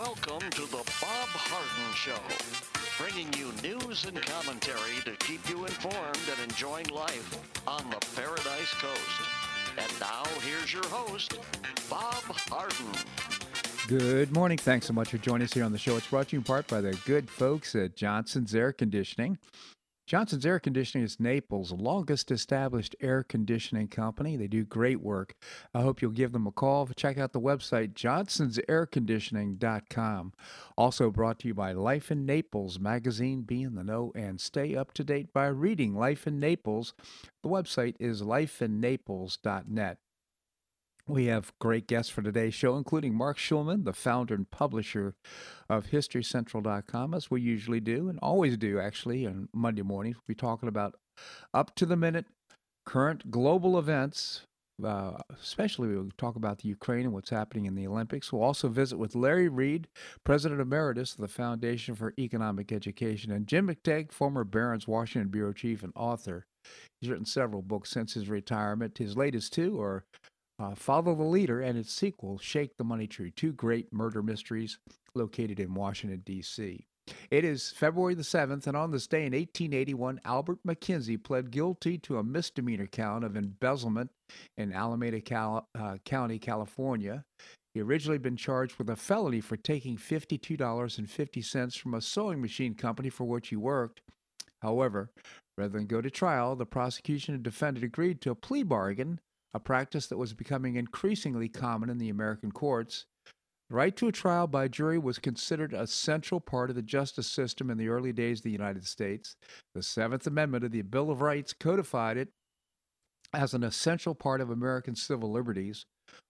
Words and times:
Welcome 0.00 0.48
to 0.52 0.62
the 0.62 0.82
Bob 1.02 1.28
Harden 1.28 1.94
Show, 1.94 2.16
bringing 2.98 3.30
you 3.34 3.52
news 3.62 4.06
and 4.06 4.18
commentary 4.22 4.98
to 5.04 5.10
keep 5.16 5.46
you 5.46 5.66
informed 5.66 6.18
and 6.32 6.50
enjoying 6.50 6.86
life 6.86 7.38
on 7.68 7.84
the 7.90 7.98
Paradise 8.16 8.72
Coast. 8.80 9.20
And 9.76 9.92
now, 10.00 10.22
here's 10.40 10.72
your 10.72 10.86
host, 10.86 11.38
Bob 11.90 12.14
Harden. 12.14 12.86
Good 13.88 14.32
morning. 14.32 14.56
Thanks 14.56 14.86
so 14.86 14.94
much 14.94 15.10
for 15.10 15.18
joining 15.18 15.44
us 15.44 15.52
here 15.52 15.64
on 15.64 15.72
the 15.72 15.76
show. 15.76 15.98
It's 15.98 16.06
brought 16.06 16.28
to 16.28 16.36
you 16.36 16.38
in 16.38 16.44
part 16.44 16.66
by 16.66 16.80
the 16.80 16.98
good 17.04 17.28
folks 17.28 17.74
at 17.74 17.94
Johnson's 17.94 18.54
Air 18.54 18.72
Conditioning. 18.72 19.36
Johnson's 20.10 20.44
Air 20.44 20.58
Conditioning 20.58 21.04
is 21.04 21.20
Naples' 21.20 21.70
longest 21.70 22.32
established 22.32 22.96
air 23.00 23.22
conditioning 23.22 23.86
company. 23.86 24.36
They 24.36 24.48
do 24.48 24.64
great 24.64 25.00
work. 25.00 25.36
I 25.72 25.82
hope 25.82 26.02
you'll 26.02 26.10
give 26.10 26.32
them 26.32 26.48
a 26.48 26.50
call. 26.50 26.88
Check 26.96 27.16
out 27.16 27.32
the 27.32 27.38
website, 27.38 27.92
johnsonsairconditioning.com. 27.92 30.32
Also 30.76 31.10
brought 31.12 31.38
to 31.38 31.46
you 31.46 31.54
by 31.54 31.70
Life 31.70 32.10
in 32.10 32.26
Naples 32.26 32.80
magazine. 32.80 33.42
Be 33.42 33.62
in 33.62 33.76
the 33.76 33.84
know 33.84 34.10
and 34.16 34.40
stay 34.40 34.74
up 34.74 34.92
to 34.94 35.04
date 35.04 35.32
by 35.32 35.46
reading 35.46 35.94
Life 35.94 36.26
in 36.26 36.40
Naples. 36.40 36.92
The 37.44 37.48
website 37.48 37.94
is 38.00 38.20
lifeinnaples.net. 38.20 39.98
We 41.10 41.26
have 41.26 41.52
great 41.58 41.88
guests 41.88 42.08
for 42.08 42.22
today's 42.22 42.54
show, 42.54 42.76
including 42.76 43.16
Marc 43.16 43.36
Schulman, 43.36 43.84
the 43.84 43.92
founder 43.92 44.32
and 44.32 44.48
publisher 44.48 45.14
of 45.68 45.86
HistoryCentral.com, 45.86 47.14
as 47.14 47.28
we 47.28 47.40
usually 47.40 47.80
do 47.80 48.08
and 48.08 48.16
always 48.22 48.56
do, 48.56 48.78
actually, 48.78 49.26
on 49.26 49.48
Monday 49.52 49.82
mornings. 49.82 50.14
We'll 50.16 50.34
be 50.34 50.34
talking 50.36 50.68
about 50.68 50.94
up 51.52 51.74
to 51.74 51.86
the 51.86 51.96
minute 51.96 52.26
current 52.86 53.28
global 53.28 53.76
events. 53.76 54.42
Uh, 54.82 55.18
especially, 55.42 55.88
we'll 55.88 56.10
talk 56.16 56.36
about 56.36 56.58
the 56.58 56.68
Ukraine 56.68 57.06
and 57.06 57.12
what's 57.12 57.30
happening 57.30 57.66
in 57.66 57.74
the 57.74 57.88
Olympics. 57.88 58.32
We'll 58.32 58.44
also 58.44 58.68
visit 58.68 58.96
with 58.96 59.16
Larry 59.16 59.48
Reed, 59.48 59.88
President 60.24 60.60
Emeritus 60.60 61.14
of 61.14 61.20
the 61.20 61.28
Foundation 61.28 61.96
for 61.96 62.14
Economic 62.20 62.70
Education, 62.70 63.32
and 63.32 63.48
Jim 63.48 63.66
McTague, 63.66 64.12
former 64.12 64.44
Barron's 64.44 64.86
Washington 64.86 65.28
Bureau 65.28 65.52
Chief 65.52 65.82
and 65.82 65.92
author. 65.96 66.46
He's 67.00 67.10
written 67.10 67.26
several 67.26 67.62
books 67.62 67.90
since 67.90 68.14
his 68.14 68.28
retirement. 68.28 68.98
His 68.98 69.16
latest 69.16 69.52
two 69.52 69.80
are 69.80 70.04
uh, 70.60 70.74
Follow 70.74 71.14
the 71.14 71.22
Leader 71.22 71.60
and 71.60 71.78
its 71.78 71.92
sequel, 71.92 72.38
Shake 72.38 72.76
the 72.76 72.84
Money 72.84 73.06
Tree, 73.06 73.30
two 73.30 73.52
great 73.52 73.92
murder 73.92 74.22
mysteries 74.22 74.78
located 75.14 75.58
in 75.58 75.74
Washington, 75.74 76.22
D.C. 76.24 76.84
It 77.30 77.44
is 77.44 77.70
February 77.70 78.14
the 78.14 78.22
7th, 78.22 78.66
and 78.66 78.76
on 78.76 78.90
this 78.90 79.06
day 79.06 79.20
in 79.20 79.32
1881, 79.32 80.20
Albert 80.24 80.58
McKenzie 80.66 81.22
pled 81.22 81.50
guilty 81.50 81.98
to 81.98 82.18
a 82.18 82.22
misdemeanor 82.22 82.86
count 82.86 83.24
of 83.24 83.36
embezzlement 83.36 84.10
in 84.56 84.72
Alameda 84.72 85.20
Cal- 85.20 85.66
uh, 85.76 85.96
County, 86.04 86.38
California. 86.38 87.24
He 87.74 87.80
originally 87.80 88.18
been 88.18 88.36
charged 88.36 88.76
with 88.76 88.90
a 88.90 88.96
felony 88.96 89.40
for 89.40 89.56
taking 89.56 89.96
$52.50 89.96 91.78
from 91.78 91.94
a 91.94 92.00
sewing 92.00 92.40
machine 92.40 92.74
company 92.74 93.08
for 93.08 93.24
which 93.24 93.48
he 93.48 93.56
worked. 93.56 94.02
However, 94.60 95.10
rather 95.56 95.78
than 95.78 95.86
go 95.86 96.00
to 96.00 96.10
trial, 96.10 96.54
the 96.54 96.66
prosecution 96.66 97.34
and 97.34 97.42
defendant 97.42 97.84
agreed 97.84 98.20
to 98.20 98.30
a 98.30 98.34
plea 98.34 98.62
bargain 98.62 99.20
a 99.54 99.60
practice 99.60 100.06
that 100.06 100.18
was 100.18 100.32
becoming 100.32 100.76
increasingly 100.76 101.48
common 101.48 101.90
in 101.90 101.98
the 101.98 102.08
American 102.08 102.52
courts. 102.52 103.06
The 103.68 103.76
right 103.76 103.96
to 103.96 104.08
a 104.08 104.12
trial 104.12 104.46
by 104.46 104.68
jury 104.68 104.98
was 104.98 105.18
considered 105.18 105.72
a 105.72 105.86
central 105.86 106.40
part 106.40 106.70
of 106.70 106.76
the 106.76 106.82
justice 106.82 107.28
system 107.28 107.70
in 107.70 107.78
the 107.78 107.88
early 107.88 108.12
days 108.12 108.40
of 108.40 108.44
the 108.44 108.50
United 108.50 108.86
States. 108.86 109.36
The 109.74 109.82
Seventh 109.82 110.26
Amendment 110.26 110.64
of 110.64 110.72
the 110.72 110.82
Bill 110.82 111.10
of 111.10 111.20
Rights 111.20 111.52
codified 111.52 112.16
it 112.16 112.30
as 113.32 113.54
an 113.54 113.62
essential 113.62 114.14
part 114.14 114.40
of 114.40 114.50
American 114.50 114.96
civil 114.96 115.30
liberties. 115.30 115.84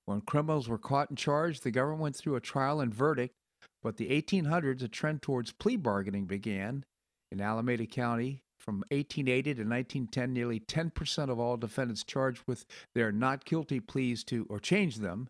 When 0.04 0.20
criminals 0.20 0.68
were 0.68 0.78
caught 0.78 1.08
and 1.08 1.16
charged, 1.16 1.62
the 1.62 1.70
government 1.70 2.02
went 2.02 2.16
through 2.16 2.36
a 2.36 2.40
trial 2.40 2.80
and 2.80 2.92
verdict, 2.92 3.34
but 3.82 3.96
the 3.96 4.10
1800s, 4.10 4.82
a 4.82 4.88
trend 4.88 5.22
towards 5.22 5.52
plea 5.52 5.76
bargaining 5.76 6.26
began. 6.26 6.84
In 7.32 7.40
Alameda 7.40 7.86
County, 7.86 8.42
from 8.60 8.84
1880 8.90 9.54
to 9.54 9.60
1910, 9.62 10.32
nearly 10.32 10.60
10% 10.60 11.30
of 11.30 11.40
all 11.40 11.56
defendants 11.56 12.04
charged 12.04 12.42
with 12.46 12.66
their 12.94 13.10
not 13.10 13.44
guilty 13.44 13.80
pleas 13.80 14.22
to, 14.24 14.46
or 14.50 14.60
changed 14.60 15.00
them 15.00 15.28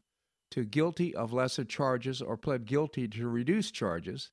to 0.51 0.65
guilty 0.65 1.15
of 1.15 1.33
lesser 1.33 1.65
charges 1.65 2.21
or 2.21 2.37
pled 2.37 2.65
guilty 2.65 3.07
to 3.07 3.29
reduced 3.29 3.73
charges. 3.73 4.31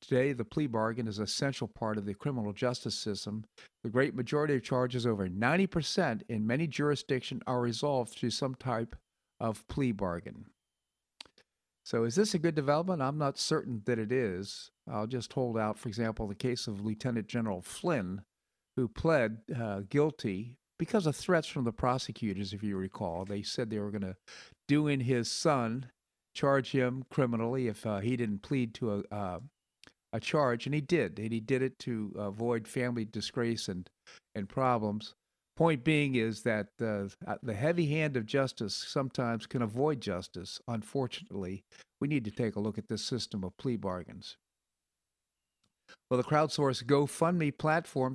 Today, 0.00 0.32
the 0.32 0.44
plea 0.44 0.68
bargain 0.68 1.08
is 1.08 1.18
an 1.18 1.24
essential 1.24 1.66
part 1.66 1.98
of 1.98 2.06
the 2.06 2.14
criminal 2.14 2.52
justice 2.52 2.94
system. 2.94 3.44
The 3.82 3.90
great 3.90 4.14
majority 4.14 4.54
of 4.54 4.62
charges, 4.62 5.04
over 5.04 5.28
90% 5.28 6.22
in 6.28 6.46
many 6.46 6.68
jurisdictions, 6.68 7.42
are 7.48 7.60
resolved 7.60 8.12
through 8.12 8.30
some 8.30 8.54
type 8.54 8.94
of 9.40 9.66
plea 9.66 9.90
bargain. 9.90 10.46
So, 11.88 12.04
is 12.04 12.16
this 12.16 12.34
a 12.34 12.38
good 12.38 12.54
development? 12.54 13.00
I'm 13.00 13.16
not 13.16 13.38
certain 13.38 13.80
that 13.86 13.98
it 13.98 14.12
is. 14.12 14.70
I'll 14.86 15.06
just 15.06 15.32
hold 15.32 15.56
out, 15.56 15.78
for 15.78 15.88
example, 15.88 16.28
the 16.28 16.34
case 16.34 16.66
of 16.66 16.84
Lieutenant 16.84 17.28
General 17.28 17.62
Flynn, 17.62 18.20
who 18.76 18.88
pled 18.88 19.38
uh, 19.58 19.80
guilty 19.88 20.58
because 20.78 21.06
of 21.06 21.16
threats 21.16 21.48
from 21.48 21.64
the 21.64 21.72
prosecutors, 21.72 22.52
if 22.52 22.62
you 22.62 22.76
recall. 22.76 23.24
They 23.24 23.40
said 23.40 23.70
they 23.70 23.78
were 23.78 23.90
going 23.90 24.02
to 24.02 24.16
do 24.66 24.86
in 24.86 25.00
his 25.00 25.30
son, 25.30 25.86
charge 26.34 26.72
him 26.72 27.06
criminally 27.10 27.68
if 27.68 27.86
uh, 27.86 28.00
he 28.00 28.18
didn't 28.18 28.42
plead 28.42 28.74
to 28.74 29.06
a, 29.10 29.14
uh, 29.14 29.40
a 30.12 30.20
charge, 30.20 30.66
and 30.66 30.74
he 30.74 30.82
did. 30.82 31.18
And 31.18 31.32
he 31.32 31.40
did 31.40 31.62
it 31.62 31.78
to 31.78 32.12
avoid 32.18 32.68
family 32.68 33.06
disgrace 33.06 33.66
and, 33.66 33.88
and 34.34 34.46
problems. 34.46 35.14
Point 35.58 35.82
being 35.82 36.14
is 36.14 36.42
that 36.42 36.68
uh, 36.80 37.08
the 37.42 37.52
heavy 37.52 37.86
hand 37.86 38.16
of 38.16 38.26
justice 38.26 38.76
sometimes 38.76 39.44
can 39.44 39.62
avoid 39.62 40.00
justice. 40.00 40.60
Unfortunately, 40.68 41.64
we 42.00 42.06
need 42.06 42.24
to 42.26 42.30
take 42.30 42.54
a 42.54 42.60
look 42.60 42.78
at 42.78 42.86
this 42.86 43.02
system 43.02 43.42
of 43.42 43.56
plea 43.56 43.76
bargains. 43.76 44.36
Well, 46.08 46.18
the 46.18 46.22
crowdsourced 46.22 46.84
GoFundMe 46.84 47.58
platform 47.58 48.14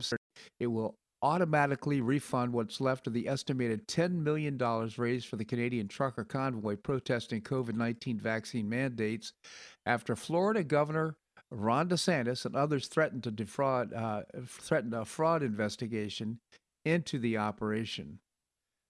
it 0.62 0.68
will 0.68 0.96
automatically 1.22 2.00
refund 2.00 2.54
what's 2.54 2.80
left 2.80 3.08
of 3.08 3.14
the 3.14 3.28
estimated 3.28 3.90
$10 3.90 4.24
million 4.24 4.58
raised 4.98 5.28
for 5.28 5.36
the 5.36 5.44
Canadian 5.44 5.90
trucker 5.90 6.24
convoy 6.24 6.78
protesting 6.78 7.42
COVID 7.42 7.75
19 7.75 8.22
vaccine 8.22 8.70
mandates 8.70 9.34
after 9.86 10.16
Florida 10.16 10.64
Governor 10.64 11.18
Ron 11.52 11.90
DeSantis 11.90 12.46
and 12.46 12.56
others 12.56 12.88
threatened 12.88 13.24
to 13.24 13.31
defraud, 13.31 13.92
uh, 13.94 14.22
threatened 14.48 14.94
a 14.94 15.04
fraud 15.04 15.44
investigation 15.44 16.40
into 16.86 17.20
the 17.20 17.38
operation. 17.38 18.20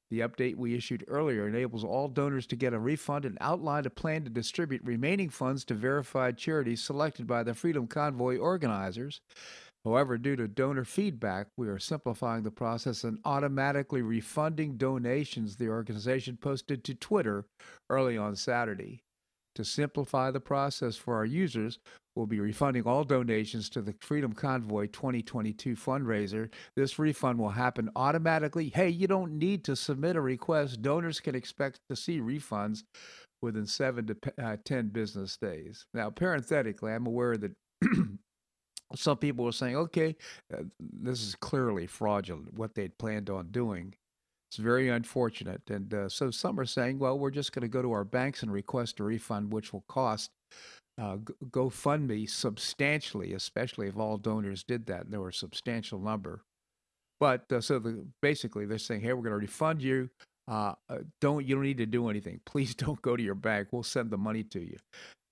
The 0.09 0.19
update 0.19 0.57
we 0.57 0.75
issued 0.75 1.05
earlier 1.07 1.47
enables 1.47 1.83
all 1.83 2.07
donors 2.07 2.45
to 2.47 2.55
get 2.55 2.73
a 2.73 2.79
refund 2.79 3.25
and 3.25 3.37
outlined 3.41 3.87
a 3.87 3.89
plan 3.89 4.23
to 4.23 4.29
distribute 4.29 4.83
remaining 4.83 5.29
funds 5.29 5.65
to 5.65 5.73
verified 5.73 6.37
charities 6.37 6.83
selected 6.83 7.25
by 7.25 7.41
the 7.41 7.55
Freedom 7.55 7.87
Convoy 7.87 8.37
organizers. 8.37 9.21
However, 9.83 10.17
due 10.17 10.35
to 10.35 10.47
donor 10.47 10.85
feedback, 10.85 11.47
we 11.57 11.67
are 11.67 11.79
simplifying 11.79 12.43
the 12.43 12.51
process 12.51 13.03
and 13.03 13.17
automatically 13.25 14.01
refunding 14.01 14.77
donations 14.77 15.55
the 15.55 15.69
organization 15.69 16.37
posted 16.37 16.83
to 16.83 16.93
Twitter 16.93 17.45
early 17.89 18.17
on 18.17 18.35
Saturday. 18.35 19.01
To 19.55 19.63
simplify 19.63 20.31
the 20.31 20.39
process 20.39 20.95
for 20.95 21.15
our 21.15 21.25
users, 21.25 21.79
we'll 22.15 22.25
be 22.25 22.39
refunding 22.39 22.83
all 22.83 23.03
donations 23.03 23.69
to 23.69 23.81
the 23.81 23.93
Freedom 24.01 24.33
Convoy 24.33 24.87
2022 24.87 25.75
fundraiser. 25.75 26.49
This 26.75 26.97
refund 26.97 27.37
will 27.37 27.49
happen 27.49 27.89
automatically. 27.95 28.69
Hey, 28.69 28.89
you 28.89 29.07
don't 29.07 29.37
need 29.37 29.63
to 29.65 29.75
submit 29.75 30.15
a 30.15 30.21
request. 30.21 30.81
Donors 30.81 31.19
can 31.19 31.35
expect 31.35 31.79
to 31.89 31.95
see 31.95 32.19
refunds 32.19 32.83
within 33.41 33.67
seven 33.67 34.07
to 34.07 34.17
uh, 34.43 34.57
10 34.65 34.89
business 34.89 35.37
days. 35.37 35.85
Now, 35.93 36.09
parenthetically, 36.09 36.91
I'm 36.91 37.05
aware 37.05 37.37
that 37.37 37.51
some 38.95 39.17
people 39.17 39.45
were 39.45 39.51
saying, 39.51 39.75
okay, 39.75 40.15
uh, 40.51 40.63
this 40.79 41.21
is 41.21 41.35
clearly 41.35 41.85
fraudulent, 41.85 42.53
what 42.57 42.73
they'd 42.73 42.97
planned 42.97 43.29
on 43.29 43.47
doing. 43.51 43.93
It's 44.53 44.59
very 44.59 44.89
unfortunate. 44.89 45.63
And 45.71 45.91
uh, 45.91 46.09
so 46.09 46.29
some 46.29 46.59
are 46.59 46.65
saying, 46.65 46.99
well, 46.99 47.17
we're 47.17 47.31
just 47.31 47.53
going 47.53 47.63
to 47.63 47.67
go 47.67 47.81
to 47.81 47.91
our 47.91 48.03
banks 48.03 48.43
and 48.43 48.53
request 48.53 48.99
a 48.99 49.03
refund, 49.03 49.51
which 49.51 49.73
will 49.73 49.83
cost 49.87 50.29
uh, 51.01 51.17
GoFundMe 51.49 52.29
substantially, 52.29 53.33
especially 53.33 53.87
if 53.87 53.97
all 53.97 54.17
donors 54.17 54.63
did 54.63 54.85
that. 54.85 55.05
And 55.05 55.11
there 55.11 55.21
were 55.21 55.29
a 55.29 55.33
substantial 55.33 55.97
number. 55.97 56.43
But 57.19 57.51
uh, 57.51 57.61
so 57.61 57.79
the, 57.79 58.05
basically, 58.21 58.67
they're 58.67 58.77
saying, 58.77 59.01
hey, 59.01 59.13
we're 59.13 59.23
going 59.23 59.31
to 59.31 59.37
refund 59.37 59.81
you. 59.81 60.11
Uh, 60.47 60.73
uh, 60.87 60.99
don't 61.19 61.43
you 61.47 61.55
don't 61.55 61.63
need 61.63 61.79
to 61.79 61.87
do 61.87 62.07
anything. 62.09 62.39
Please 62.45 62.75
don't 62.75 63.01
go 63.01 63.17
to 63.17 63.23
your 63.23 63.33
bank. 63.33 63.69
We'll 63.71 63.81
send 63.81 64.11
the 64.11 64.19
money 64.19 64.43
to 64.43 64.59
you. 64.59 64.77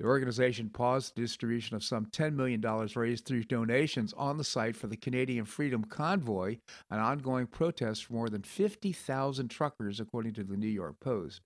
The 0.02 0.08
organization 0.08 0.72
paused 0.72 1.14
the 1.14 1.22
distribution 1.22 1.76
of 1.76 1.84
some 1.84 2.08
$10 2.08 2.34
million 2.34 2.60
raised 2.96 3.24
through 3.24 3.44
donations 3.44 4.14
on 4.18 4.40
the 4.40 4.44
site 4.44 4.76
for 4.76 4.88
the 4.88 4.98
Canadian 4.98 5.46
Freedom 5.46 5.84
Convoy, 5.84 6.58
an 6.90 6.98
ongoing 6.98 7.46
protest 7.46 8.06
for 8.06 8.14
more 8.14 8.28
than 8.28 8.42
50,000 8.42 9.48
truckers, 9.50 10.00
according 10.00 10.34
to 10.34 10.44
the 10.44 10.58
New 10.58 10.66
York 10.66 10.96
Post. 11.00 11.42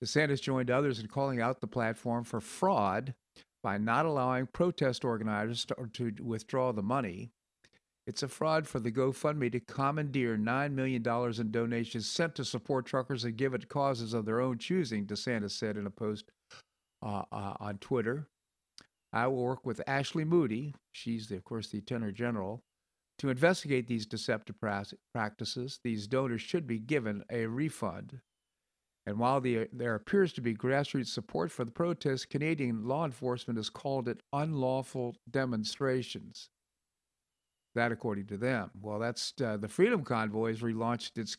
DeSantis 0.00 0.40
joined 0.40 0.70
others 0.70 1.00
in 1.00 1.08
calling 1.08 1.40
out 1.40 1.60
the 1.60 1.66
platform 1.66 2.22
for 2.22 2.40
fraud 2.40 3.14
by 3.64 3.78
not 3.78 4.06
allowing 4.06 4.46
protest 4.46 5.04
organizers 5.04 5.64
to, 5.64 5.74
to 5.92 6.22
withdraw 6.22 6.70
the 6.70 6.82
money. 6.82 7.30
It's 8.06 8.22
a 8.22 8.28
fraud 8.28 8.68
for 8.68 8.78
the 8.78 8.92
GoFundMe 8.92 9.50
to 9.50 9.58
commandeer 9.58 10.38
$9 10.38 10.70
million 10.72 11.02
in 11.04 11.50
donations 11.50 12.08
sent 12.08 12.36
to 12.36 12.44
support 12.44 12.86
truckers 12.86 13.24
and 13.24 13.36
give 13.36 13.54
it 13.54 13.68
causes 13.68 14.14
of 14.14 14.24
their 14.24 14.40
own 14.40 14.58
choosing, 14.58 15.04
DeSantis 15.04 15.50
said 15.50 15.76
in 15.76 15.84
a 15.84 15.90
post 15.90 16.30
uh, 17.02 17.22
uh, 17.30 17.54
on 17.60 17.78
Twitter. 17.78 18.28
I 19.12 19.26
will 19.26 19.42
work 19.42 19.64
with 19.64 19.80
Ashley 19.86 20.24
Moody, 20.24 20.74
she's, 20.92 21.28
the, 21.28 21.36
of 21.36 21.44
course, 21.44 21.68
the 21.68 21.78
Attorney 21.78 22.12
General, 22.12 22.62
to 23.18 23.30
investigate 23.30 23.86
these 23.86 24.06
deceptive 24.06 24.56
practices. 25.14 25.80
These 25.82 26.06
donors 26.06 26.42
should 26.42 26.66
be 26.66 26.78
given 26.78 27.24
a 27.30 27.46
refund. 27.46 28.20
And 29.06 29.18
while 29.18 29.40
the, 29.40 29.68
there 29.72 29.94
appears 29.94 30.34
to 30.34 30.42
be 30.42 30.54
grassroots 30.54 31.06
support 31.06 31.50
for 31.50 31.64
the 31.64 31.70
protest, 31.72 32.28
Canadian 32.28 32.86
law 32.86 33.06
enforcement 33.06 33.56
has 33.56 33.70
called 33.70 34.06
it 34.06 34.22
unlawful 34.32 35.16
demonstrations. 35.30 36.50
That, 37.74 37.90
according 37.92 38.26
to 38.26 38.36
them. 38.36 38.70
Well, 38.80 38.98
that's 38.98 39.32
uh, 39.42 39.56
the 39.56 39.68
Freedom 39.68 40.02
Convoy 40.02 40.50
has 40.50 40.60
relaunched 40.60 41.16
its 41.16 41.38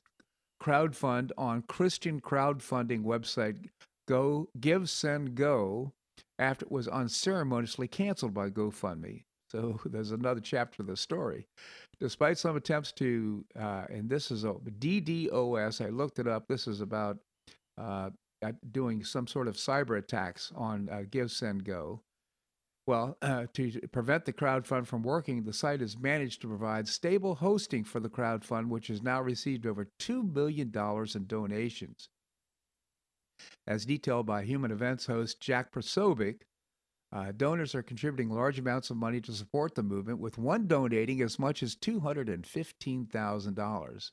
crowdfund 0.61 1.31
on 1.37 1.61
Christian 1.63 2.19
crowdfunding 2.19 3.03
website 3.03 3.67
Go 4.09 4.49
Give 4.59 4.89
Send 4.89 5.35
Go 5.35 5.93
after 6.39 6.65
it 6.65 6.71
was 6.71 6.87
unceremoniously 6.87 7.87
canceled 7.87 8.33
by 8.33 8.49
GoFundMe. 8.49 9.25
So 9.51 9.79
there's 9.85 10.11
another 10.11 10.41
chapter 10.41 10.81
of 10.81 10.87
the 10.87 10.97
story. 10.97 11.47
Despite 11.99 12.39
some 12.39 12.55
attempts 12.55 12.91
to, 12.93 13.45
uh, 13.57 13.83
and 13.89 14.09
this 14.09 14.31
is 14.31 14.45
a 14.45 14.53
DDoS, 14.53 15.85
I 15.85 15.89
looked 15.89 16.17
it 16.17 16.27
up. 16.27 16.47
This 16.47 16.65
is 16.65 16.81
about 16.81 17.17
uh, 17.77 18.09
doing 18.71 19.03
some 19.03 19.27
sort 19.27 19.47
of 19.47 19.55
cyber 19.55 19.99
attacks 19.99 20.51
on 20.55 20.89
uh, 20.91 21.03
Give 21.11 21.29
Send 21.29 21.63
Go. 21.63 22.01
Well, 22.87 23.15
uh, 23.21 23.45
to 23.53 23.79
prevent 23.91 24.25
the 24.25 24.33
crowdfund 24.33 24.87
from 24.87 25.03
working, 25.03 25.43
the 25.43 25.53
site 25.53 25.81
has 25.81 25.99
managed 25.99 26.41
to 26.41 26.47
provide 26.47 26.87
stable 26.87 27.35
hosting 27.35 27.83
for 27.83 27.99
the 27.99 28.09
crowdfund, 28.09 28.69
which 28.69 28.87
has 28.87 29.03
now 29.03 29.21
received 29.21 29.67
over 29.67 29.87
$2 29.99 30.33
billion 30.33 30.71
in 30.73 31.27
donations. 31.27 32.09
As 33.67 33.85
detailed 33.85 34.25
by 34.25 34.43
Human 34.43 34.71
Events 34.71 35.05
host 35.05 35.39
Jack 35.39 35.71
Posobiec, 35.71 36.41
uh, 37.11 37.31
donors 37.35 37.73
are 37.73 37.81
contributing 37.81 38.29
large 38.29 38.59
amounts 38.59 38.91
of 38.91 38.97
money 38.97 39.19
to 39.19 39.31
support 39.31 39.73
the 39.73 39.81
movement, 39.81 40.19
with 40.19 40.37
one 40.37 40.67
donating 40.67 41.21
as 41.21 41.39
much 41.39 41.63
as 41.63 41.75
$215,000. 41.75 44.11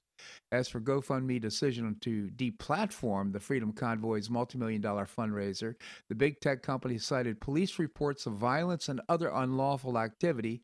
As 0.51 0.69
for 0.69 0.81
GoFundMe 0.81 1.39
decision 1.39 1.95
to 2.01 2.31
deplatform 2.37 3.33
the 3.33 3.41
Freedom 3.41 3.75
Convoy's 3.75 4.31
multimillion 4.31 4.81
dollar 4.81 5.05
fundraiser, 5.05 5.75
the 6.09 6.15
big 6.15 6.41
tech 6.41 6.63
company 6.63 6.97
cited 6.97 7.39
police 7.39 7.79
reports 7.79 8.25
of 8.25 8.33
violence 8.33 8.89
and 8.89 9.03
other 9.11 9.29
unlawful 9.29 9.99
activity, 9.99 10.63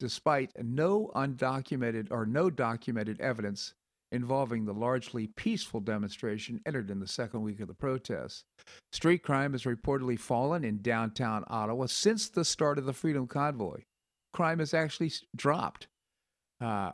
despite 0.00 0.52
no 0.62 1.10
undocumented 1.14 2.08
or 2.10 2.24
no 2.24 2.48
documented 2.48 3.20
evidence 3.20 3.74
involving 4.12 4.64
the 4.64 4.74
largely 4.74 5.26
peaceful 5.26 5.80
demonstration 5.80 6.60
entered 6.66 6.90
in 6.90 7.00
the 7.00 7.06
second 7.06 7.42
week 7.42 7.60
of 7.60 7.68
the 7.68 7.74
protests. 7.74 8.44
Street 8.92 9.22
crime 9.22 9.52
has 9.52 9.64
reportedly 9.64 10.18
fallen 10.18 10.64
in 10.64 10.82
downtown 10.82 11.44
Ottawa 11.48 11.86
since 11.86 12.28
the 12.28 12.44
start 12.44 12.78
of 12.78 12.84
the 12.84 12.92
Freedom 12.92 13.26
Convoy. 13.26 13.82
Crime 14.32 14.58
has 14.58 14.74
actually 14.74 15.12
dropped. 15.36 15.88
Uh, 16.60 16.92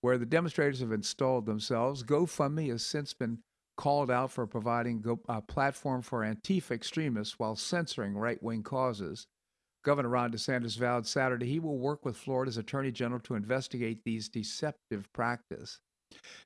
where 0.00 0.18
the 0.18 0.26
demonstrators 0.26 0.80
have 0.80 0.92
installed 0.92 1.46
themselves, 1.46 2.02
GoFundMe 2.02 2.70
has 2.70 2.84
since 2.84 3.14
been 3.14 3.38
called 3.76 4.10
out 4.10 4.30
for 4.30 4.46
providing 4.46 5.04
a 5.28 5.42
platform 5.42 6.02
for 6.02 6.20
Antifa 6.20 6.72
extremists 6.72 7.38
while 7.38 7.56
censoring 7.56 8.16
right 8.16 8.42
wing 8.42 8.62
causes. 8.62 9.26
Governor 9.84 10.08
Ron 10.08 10.32
DeSantis 10.32 10.76
vowed 10.76 11.06
Saturday 11.06 11.46
he 11.46 11.60
will 11.60 11.78
work 11.78 12.04
with 12.04 12.16
Florida's 12.16 12.56
Attorney 12.56 12.90
General 12.90 13.20
to 13.20 13.34
investigate 13.34 14.00
these 14.04 14.28
deceptive 14.28 15.12
practices. 15.12 15.78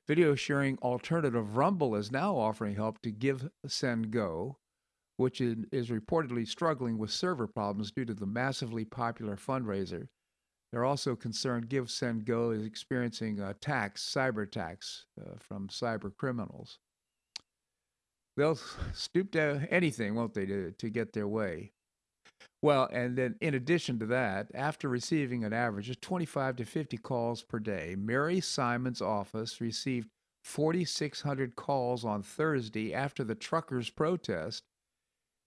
Video 0.07 0.35
sharing 0.35 0.77
alternative 0.79 1.57
Rumble 1.57 1.95
is 1.95 2.11
now 2.11 2.35
offering 2.35 2.75
help 2.75 3.01
to 3.01 3.11
Give 3.11 3.49
Send 3.67 4.11
Go, 4.11 4.57
which 5.17 5.41
is 5.41 5.89
reportedly 5.89 6.47
struggling 6.47 6.97
with 6.97 7.11
server 7.11 7.47
problems 7.47 7.91
due 7.91 8.05
to 8.05 8.13
the 8.13 8.25
massively 8.25 8.85
popular 8.85 9.35
fundraiser. 9.35 10.07
They're 10.71 10.85
also 10.85 11.15
concerned 11.15 11.69
Give 11.69 11.89
Send 11.91 12.25
Go 12.25 12.51
is 12.51 12.65
experiencing 12.65 13.39
attacks, 13.39 14.09
cyber 14.13 14.43
attacks 14.43 15.05
uh, 15.19 15.35
from 15.37 15.67
cyber 15.67 16.15
criminals. 16.15 16.79
They'll 18.37 18.59
stoop 18.93 19.31
to 19.33 19.67
anything, 19.69 20.15
won't 20.15 20.33
they, 20.33 20.45
to, 20.45 20.71
to 20.71 20.89
get 20.89 21.11
their 21.11 21.27
way? 21.27 21.73
Well, 22.61 22.87
and 22.91 23.17
then 23.17 23.35
in 23.41 23.55
addition 23.55 23.97
to 23.99 24.05
that, 24.07 24.47
after 24.53 24.87
receiving 24.87 25.43
an 25.43 25.53
average 25.53 25.89
of 25.89 25.99
25 25.99 26.57
to 26.57 26.65
50 26.65 26.97
calls 26.97 27.43
per 27.43 27.59
day, 27.59 27.95
Mary 27.97 28.39
Simon's 28.39 29.01
office 29.01 29.59
received 29.59 30.07
4,600 30.43 31.55
calls 31.55 32.05
on 32.05 32.23
Thursday 32.23 32.93
after 32.93 33.23
the 33.23 33.35
truckers' 33.35 33.89
protest. 33.89 34.63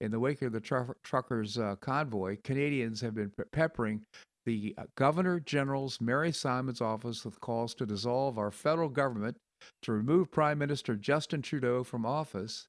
In 0.01 0.11
the 0.11 0.21
wake 0.21 0.43
of 0.43 0.53
the 0.53 0.61
tr- 0.61 0.93
truckers' 1.03 1.57
uh, 1.57 1.77
convoy, 1.77 2.39
Canadians 2.43 3.01
have 3.01 3.15
been 3.15 3.31
pe- 3.31 3.45
peppering 3.53 4.03
the 4.45 4.75
uh, 4.77 4.85
Governor 4.97 5.41
General's 5.41 6.01
Mary 6.01 6.33
Simon's 6.33 6.81
office 6.81 7.25
with 7.25 7.41
calls 7.41 7.75
to 7.77 7.87
dissolve 7.87 8.39
our 8.39 8.51
federal 8.51 8.89
government, 8.89 9.37
to 9.83 9.93
remove 9.93 10.31
Prime 10.31 10.59
Minister 10.59 10.97
Justin 10.97 11.43
Trudeau 11.43 11.85
from 11.85 12.05
office, 12.05 12.67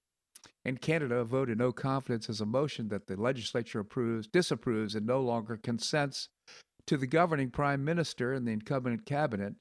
and 0.66 0.82
Canada 0.82 1.24
vote 1.24 1.46
voted 1.46 1.58
no 1.60 1.72
confidence 1.72 2.30
as 2.30 2.42
a 2.42 2.46
motion 2.46 2.88
that 2.88 3.06
the 3.06 3.16
legislature 3.16 3.80
approves, 3.80 4.28
disapproves, 4.28 4.96
and 4.96 5.06
no 5.06 5.22
longer 5.22 5.58
consents 5.58 6.30
to 6.88 6.98
the 6.98 7.08
governing 7.08 7.52
prime 7.52 7.86
minister 7.86 8.34
and 8.34 8.48
the 8.48 8.52
incumbent 8.52 9.06
cabinet. 9.06 9.54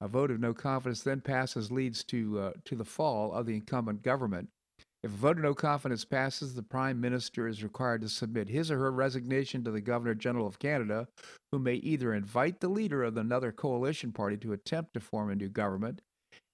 A 0.00 0.08
vote 0.08 0.30
of 0.30 0.40
no 0.40 0.52
confidence 0.52 1.02
then 1.02 1.22
passes, 1.22 1.70
leads 1.70 2.04
to 2.04 2.38
uh, 2.38 2.52
to 2.66 2.76
the 2.76 2.84
fall 2.84 3.32
of 3.32 3.46
the 3.46 3.54
incumbent 3.54 4.02
government. 4.02 4.48
If 5.02 5.12
a 5.12 5.16
vote 5.16 5.36
of 5.38 5.44
no 5.44 5.54
confidence 5.54 6.04
passes, 6.04 6.54
the 6.54 6.62
prime 6.62 7.00
minister 7.00 7.46
is 7.46 7.62
required 7.62 8.02
to 8.02 8.08
submit 8.08 8.48
his 8.48 8.70
or 8.70 8.78
her 8.78 8.90
resignation 8.90 9.62
to 9.64 9.70
the 9.70 9.80
governor 9.80 10.14
general 10.14 10.46
of 10.46 10.58
Canada, 10.58 11.08
who 11.52 11.58
may 11.58 11.74
either 11.74 12.12
invite 12.12 12.60
the 12.60 12.68
leader 12.68 13.02
of 13.02 13.16
another 13.16 13.52
coalition 13.52 14.12
party 14.12 14.36
to 14.38 14.52
attempt 14.52 14.94
to 14.94 15.00
form 15.00 15.30
a 15.30 15.36
new 15.36 15.48
government 15.48 16.00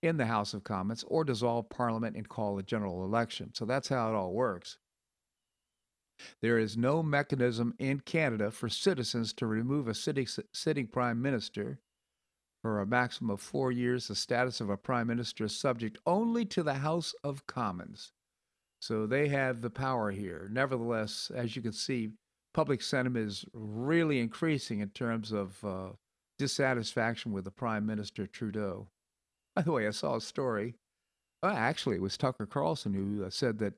in 0.02 0.16
the 0.16 0.26
House 0.26 0.54
of 0.54 0.64
Commons 0.64 1.04
or 1.06 1.24
dissolve 1.24 1.68
Parliament 1.68 2.16
and 2.16 2.28
call 2.28 2.58
a 2.58 2.62
general 2.62 3.04
election. 3.04 3.50
So 3.54 3.64
that's 3.64 3.88
how 3.88 4.10
it 4.10 4.14
all 4.14 4.32
works. 4.32 4.78
There 6.42 6.58
is 6.58 6.76
no 6.76 7.02
mechanism 7.02 7.74
in 7.78 8.00
Canada 8.00 8.50
for 8.50 8.68
citizens 8.68 9.32
to 9.34 9.46
remove 9.46 9.88
a 9.88 9.94
sitting, 9.94 10.26
sitting 10.52 10.86
prime 10.86 11.20
minister 11.20 11.78
for 12.62 12.80
a 12.80 12.86
maximum 12.86 13.30
of 13.30 13.40
four 13.40 13.72
years. 13.72 14.08
The 14.08 14.14
status 14.14 14.60
of 14.60 14.68
a 14.68 14.76
prime 14.76 15.06
minister 15.06 15.44
is 15.44 15.56
subject 15.56 15.98
only 16.06 16.44
to 16.46 16.62
the 16.62 16.74
House 16.74 17.14
of 17.24 17.46
Commons. 17.46 18.12
So 18.80 19.06
they 19.06 19.28
have 19.28 19.60
the 19.60 19.70
power 19.70 20.10
here. 20.10 20.48
Nevertheless, 20.50 21.30
as 21.34 21.56
you 21.56 21.62
can 21.62 21.72
see, 21.72 22.10
public 22.52 22.82
sentiment 22.82 23.28
is 23.28 23.44
really 23.52 24.20
increasing 24.20 24.80
in 24.80 24.90
terms 24.90 25.32
of 25.32 25.62
uh, 25.64 25.88
dissatisfaction 26.38 27.32
with 27.32 27.44
the 27.44 27.50
Prime 27.50 27.86
Minister 27.86 28.26
Trudeau. 28.26 28.88
By 29.60 29.64
the 29.64 29.72
way, 29.72 29.86
I 29.86 29.90
saw 29.90 30.16
a 30.16 30.22
story. 30.22 30.74
Well, 31.42 31.54
actually, 31.54 31.96
it 31.96 32.00
was 32.00 32.16
Tucker 32.16 32.46
Carlson 32.46 32.94
who 32.94 33.26
uh, 33.26 33.28
said 33.28 33.58
that, 33.58 33.74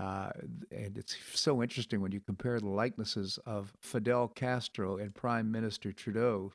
uh, 0.00 0.30
and 0.70 0.96
it's 0.96 1.16
so 1.34 1.64
interesting 1.64 2.00
when 2.00 2.12
you 2.12 2.20
compare 2.20 2.60
the 2.60 2.68
likenesses 2.68 3.36
of 3.44 3.72
Fidel 3.82 4.28
Castro 4.28 4.98
and 4.98 5.12
Prime 5.12 5.50
Minister 5.50 5.90
Trudeau. 5.90 6.52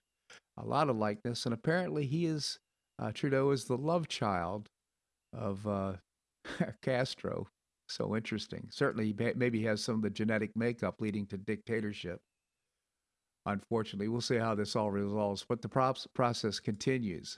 A 0.57 0.65
lot 0.65 0.87
of 0.87 0.95
likeness, 0.95 1.43
and 1.43 1.53
apparently 1.53 2.05
he 2.05 2.25
is 2.25 2.59
uh, 2.97 3.11
Trudeau 3.11 3.51
is 3.51 3.65
the 3.65 3.75
love 3.75 4.07
child 4.07 4.69
of 5.33 5.67
uh, 5.67 5.95
Castro. 6.81 7.49
So 7.89 8.15
interesting. 8.15 8.69
Certainly, 8.71 9.13
maybe 9.35 9.59
he 9.59 9.65
has 9.65 9.83
some 9.83 9.95
of 9.95 10.01
the 10.01 10.09
genetic 10.09 10.55
makeup 10.55 11.01
leading 11.01 11.25
to 11.25 11.37
dictatorship. 11.37 12.21
Unfortunately, 13.45 14.07
we'll 14.07 14.21
see 14.21 14.37
how 14.37 14.55
this 14.55 14.77
all 14.77 14.91
resolves, 14.91 15.45
but 15.49 15.61
the 15.61 15.97
process 16.13 16.61
continues. 16.61 17.37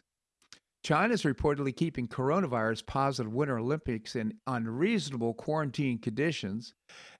China 0.83 1.13
is 1.13 1.23
reportedly 1.23 1.73
keeping 1.73 2.09
coronavirus 2.09 2.85
positive 2.85 3.33
Winter 3.33 3.57
Olympics 3.57 4.17
in 4.17 4.33
unreasonable 4.47 5.33
quarantine 5.33 5.97
conditions. 5.97 6.73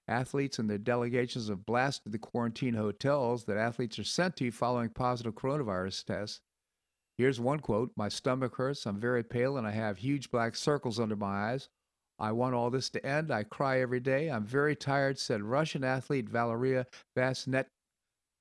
Athletes 0.10 0.60
and 0.60 0.70
their 0.70 0.78
delegations 0.78 1.48
have 1.48 1.66
blasted 1.66 2.12
the 2.12 2.20
quarantine 2.20 2.74
hotels 2.74 3.46
that 3.46 3.56
athletes 3.56 3.98
are 3.98 4.04
sent 4.04 4.36
to 4.36 4.52
following 4.52 4.90
positive 4.90 5.34
coronavirus 5.34 6.04
tests. 6.04 6.42
Here's 7.18 7.40
one 7.40 7.60
quote 7.60 7.92
My 7.96 8.10
stomach 8.10 8.58
hurts, 8.58 8.86
I'm 8.86 9.00
very 9.00 9.24
pale, 9.24 9.56
and 9.56 9.66
I 9.66 9.72
have 9.72 9.98
huge 9.98 10.30
black 10.30 10.58
circles 10.58 11.00
under 11.00 11.16
my 11.16 11.52
eyes. 11.52 11.70
I 12.20 12.34
want 12.34 12.56
all 12.56 12.70
this 12.70 12.90
to 12.92 13.06
end. 13.06 13.32
I 13.32 13.44
cry 13.44 13.80
every 13.80 14.02
day. 14.02 14.28
I'm 14.28 14.46
very 14.46 14.76
tired, 14.76 15.18
said 15.18 15.42
Russian 15.42 15.86
athlete 15.86 16.28
Valeria 16.30 16.86
Vasnet, 17.18 17.68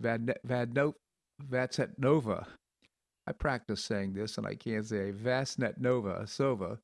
Vadno, 0.02 0.95
Vatsetnova. 1.49 2.47
I 3.33 3.35
practice 3.35 3.83
saying 3.83 4.12
this, 4.12 4.37
and 4.37 4.47
I 4.47 4.55
can't 4.55 4.85
say 4.85 5.11
Vasnetnova 5.11 6.25
Sova. 6.25 6.81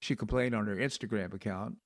She 0.00 0.16
complained 0.16 0.52
on 0.52 0.66
her 0.66 0.74
Instagram 0.74 1.32
account. 1.32 1.76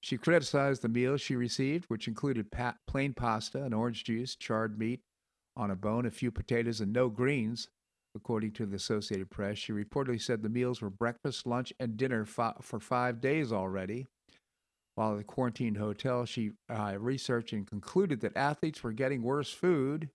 She 0.00 0.16
criticized 0.16 0.82
the 0.82 0.88
meal 0.88 1.16
she 1.16 1.36
received, 1.36 1.84
which 1.84 2.08
included 2.08 2.50
pa- 2.50 2.74
plain 2.88 3.14
pasta 3.14 3.62
and 3.62 3.72
orange 3.72 4.02
juice, 4.02 4.34
charred 4.34 4.76
meat 4.76 5.02
on 5.56 5.70
a 5.70 5.76
bone, 5.76 6.04
a 6.04 6.10
few 6.10 6.32
potatoes, 6.32 6.80
and 6.80 6.92
no 6.92 7.08
greens, 7.08 7.68
according 8.16 8.50
to 8.54 8.66
the 8.66 8.74
Associated 8.74 9.30
Press. 9.30 9.56
She 9.56 9.72
reportedly 9.72 10.20
said 10.20 10.42
the 10.42 10.48
meals 10.48 10.82
were 10.82 10.90
breakfast, 10.90 11.46
lunch, 11.46 11.72
and 11.78 11.96
dinner 11.96 12.24
fi- 12.24 12.56
for 12.60 12.80
five 12.80 13.20
days 13.20 13.52
already. 13.52 14.08
While 14.96 15.12
at 15.12 15.18
the 15.18 15.24
quarantined 15.24 15.76
hotel, 15.76 16.24
she 16.24 16.54
uh, 16.68 16.96
researched 16.98 17.52
and 17.52 17.64
concluded 17.68 18.20
that 18.22 18.36
athletes 18.36 18.82
were 18.82 18.92
getting 18.92 19.22
worse 19.22 19.52
food. 19.52 20.10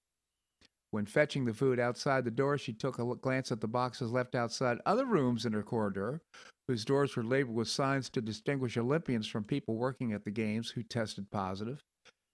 When 0.92 1.06
fetching 1.06 1.46
the 1.46 1.54
food 1.54 1.80
outside 1.80 2.24
the 2.24 2.32
door, 2.32 2.58
she 2.58 2.74
took 2.74 2.98
a 2.98 3.16
glance 3.16 3.52
at 3.52 3.62
the 3.62 3.68
boxes 3.68 4.12
left 4.12 4.34
outside 4.34 4.80
other 4.86 5.06
rooms 5.06 5.46
in 5.46 5.54
her 5.54 5.62
corridor, 5.62 6.22
whose 6.68 6.86
doors 6.86 7.16
were 7.16 7.24
labeled 7.24 7.56
with 7.56 7.68
signs 7.68 8.10
to 8.10 8.22
distinguish 8.22 8.78
Olympians 8.78 9.28
from 9.28 9.44
people 9.44 9.76
working 9.76 10.14
at 10.14 10.24
the 10.24 10.32
games 10.32 10.72
who 10.72 10.82
tested 10.82 11.30
positive. 11.30 11.84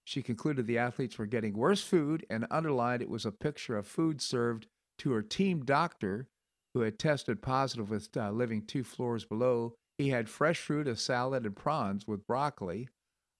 She 0.06 0.22
concluded 0.22 0.68
the 0.68 0.78
athletes 0.78 1.18
were 1.18 1.26
getting 1.26 1.58
worse 1.58 1.82
food 1.82 2.26
and 2.30 2.48
underlined 2.52 3.02
it 3.02 3.10
was 3.10 3.26
a 3.26 3.32
picture 3.32 3.78
of 3.78 3.88
food 3.88 4.22
served 4.22 4.68
to 5.00 5.12
her 5.12 5.22
team 5.22 5.66
doctor 5.66 6.28
who 6.74 6.82
had 6.82 7.00
tested 7.00 7.42
positive 7.42 7.90
with 7.90 8.16
uh, 8.16 8.32
living 8.32 8.66
two 8.66 8.84
floors 8.84 9.26
below. 9.26 9.74
He 9.98 10.10
had 10.10 10.30
fresh 10.30 10.60
fruit, 10.60 10.88
a 10.88 10.96
salad, 10.96 11.46
and 11.46 11.56
prawns 11.56 12.06
with 12.06 12.28
broccoli. 12.28 12.90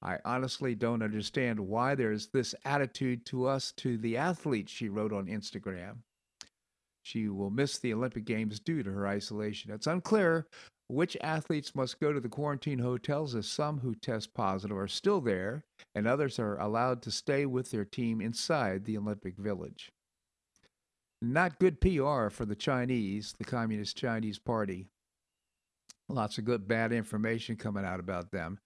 I 0.06 0.20
honestly 0.24 0.76
don't 0.76 1.02
understand 1.02 1.60
why 1.60 1.96
there's 1.96 2.28
this 2.28 2.54
attitude 2.64 3.26
to 3.26 3.48
us, 3.48 3.72
to 3.78 3.98
the 3.98 4.18
athletes, 4.18 4.72
she 4.72 4.88
wrote 4.88 5.12
on 5.12 5.26
Instagram. 5.26 5.96
She 7.02 7.28
will 7.28 7.50
miss 7.50 7.80
the 7.80 7.92
Olympic 7.92 8.24
Games 8.26 8.60
due 8.60 8.84
to 8.84 8.92
her 8.92 9.08
isolation. 9.08 9.72
It's 9.72 9.88
unclear 9.88 10.46
which 10.88 11.18
athletes 11.22 11.74
must 11.74 12.00
go 12.00 12.14
to 12.14 12.20
the 12.20 12.30
quarantine 12.30 12.78
hotels 12.78 13.34
as 13.34 13.48
some 13.48 13.80
who 13.80 13.96
test 13.96 14.36
positive 14.36 14.78
are 14.78 14.88
still 14.88 15.22
there 15.22 15.64
and 15.96 16.06
others 16.06 16.38
are 16.38 16.60
allowed 16.60 17.02
to 17.02 17.10
stay 17.10 17.48
with 17.48 17.72
their 17.72 17.86
team 17.86 18.22
inside 18.22 18.86
the 18.86 19.00
Olympic 19.00 19.36
Village. 19.38 19.90
Not 21.20 21.58
good 21.58 21.82
PR 21.82 22.30
for 22.30 22.46
the 22.46 22.56
Chinese, 22.56 23.34
the 23.40 23.44
Communist 23.44 23.98
Chinese 23.98 24.38
Party. 24.38 24.86
Lots 26.08 26.38
of 26.38 26.46
good, 26.46 26.68
bad 26.68 26.92
information 26.92 27.56
coming 27.56 27.84
out 27.84 28.00
about 28.00 28.30
them. 28.30 28.60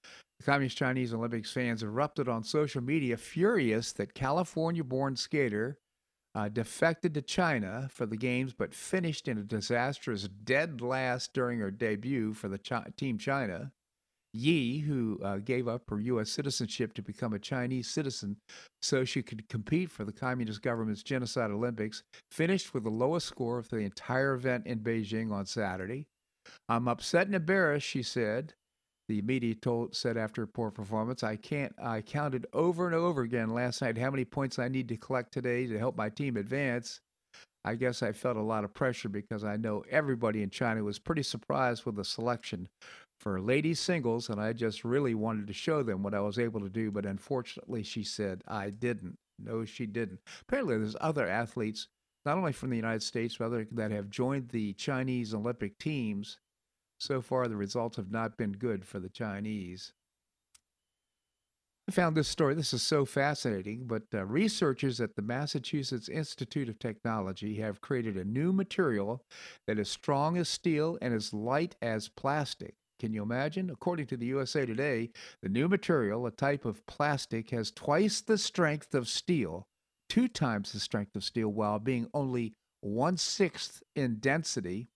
Communist 0.44 0.78
Chinese 0.78 1.14
Olympics 1.14 1.52
fans 1.52 1.84
erupted 1.84 2.30
on 2.30 2.44
social 2.44 2.82
media, 2.82 3.18
furious 3.18 3.92
that 3.94 4.14
California 4.14 4.84
born 4.84 5.16
skater 5.16 5.78
uh, 6.36 6.48
defected 6.48 7.14
to 7.14 7.22
China 7.22 7.90
for 7.92 8.06
the 8.06 8.18
games, 8.18 8.54
but 8.54 8.74
finished 8.74 9.28
in 9.28 9.38
a 9.38 9.44
disastrous 9.44 10.28
dead 10.44 10.82
last 10.82 11.34
during 11.34 11.60
her 11.60 11.72
debut 11.72 12.34
for 12.34 12.48
the 12.48 12.58
Chi- 12.58 12.88
Team 12.96 13.18
China. 13.18 13.72
Yi, 14.34 14.80
who 14.80 15.20
uh, 15.24 15.38
gave 15.38 15.68
up 15.68 15.90
her 15.90 16.00
U.S. 16.00 16.30
citizenship 16.30 16.94
to 16.94 17.02
become 17.02 17.34
a 17.34 17.40
Chinese 17.40 17.90
citizen 17.90 18.38
so 18.80 19.04
she 19.04 19.24
could 19.24 19.50
compete 19.50 19.90
for 19.90 20.06
the 20.06 20.12
Communist 20.12 20.62
government's 20.62 21.02
Genocide 21.02 21.50
Olympics, 21.50 22.04
finished 22.30 22.74
with 22.74 22.84
the 22.84 22.92
lowest 22.92 23.26
score 23.26 23.64
for 23.64 23.78
the 23.78 23.82
entire 23.82 24.34
event 24.34 24.68
in 24.68 24.80
Beijing 24.80 25.32
on 25.32 25.48
Saturday. 25.48 26.06
I'm 26.68 26.88
upset 26.88 27.26
and 27.26 27.36
embarrassed, 27.36 27.88
she 27.88 28.04
said. 28.04 28.54
The 29.10 29.24
media 29.24 29.56
told 29.56 29.96
said 29.96 30.18
after 30.18 30.44
a 30.44 30.48
poor 30.48 30.70
performance, 30.70 31.24
I 31.24 31.36
can't. 31.36 31.74
I 31.82 32.02
counted 32.02 32.46
over 32.54 32.86
and 32.86 32.94
over 32.94 33.24
again 33.24 33.50
last 33.50 33.82
night 33.82 33.98
how 33.98 34.12
many 34.12 34.24
points 34.24 34.60
I 34.60 34.68
need 34.68 34.88
to 34.90 34.98
collect 34.98 35.32
today 35.34 35.66
to 35.66 35.80
help 35.80 35.98
my 35.98 36.10
team 36.10 36.38
advance. 36.38 37.02
I 37.66 37.74
guess 37.74 38.04
I 38.04 38.12
felt 38.12 38.38
a 38.38 38.42
lot 38.42 38.64
of 38.64 38.76
pressure 38.76 39.10
because 39.10 39.44
I 39.44 39.58
know 39.58 39.84
everybody 39.90 40.44
in 40.44 40.52
China 40.52 40.84
was 40.84 41.00
pretty 41.00 41.24
surprised 41.24 41.86
with 41.86 41.96
the 41.96 42.06
selection 42.06 42.70
for 43.20 43.42
ladies 43.42 43.80
singles, 43.80 44.30
and 44.30 44.40
I 44.40 44.54
just 44.54 44.86
really 44.86 45.16
wanted 45.16 45.48
to 45.48 45.54
show 45.54 45.82
them 45.82 46.04
what 46.04 46.14
I 46.14 46.22
was 46.22 46.38
able 46.38 46.60
to 46.62 46.70
do. 46.70 46.92
But 46.92 47.08
unfortunately, 47.08 47.82
she 47.82 48.04
said 48.04 48.44
I 48.48 48.70
didn't. 48.70 49.16
No, 49.40 49.66
she 49.66 49.88
didn't. 49.88 50.20
Apparently, 50.42 50.78
there's 50.78 50.96
other 51.02 51.28
athletes, 51.28 51.88
not 52.28 52.38
only 52.38 52.54
from 52.54 52.70
the 52.70 52.76
United 52.76 53.02
States, 53.02 53.38
but 53.38 53.46
other 53.46 53.68
that 53.72 53.90
have 53.90 54.12
joined 54.12 54.50
the 54.50 54.74
Chinese 54.74 55.34
Olympic 55.34 55.80
teams 55.80 56.38
so 57.00 57.22
far, 57.22 57.48
the 57.48 57.56
results 57.56 57.98
have 57.98 58.12
not 58.12 58.38
been 58.38 58.52
good 58.52 58.86
for 58.86 59.00
the 59.00 59.10
Chinese. 59.10 59.94
I 61.88 61.92
found 61.92 62.16
this 62.16 62.28
story. 62.28 62.54
This 62.54 62.72
is 62.72 62.84
so 62.84 63.04
fascinating, 63.04 63.88
but 63.88 64.04
uh, 64.14 64.24
researchers 64.24 65.02
at 65.02 65.16
the 65.16 65.24
Massachusetts 65.24 66.08
Institute 66.08 66.70
of 66.70 66.78
Technology 66.78 67.56
have 67.56 67.82
created 67.82 68.16
a 68.16 68.26
new 68.26 68.54
material 68.54 69.24
that 69.66 69.80
is 69.80 69.90
strong 69.90 70.38
as 70.38 70.48
steel 70.48 71.00
and 71.02 71.16
as 71.16 71.34
light 71.34 71.76
as 71.82 72.08
plastic. 72.08 72.76
Can 73.00 73.12
you 73.12 73.24
imagine? 73.24 73.72
According 73.72 74.06
to 74.08 74.18
the 74.18 74.28
USA 74.28 74.68
Today, 74.68 75.10
the 75.42 75.50
new 75.50 75.68
material, 75.68 76.28
a 76.28 76.32
type 76.32 76.66
of 76.66 76.86
plastic, 76.86 77.50
has 77.50 77.72
twice 77.72 78.22
the 78.22 78.38
strength 78.38 78.94
of 78.94 79.08
steel, 79.08 79.68
two 80.10 80.28
times 80.28 80.74
the 80.74 80.80
strength 80.80 81.16
of 81.16 81.24
steel, 81.24 81.50
while 81.50 81.80
being 81.80 82.08
only 82.14 82.54
one 82.82 83.18
sixth 83.18 83.82
in 83.96 84.20
density 84.20 84.90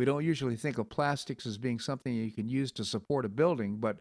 we 0.00 0.06
don't 0.06 0.24
usually 0.24 0.56
think 0.56 0.78
of 0.78 0.88
plastics 0.88 1.44
as 1.44 1.58
being 1.58 1.78
something 1.78 2.14
you 2.14 2.32
can 2.32 2.48
use 2.48 2.72
to 2.72 2.86
support 2.86 3.26
a 3.26 3.28
building, 3.28 3.76
but 3.76 3.98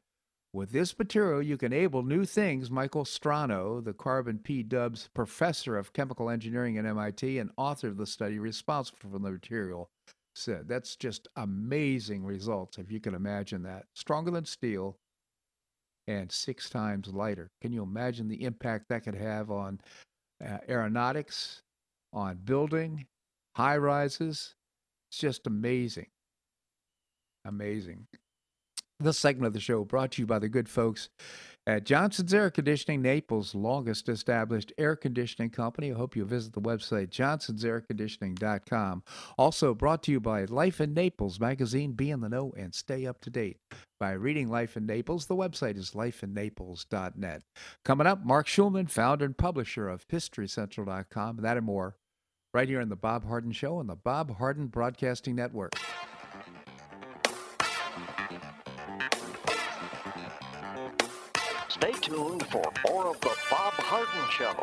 with 0.53 0.71
this 0.71 0.97
material, 0.97 1.41
you 1.41 1.57
can 1.57 1.73
enable 1.73 2.03
new 2.03 2.23
things. 2.23 2.71
Michael 2.71 3.03
Strano, 3.03 3.83
the 3.83 3.91
Carbon 3.91 4.39
P. 4.39 4.63
Dubbs 4.63 5.09
professor 5.13 5.77
of 5.77 5.91
chemical 5.91 6.29
engineering 6.29 6.77
at 6.77 6.85
MIT 6.85 7.37
and 7.37 7.51
author 7.57 7.89
of 7.89 7.97
the 7.97 8.05
study 8.05 8.39
responsible 8.39 8.97
for 8.97 9.09
the 9.09 9.19
material, 9.19 9.89
said 10.35 10.69
that's 10.69 10.95
just 10.95 11.27
amazing 11.35 12.23
results, 12.23 12.77
if 12.77 12.89
you 12.89 13.01
can 13.01 13.13
imagine 13.13 13.63
that. 13.63 13.83
Stronger 13.93 14.31
than 14.31 14.45
steel 14.45 14.95
and 16.07 16.31
six 16.31 16.69
times 16.69 17.09
lighter. 17.09 17.49
Can 17.61 17.73
you 17.73 17.83
imagine 17.83 18.29
the 18.29 18.45
impact 18.45 18.85
that 18.87 19.03
could 19.03 19.15
have 19.15 19.51
on 19.51 19.81
uh, 20.41 20.59
aeronautics, 20.69 21.61
on 22.13 22.37
building, 22.45 23.05
high 23.57 23.75
rises, 23.75 24.55
it's 25.09 25.19
just 25.19 25.47
amazing. 25.47 26.07
Amazing. 27.45 28.07
This 29.01 29.17
segment 29.17 29.47
of 29.47 29.53
the 29.53 29.61
show 29.61 29.85
brought 29.85 30.11
to 30.11 30.21
you 30.21 30.25
by 30.25 30.39
the 30.39 30.49
good 30.49 30.67
folks 30.67 31.07
at 31.65 31.85
Johnson's 31.85 32.33
Air 32.33 32.49
Conditioning, 32.49 33.01
Naples' 33.01 33.55
longest 33.55 34.09
established 34.09 34.73
air 34.77 34.97
conditioning 34.97 35.51
company. 35.51 35.91
I 35.91 35.95
hope 35.95 36.17
you 36.17 36.25
visit 36.25 36.51
the 36.51 36.61
website 36.61 37.09
johnsonsairconditioning.com. 37.09 39.03
Also 39.37 39.73
brought 39.73 40.03
to 40.03 40.11
you 40.11 40.19
by 40.19 40.43
Life 40.45 40.81
in 40.81 40.93
Naples 40.93 41.39
magazine. 41.39 41.93
Be 41.93 42.11
in 42.11 42.19
the 42.19 42.27
know 42.27 42.51
and 42.57 42.75
stay 42.75 43.05
up 43.05 43.21
to 43.21 43.29
date 43.29 43.57
by 44.01 44.11
reading 44.11 44.49
Life 44.49 44.75
in 44.75 44.85
Naples. 44.85 45.27
The 45.27 45.35
website 45.35 45.77
is 45.77 45.91
lifeinnaples.net. 45.91 47.43
Coming 47.85 48.07
up, 48.07 48.25
Marc 48.25 48.47
Schulman, 48.47 48.89
founder 48.89 49.25
and 49.25 49.37
publisher 49.37 49.87
of 49.87 50.05
HistoryCentral.com. 50.09 51.37
That 51.37 51.57
and 51.57 51.65
more 51.65 51.95
right 52.53 52.67
here 52.67 52.81
on 52.81 52.89
The 52.89 52.95
Bob 52.95 53.27
Harden 53.27 53.51
Show 53.51 53.77
on 53.77 53.87
the 53.87 53.95
Bob 53.95 54.35
Harden 54.37 54.67
Broadcasting 54.67 55.35
Network. 55.35 55.73
Stay 61.67 61.91
tuned 62.01 62.45
for 62.47 62.63
more 62.87 63.07
of 63.07 63.21
The 63.21 63.35
Bob 63.51 63.73
Harden 63.73 64.29
Show 64.31 64.55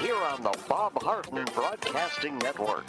here 0.00 0.16
on 0.16 0.42
the 0.42 0.56
Bob 0.68 1.02
Harden 1.02 1.44
Broadcasting 1.54 2.38
Network. 2.38 2.88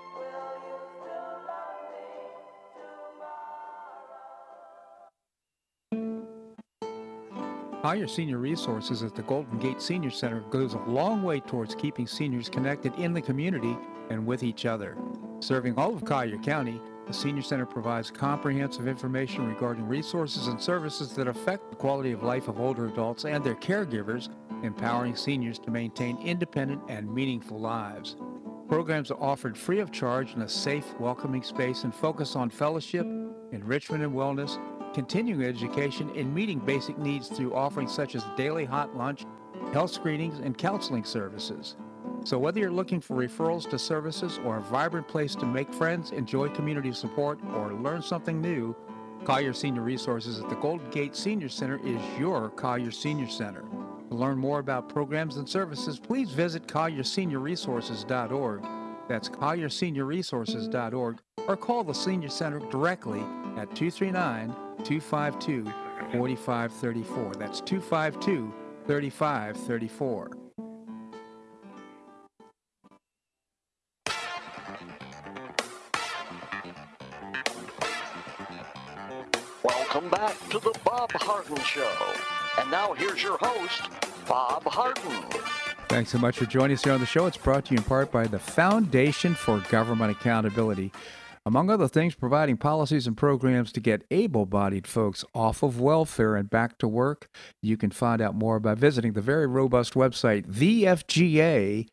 Higher 7.83 8.05
Senior 8.05 8.37
Resources 8.37 9.01
at 9.01 9.15
the 9.15 9.23
Golden 9.23 9.57
Gate 9.57 9.81
Senior 9.81 10.11
Center 10.11 10.41
goes 10.51 10.75
a 10.75 10.79
long 10.81 11.23
way 11.23 11.39
towards 11.39 11.73
keeping 11.73 12.05
seniors 12.05 12.47
connected 12.47 12.93
in 12.99 13.11
the 13.11 13.21
community 13.21 13.75
and 14.11 14.23
with 14.23 14.43
each 14.43 14.67
other. 14.67 14.95
Serving 15.39 15.75
all 15.77 15.95
of 15.95 16.05
Collier 16.05 16.37
County, 16.37 16.79
The 17.07 17.13
Senior 17.13 17.41
Center 17.41 17.65
provides 17.65 18.11
comprehensive 18.11 18.87
information 18.87 19.47
regarding 19.47 19.87
resources 19.87 20.45
and 20.45 20.61
services 20.61 21.13
that 21.13 21.27
affect 21.27 21.71
the 21.71 21.75
quality 21.75 22.11
of 22.11 22.21
life 22.21 22.47
of 22.47 22.59
older 22.59 22.85
adults 22.85 23.25
and 23.25 23.43
their 23.43 23.55
caregivers, 23.55 24.29
empowering 24.61 25.15
seniors 25.15 25.57
to 25.57 25.71
maintain 25.71 26.19
independent 26.19 26.83
and 26.87 27.11
meaningful 27.11 27.59
lives. 27.59 28.15
Programs 28.69 29.09
are 29.09 29.19
offered 29.19 29.57
free 29.57 29.79
of 29.79 29.91
charge 29.91 30.35
in 30.35 30.43
a 30.43 30.47
safe, 30.47 30.93
welcoming 30.99 31.41
space 31.41 31.83
and 31.83 31.95
focus 31.95 32.35
on 32.35 32.51
fellowship, 32.51 33.07
enrichment 33.51 34.03
and 34.03 34.13
wellness, 34.13 34.59
continuing 34.93 35.43
education, 35.43 36.11
and 36.15 36.33
meeting 36.33 36.59
basic 36.59 36.97
needs 36.97 37.27
through 37.27 37.53
offerings 37.53 37.93
such 37.93 38.15
as 38.15 38.23
daily 38.35 38.65
hot 38.65 38.95
lunch, 38.95 39.25
health 39.73 39.91
screenings, 39.91 40.39
and 40.39 40.57
counseling 40.57 41.03
services. 41.03 41.75
So, 42.23 42.37
whether 42.37 42.59
you're 42.59 42.71
looking 42.71 43.01
for 43.01 43.15
referrals 43.15 43.69
to 43.69 43.79
services 43.79 44.39
or 44.45 44.57
a 44.57 44.61
vibrant 44.61 45.07
place 45.07 45.33
to 45.35 45.45
make 45.45 45.73
friends, 45.73 46.11
enjoy 46.11 46.49
community 46.49 46.93
support, 46.93 47.39
or 47.55 47.73
learn 47.73 48.01
something 48.01 48.39
new, 48.41 48.75
Collier 49.23 49.53
Senior 49.53 49.81
Resources 49.81 50.39
at 50.39 50.49
the 50.49 50.55
Golden 50.55 50.89
Gate 50.89 51.15
Senior 51.15 51.49
Center 51.49 51.79
is 51.83 52.01
your 52.19 52.49
Collier 52.49 52.91
Senior 52.91 53.27
Center. 53.27 53.63
To 54.09 54.15
learn 54.15 54.37
more 54.37 54.59
about 54.59 54.89
programs 54.89 55.37
and 55.37 55.47
services, 55.47 55.99
please 55.99 56.31
visit 56.31 56.67
collierseniorresources.org. 56.67 58.65
That's 59.07 59.29
collierseniorresources.org 59.29 61.19
or 61.47 61.57
call 61.57 61.83
the 61.83 61.93
Senior 61.93 62.29
Center 62.29 62.59
directly 62.71 63.21
at 63.57 63.73
239 63.75 64.55
252 64.83 65.63
4534. 66.11 67.35
That's 67.35 67.61
252 67.61 68.53
3534. 68.87 70.31
Welcome 79.63 80.09
back 80.09 80.37
to 80.49 80.59
the 80.59 80.73
Bob 80.83 81.11
Harden 81.11 81.57
Show. 81.63 81.91
And 82.57 82.71
now 82.71 82.93
here's 82.93 83.21
your 83.21 83.37
host, 83.41 83.83
Bob 84.27 84.63
Harden. 84.63 85.11
Thanks 85.89 86.11
so 86.11 86.17
much 86.17 86.37
for 86.37 86.45
joining 86.45 86.75
us 86.75 86.83
here 86.83 86.93
on 86.93 87.01
the 87.01 87.05
show. 87.05 87.25
It's 87.25 87.35
brought 87.35 87.65
to 87.65 87.73
you 87.73 87.77
in 87.77 87.83
part 87.83 88.11
by 88.11 88.25
the 88.25 88.39
Foundation 88.39 89.35
for 89.35 89.59
Government 89.69 90.09
Accountability 90.11 90.91
among 91.45 91.69
other 91.69 91.87
things, 91.87 92.13
providing 92.15 92.57
policies 92.57 93.07
and 93.07 93.17
programs 93.17 93.71
to 93.71 93.79
get 93.79 94.03
able 94.11 94.45
bodied 94.45 94.85
folks 94.85 95.25
off 95.33 95.63
of 95.63 95.79
welfare 95.79 96.35
and 96.35 96.49
back 96.49 96.77
to 96.77 96.87
work. 96.87 97.29
You 97.61 97.77
can 97.77 97.89
find 97.89 98.21
out 98.21 98.35
more 98.35 98.59
by 98.59 98.75
visiting 98.75 99.13
the 99.13 99.21
very 99.21 99.47
robust 99.47 99.93
website, 99.95 100.45
thefga.org. 100.45 101.87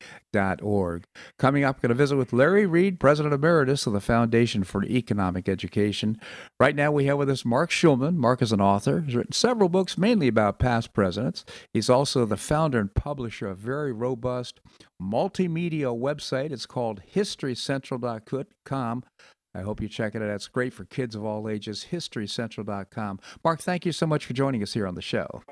Coming 1.38 1.64
up, 1.64 1.80
going 1.80 1.88
to 1.88 1.94
visit 1.94 2.16
with 2.16 2.32
Larry 2.32 2.66
Reed, 2.66 3.00
President 3.00 3.32
Emeritus 3.34 3.86
of 3.86 3.94
the 3.94 4.00
Foundation 4.00 4.64
for 4.64 4.84
Economic 4.84 5.48
Education. 5.48 6.20
Right 6.60 6.76
now, 6.76 6.92
we 6.92 7.06
have 7.06 7.18
with 7.18 7.30
us 7.30 7.44
Marc 7.44 7.70
Schulman. 7.70 8.16
Marc 8.16 8.42
is 8.42 8.52
an 8.52 8.60
author, 8.60 9.00
He's 9.00 9.16
written 9.16 9.32
several 9.32 9.68
books, 9.70 9.96
mainly 9.96 10.28
about 10.28 10.58
past 10.58 10.92
presidents. 10.92 11.44
He's 11.72 11.88
also 11.88 12.26
the 12.26 12.36
founder 12.36 12.78
and 12.78 12.94
publisher 12.94 13.48
of 13.48 13.58
very 13.58 13.92
robust 13.92 14.60
multimedia 15.00 15.96
website. 15.96 16.52
It's 16.52 16.66
called 16.66 17.00
historycentral.com. 17.14 19.04
I 19.54 19.62
hope 19.62 19.80
you 19.80 19.88
check 19.88 20.14
it 20.14 20.22
out. 20.22 20.28
It's 20.28 20.48
great 20.48 20.72
for 20.72 20.84
kids 20.84 21.14
of 21.14 21.24
all 21.24 21.48
ages. 21.48 21.86
HistoryCentral.com. 21.90 23.20
Marc, 23.42 23.60
thank 23.60 23.86
you 23.86 23.92
so 23.92 24.06
much 24.06 24.26
for 24.26 24.32
joining 24.32 24.62
us 24.62 24.74
here 24.74 24.86
on 24.86 24.94
the 24.94 25.02
show. 25.02 25.42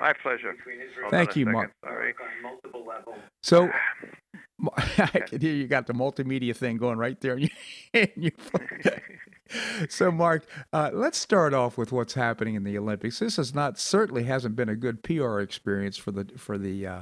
My 0.00 0.12
pleasure. 0.12 0.54
Hold 1.00 1.10
thank 1.10 1.34
you, 1.34 1.46
Marc. 1.46 1.72
Sorry. 1.84 2.14
So, 3.42 3.68
I 4.98 5.20
can 5.26 5.40
hear 5.40 5.54
you 5.54 5.66
got 5.66 5.86
the 5.86 5.92
multimedia 5.92 6.54
thing 6.54 6.76
going 6.76 6.98
right 6.98 7.20
there. 7.20 7.38
so, 9.88 10.10
Marc, 10.10 10.46
uh, 10.72 10.90
let's 10.92 11.18
start 11.18 11.54
off 11.54 11.78
with 11.78 11.92
what's 11.92 12.14
happening 12.14 12.54
in 12.54 12.64
the 12.64 12.76
Olympics. 12.78 13.18
This 13.18 13.36
has 13.36 13.54
not 13.54 13.78
certainly 13.78 14.24
hasn't 14.24 14.56
been 14.56 14.68
a 14.68 14.76
good 14.76 15.02
PR 15.02 15.40
experience 15.40 15.96
for 15.96 16.10
the 16.10 16.26
for 16.36 16.58
the 16.58 16.86
uh, 16.86 17.00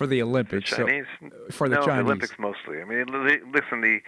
for 0.00 0.06
the 0.06 0.22
Olympics. 0.22 0.70
The 0.70 0.76
Chinese, 0.76 1.04
so, 1.20 1.28
for 1.50 1.68
the 1.68 1.74
no, 1.74 1.84
Chinese. 1.84 1.98
The 1.98 2.06
Olympics 2.06 2.36
mostly. 2.38 2.80
I 2.80 2.86
mean, 2.86 3.04
listen, 3.52 3.82
the 3.82 3.98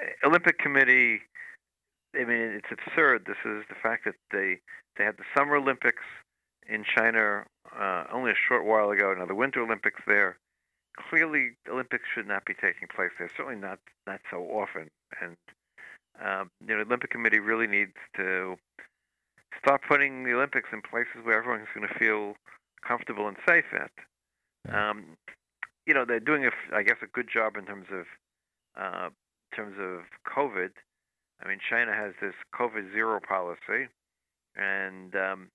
uh, 0.00 0.26
Olympic 0.26 0.56
Committee. 0.58 1.20
I 2.16 2.24
mean, 2.24 2.56
it's 2.56 2.72
absurd. 2.72 3.26
This 3.26 3.36
is 3.44 3.62
the 3.68 3.74
fact 3.82 4.06
that 4.06 4.14
they 4.30 4.60
they 4.96 5.04
had 5.04 5.18
the 5.18 5.24
Summer 5.36 5.56
Olympics 5.56 6.04
in 6.66 6.84
China 6.84 7.44
uh, 7.78 8.04
only 8.10 8.30
a 8.30 8.34
short 8.48 8.64
while 8.64 8.88
ago. 8.92 9.12
Now 9.12 9.26
the 9.26 9.34
Winter 9.34 9.60
Olympics 9.60 10.00
there. 10.06 10.38
Clearly, 11.10 11.50
Olympics 11.70 12.04
should 12.14 12.26
not 12.26 12.46
be 12.46 12.54
taking 12.54 12.88
place 12.88 13.10
there. 13.18 13.28
Certainly 13.36 13.60
not 13.60 13.78
not 14.06 14.20
so 14.30 14.44
often. 14.44 14.88
And 15.20 15.36
um, 16.24 16.50
you 16.66 16.68
know, 16.68 16.78
the 16.78 16.86
Olympic 16.86 17.10
Committee 17.10 17.40
really 17.40 17.66
needs 17.66 17.96
to 18.16 18.56
stop 19.58 19.82
putting 19.86 20.24
the 20.24 20.32
Olympics 20.32 20.70
in 20.72 20.80
places 20.80 21.20
where 21.24 21.36
everyone's 21.36 21.68
going 21.74 21.86
to 21.86 21.94
feel 21.98 22.36
comfortable 22.80 23.28
and 23.28 23.36
safe 23.46 23.68
at. 23.74 23.90
Um, 24.72 25.16
you 25.86 25.94
know, 25.94 26.04
they're 26.04 26.20
doing, 26.20 26.44
a, 26.46 26.50
I 26.74 26.82
guess, 26.82 26.96
a 27.02 27.06
good 27.06 27.28
job 27.32 27.56
in 27.56 27.66
terms 27.66 27.86
of 27.92 28.06
uh, 28.76 29.08
in 29.08 29.56
terms 29.56 29.76
of 29.78 30.04
COVID. 30.24 30.70
I 31.44 31.48
mean, 31.48 31.58
China 31.68 31.92
has 31.92 32.14
this 32.20 32.34
COVID 32.54 32.92
zero 32.92 33.20
policy, 33.20 33.88
and 34.56 35.14
um, 35.14 35.50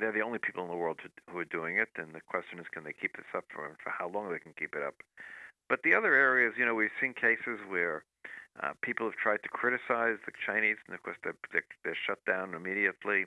they're 0.00 0.12
the 0.12 0.22
only 0.22 0.38
people 0.38 0.62
in 0.64 0.70
the 0.70 0.76
world 0.76 1.00
who 1.30 1.38
are 1.38 1.44
doing 1.44 1.78
it. 1.78 1.88
And 1.96 2.14
the 2.14 2.20
question 2.20 2.58
is, 2.58 2.66
can 2.72 2.84
they 2.84 2.94
keep 2.94 3.16
this 3.16 3.26
up 3.34 3.44
for 3.52 3.76
for 3.82 3.90
how 3.90 4.08
long 4.08 4.30
they 4.30 4.38
can 4.38 4.54
keep 4.58 4.74
it 4.74 4.82
up? 4.82 4.94
But 5.68 5.80
the 5.82 5.94
other 5.94 6.14
areas, 6.14 6.54
you 6.56 6.64
know, 6.64 6.74
we've 6.74 6.94
seen 7.00 7.12
cases 7.12 7.58
where 7.68 8.04
uh, 8.62 8.72
people 8.82 9.06
have 9.06 9.18
tried 9.18 9.42
to 9.42 9.48
criticize 9.48 10.18
the 10.24 10.32
Chinese, 10.46 10.76
and 10.86 10.94
of 10.94 11.02
course 11.02 11.16
they're, 11.24 11.36
they're, 11.52 11.66
they're 11.84 11.98
shut 12.06 12.24
down 12.24 12.54
immediately. 12.54 13.26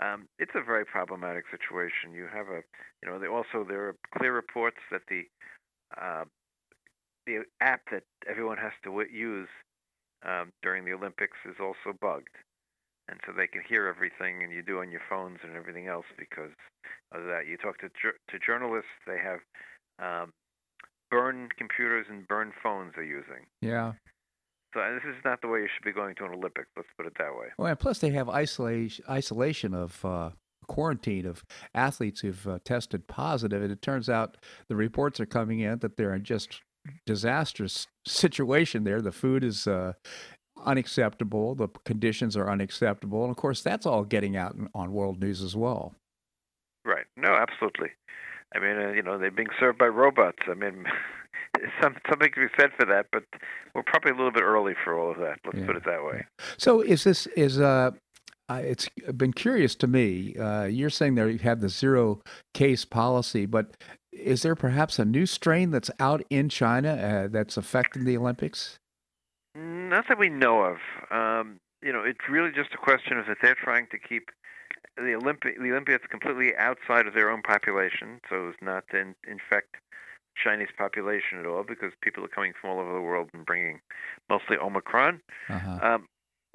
Um, 0.00 0.28
it's 0.38 0.52
a 0.54 0.62
very 0.64 0.84
problematic 0.84 1.44
situation. 1.50 2.14
You 2.14 2.26
have 2.32 2.48
a, 2.48 2.62
you 3.02 3.08
know, 3.08 3.18
they 3.18 3.26
also 3.26 3.64
there 3.66 3.88
are 3.88 3.96
clear 4.16 4.34
reports 4.34 4.78
that 4.90 5.02
the 5.08 5.22
uh, 6.00 6.24
the 7.26 7.44
app 7.60 7.82
that 7.90 8.02
everyone 8.28 8.56
has 8.58 8.72
to 8.84 9.04
use 9.12 9.48
um, 10.26 10.50
during 10.62 10.84
the 10.84 10.92
Olympics 10.92 11.36
is 11.44 11.56
also 11.60 11.96
bugged, 12.00 12.34
and 13.08 13.20
so 13.26 13.32
they 13.36 13.46
can 13.46 13.62
hear 13.68 13.86
everything 13.86 14.42
and 14.42 14.52
you 14.52 14.62
do 14.62 14.78
on 14.80 14.90
your 14.90 15.02
phones 15.08 15.38
and 15.44 15.56
everything 15.56 15.88
else 15.88 16.06
because 16.18 16.52
of 17.12 17.24
that. 17.24 17.46
You 17.46 17.56
talk 17.58 17.78
to 17.78 17.88
to 17.88 18.38
journalists; 18.44 18.90
they 19.06 19.18
have 19.18 19.40
um, 19.98 20.32
burn 21.10 21.48
computers 21.58 22.06
and 22.08 22.26
burn 22.26 22.52
phones 22.62 22.92
they're 22.94 23.04
using. 23.04 23.44
Yeah. 23.60 23.92
So 24.74 24.80
this 24.94 25.04
is 25.04 25.22
not 25.24 25.40
the 25.42 25.48
way 25.48 25.60
you 25.60 25.68
should 25.72 25.84
be 25.84 25.92
going 25.92 26.14
to 26.16 26.24
an 26.24 26.32
Olympics. 26.32 26.68
Let's 26.76 26.88
put 26.96 27.06
it 27.06 27.12
that 27.18 27.36
way. 27.38 27.48
Well, 27.58 27.68
and 27.68 27.78
plus 27.78 27.98
they 27.98 28.10
have 28.10 28.28
isolation 28.28 29.04
isolation 29.08 29.74
of 29.74 30.04
uh, 30.04 30.30
quarantine 30.66 31.26
of 31.26 31.44
athletes 31.74 32.20
who've 32.20 32.48
uh, 32.48 32.58
tested 32.64 33.06
positive, 33.06 33.62
and 33.62 33.70
it 33.70 33.82
turns 33.82 34.08
out 34.08 34.36
the 34.68 34.76
reports 34.76 35.20
are 35.20 35.26
coming 35.26 35.60
in 35.60 35.78
that 35.80 35.96
they're 35.96 36.14
in 36.14 36.24
just 36.24 36.62
disastrous 37.06 37.86
situation 38.06 38.84
there. 38.84 39.00
The 39.00 39.12
food 39.12 39.44
is 39.44 39.66
uh, 39.66 39.92
unacceptable. 40.64 41.54
The 41.54 41.68
conditions 41.84 42.36
are 42.36 42.50
unacceptable, 42.50 43.22
and 43.22 43.30
of 43.30 43.36
course 43.36 43.62
that's 43.62 43.86
all 43.86 44.04
getting 44.04 44.36
out 44.36 44.56
on 44.74 44.92
world 44.92 45.20
news 45.20 45.42
as 45.42 45.54
well. 45.54 45.94
Right. 46.84 47.06
No, 47.16 47.34
absolutely. 47.34 47.90
I 48.54 48.58
mean, 48.58 48.76
uh, 48.76 48.92
you 48.92 49.02
know, 49.02 49.18
they're 49.18 49.30
being 49.30 49.48
served 49.58 49.78
by 49.78 49.86
robots. 49.86 50.42
I 50.48 50.54
mean, 50.54 50.84
some, 51.82 51.96
something 52.08 52.30
to 52.34 52.40
be 52.40 52.46
said 52.58 52.70
for 52.78 52.86
that, 52.86 53.06
but 53.12 53.24
we're 53.74 53.82
probably 53.82 54.12
a 54.12 54.14
little 54.14 54.32
bit 54.32 54.42
early 54.42 54.74
for 54.84 54.98
all 54.98 55.10
of 55.10 55.18
that. 55.18 55.38
Let's 55.44 55.58
yeah. 55.58 55.66
put 55.66 55.76
it 55.76 55.84
that 55.84 56.04
way. 56.04 56.24
So, 56.58 56.80
is 56.80 57.04
this 57.04 57.26
is 57.28 57.60
uh, 57.60 57.92
it's 58.50 58.88
been 59.16 59.32
curious 59.32 59.74
to 59.76 59.86
me. 59.86 60.36
Uh, 60.36 60.64
you're 60.64 60.90
saying 60.90 61.14
there 61.14 61.28
you 61.28 61.38
have 61.38 61.60
the 61.60 61.68
zero 61.68 62.20
case 62.54 62.84
policy, 62.84 63.46
but 63.46 63.76
is 64.12 64.42
there 64.42 64.54
perhaps 64.54 64.98
a 64.98 65.04
new 65.04 65.26
strain 65.26 65.70
that's 65.70 65.90
out 65.98 66.22
in 66.30 66.48
China 66.48 66.94
uh, 66.94 67.28
that's 67.28 67.56
affecting 67.56 68.04
the 68.04 68.16
Olympics? 68.16 68.78
Not 69.54 70.04
that 70.08 70.18
we 70.18 70.28
know 70.28 70.62
of. 70.62 70.76
Um, 71.10 71.60
you 71.82 71.92
know, 71.92 72.02
it's 72.04 72.28
really 72.30 72.50
just 72.54 72.70
a 72.74 72.78
question 72.78 73.18
of 73.18 73.26
that 73.26 73.38
they're 73.42 73.56
trying 73.62 73.86
to 73.90 73.98
keep 73.98 74.30
the 74.96 75.14
Olympic 75.14 75.58
the 75.58 75.70
Olympiads 75.70 76.04
completely 76.10 76.54
outside 76.56 77.06
of 77.06 77.14
their 77.14 77.30
own 77.30 77.42
population, 77.42 78.20
so 78.28 78.48
as 78.48 78.54
not 78.60 78.84
to 78.90 78.98
in, 78.98 79.14
infect 79.26 79.76
Chinese 80.36 80.68
population 80.76 81.38
at 81.38 81.46
all, 81.46 81.64
because 81.64 81.92
people 82.02 82.24
are 82.24 82.28
coming 82.28 82.52
from 82.58 82.70
all 82.70 82.80
over 82.80 82.92
the 82.92 83.00
world 83.00 83.30
and 83.34 83.44
bringing 83.44 83.80
mostly 84.28 84.56
Omicron. 84.56 85.20
Uh-huh. 85.48 85.78
Um, 85.82 86.08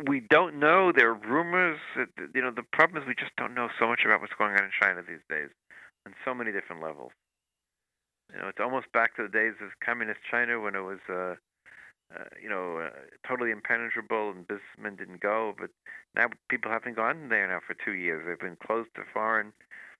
we 0.07 0.21
don't 0.29 0.59
know. 0.59 0.91
There 0.95 1.09
are 1.09 1.13
rumors. 1.15 1.79
That, 1.95 2.09
you 2.35 2.41
know, 2.41 2.51
the 2.51 2.63
problem 2.71 3.01
is 3.01 3.07
we 3.07 3.15
just 3.15 3.35
don't 3.35 3.55
know 3.55 3.69
so 3.79 3.87
much 3.87 4.01
about 4.05 4.21
what's 4.21 4.33
going 4.37 4.53
on 4.53 4.63
in 4.63 4.71
China 4.79 5.01
these 5.01 5.25
days, 5.29 5.49
on 6.05 6.13
so 6.23 6.33
many 6.33 6.51
different 6.51 6.83
levels. 6.83 7.11
You 8.33 8.41
know, 8.41 8.47
it's 8.49 8.59
almost 8.59 8.91
back 8.91 9.15
to 9.15 9.23
the 9.23 9.29
days 9.29 9.53
of 9.61 9.69
communist 9.83 10.19
China 10.29 10.59
when 10.59 10.75
it 10.75 10.81
was 10.81 10.99
uh, 11.09 11.35
uh, 12.15 12.23
you 12.41 12.49
know, 12.49 12.77
uh, 12.77 12.89
totally 13.27 13.51
impenetrable 13.51 14.31
and 14.31 14.47
businessmen 14.47 14.95
didn't 14.95 15.21
go. 15.21 15.53
But 15.59 15.69
now 16.15 16.27
people 16.49 16.71
haven't 16.71 16.95
gone 16.95 17.29
there 17.29 17.47
now 17.47 17.59
for 17.65 17.73
two 17.73 17.93
years. 17.93 18.25
They've 18.25 18.39
been 18.39 18.57
closed 18.65 18.89
to 18.95 19.01
foreign 19.13 19.53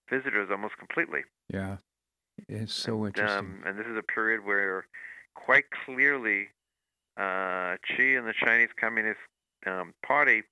visitors 0.10 0.50
almost 0.52 0.78
completely. 0.78 1.22
Yeah, 1.52 1.78
it's 2.48 2.74
so 2.74 3.04
and, 3.04 3.08
interesting. 3.08 3.40
Um, 3.40 3.64
and 3.66 3.78
this 3.78 3.88
is 3.88 3.98
a 3.98 4.04
period 4.04 4.46
where 4.46 4.86
quite 5.36 5.66
clearly 5.86 6.48
uh, 7.18 7.76
Xi 7.86 8.16
and 8.16 8.28
the 8.28 8.34
Chinese 8.34 8.70
Communist 8.80 9.20
um, 9.66 9.94
Party 10.06 10.44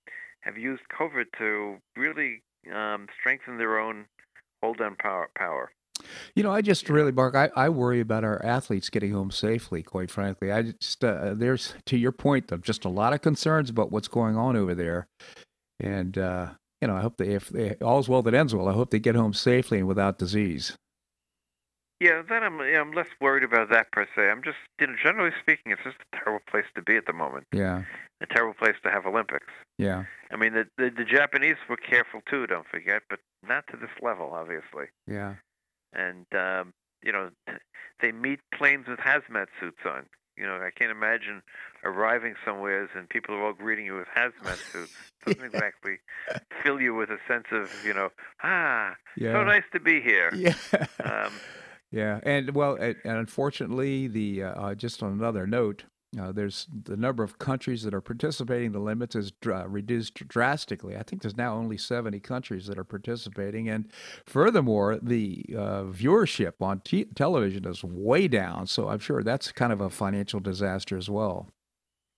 have 0.41 0.58
used 0.58 0.84
COVID 0.98 1.26
to 1.38 1.78
really 1.95 2.41
um, 2.74 3.08
strengthen 3.19 3.58
their 3.58 3.80
own 3.80 4.06
hold 4.62 4.82
on 4.82 4.95
power. 4.95 5.30
power. 5.38 5.71
You 6.36 6.43
know, 6.43 6.52
I 6.52 6.62
just 6.62 6.89
really, 6.89 7.12
Marc, 7.12 7.36
I, 7.36 7.50
I 7.56 7.69
worry 7.69 8.00
about 8.00 8.24
our 8.24 8.43
athletes 8.43 8.89
getting 8.89 9.12
home 9.12 9.32
safely, 9.32 9.82
quite 9.82 10.12
frankly. 10.12 10.52
I 10.52 10.63
just, 10.63 11.04
uh, 11.04 11.34
there's, 11.34 11.74
to 11.86 11.98
your 11.98 12.12
point, 12.12 12.50
though, 12.50 12.58
just 12.58 12.86
a 12.86 12.89
lot 12.89 13.13
of 13.13 13.21
concerns 13.21 13.69
about 13.69 13.91
what's 13.91 14.08
going 14.08 14.36
on 14.36 14.56
over 14.56 14.76
there. 14.76 15.08
And, 15.80 16.17
uh, 16.17 16.50
you 16.82 16.88
know, 16.88 16.95
I 16.95 17.02
hope 17.02 17.17
they, 17.17 17.30
if 17.30 17.50
they, 17.50 17.76
all's 17.76 18.10
well 18.10 18.21
that 18.24 18.34
ends 18.34 18.54
well, 18.54 18.67
I 18.67 18.74
hope 18.74 18.91
they 18.91 19.00
get 19.00 19.15
home 19.15 19.34
safely 19.34 19.80
and 19.80 19.88
without 19.88 20.19
disease. 20.19 20.78
Yeah, 21.99 22.21
then 22.27 22.43
I'm 22.43 22.60
yeah, 22.60 22.81
I'm 22.81 22.91
less 22.91 23.08
worried 23.21 23.43
about 23.43 23.69
that 23.69 23.91
per 23.91 24.05
se. 24.15 24.29
I'm 24.29 24.43
just, 24.43 24.58
you 24.79 24.88
know, 24.88 24.95
generally 25.01 25.31
speaking, 25.41 25.71
it's 25.71 25.84
just 25.84 25.97
a 26.13 26.17
terrible 26.17 26.43
place 26.49 26.65
to 26.75 26.81
be 26.81 26.97
at 26.97 27.05
the 27.05 27.13
moment. 27.13 27.47
Yeah. 27.53 27.84
A 28.21 28.25
terrible 28.25 28.53
place 28.53 28.75
to 28.84 28.91
have 28.91 29.05
Olympics. 29.05 29.47
Yeah. 29.77 30.03
I 30.31 30.36
mean, 30.36 30.53
the 30.53 30.65
the, 30.77 30.89
the 30.89 31.05
Japanese 31.05 31.55
were 31.69 31.77
careful 31.77 32.21
too, 32.29 32.47
don't 32.47 32.67
forget, 32.67 33.03
but 33.10 33.19
not 33.47 33.65
to 33.71 33.77
this 33.77 33.89
level, 34.01 34.31
obviously. 34.34 34.88
Yeah. 35.08 35.36
And 35.93 36.25
um, 36.34 36.73
you 37.01 37.13
know, 37.13 37.29
they 38.01 38.12
meet 38.12 38.39
planes 38.53 38.88
with 38.88 38.99
hazmat 38.99 39.47
suits 39.60 39.79
on. 39.86 40.05
You 40.38 40.45
know, 40.45 40.55
I 40.55 40.71
can't 40.77 40.91
imagine 40.91 41.41
arriving 41.86 42.36
somewhere 42.43 42.89
and 42.93 43.08
people 43.08 43.36
are 43.36 43.45
all 43.45 43.53
greeting 43.53 43.86
you 43.86 43.95
with 43.95 44.08
hazmat 44.17 44.58
suits. 44.71 44.93
Doesn't 45.25 45.39
yeah. 45.39 45.47
exactly 45.47 45.99
fill 46.62 46.81
you 46.81 46.93
with 46.93 47.10
a 47.10 47.19
sense 47.25 47.45
of, 47.53 47.71
you 47.86 47.93
know, 47.93 48.10
ah, 48.43 48.95
yeah. 49.15 49.31
so 49.31 49.45
nice 49.45 49.63
to 49.71 49.79
be 49.79 50.01
here. 50.01 50.31
Yeah. 50.36 50.55
Um, 51.03 51.31
yeah, 51.95 52.19
and 52.23 52.53
well, 52.53 52.75
and 52.75 52.97
unfortunately, 53.05 54.08
the 54.08 54.43
uh, 54.43 54.49
uh, 54.49 54.75
just 54.75 55.01
on 55.01 55.13
another 55.13 55.47
note, 55.47 55.86
uh, 56.19 56.34
there's 56.34 56.67
the 56.84 56.97
number 56.97 57.23
of 57.23 57.39
countries 57.39 57.84
that 57.84 57.93
are 57.93 58.01
participating. 58.01 58.73
The 58.73 58.79
limits 58.79 59.15
is 59.15 59.31
uh, 59.45 59.65
reduced 59.69 60.27
drastically. 60.27 60.97
I 60.97 61.03
think 61.03 61.21
there's 61.21 61.38
now 61.38 61.55
only 61.55 61.77
70 61.77 62.19
countries 62.19 62.67
that 62.67 62.77
are 62.77 62.84
participating, 62.84 63.69
and 63.69 63.89
furthermore, 64.25 64.99
the 65.01 65.45
uh, 65.51 65.84
viewership 65.84 66.55
on 66.60 66.81
t- 66.81 67.08
television 67.15 67.65
is 67.65 67.81
way 67.81 68.27
down. 68.27 68.67
So 68.67 68.89
I'm 68.89 68.99
sure 68.99 69.23
that's 69.23 69.53
kind 69.53 69.71
of 69.71 69.79
a 69.79 69.89
financial 69.89 70.41
disaster 70.41 70.97
as 70.97 71.10
well. 71.10 71.47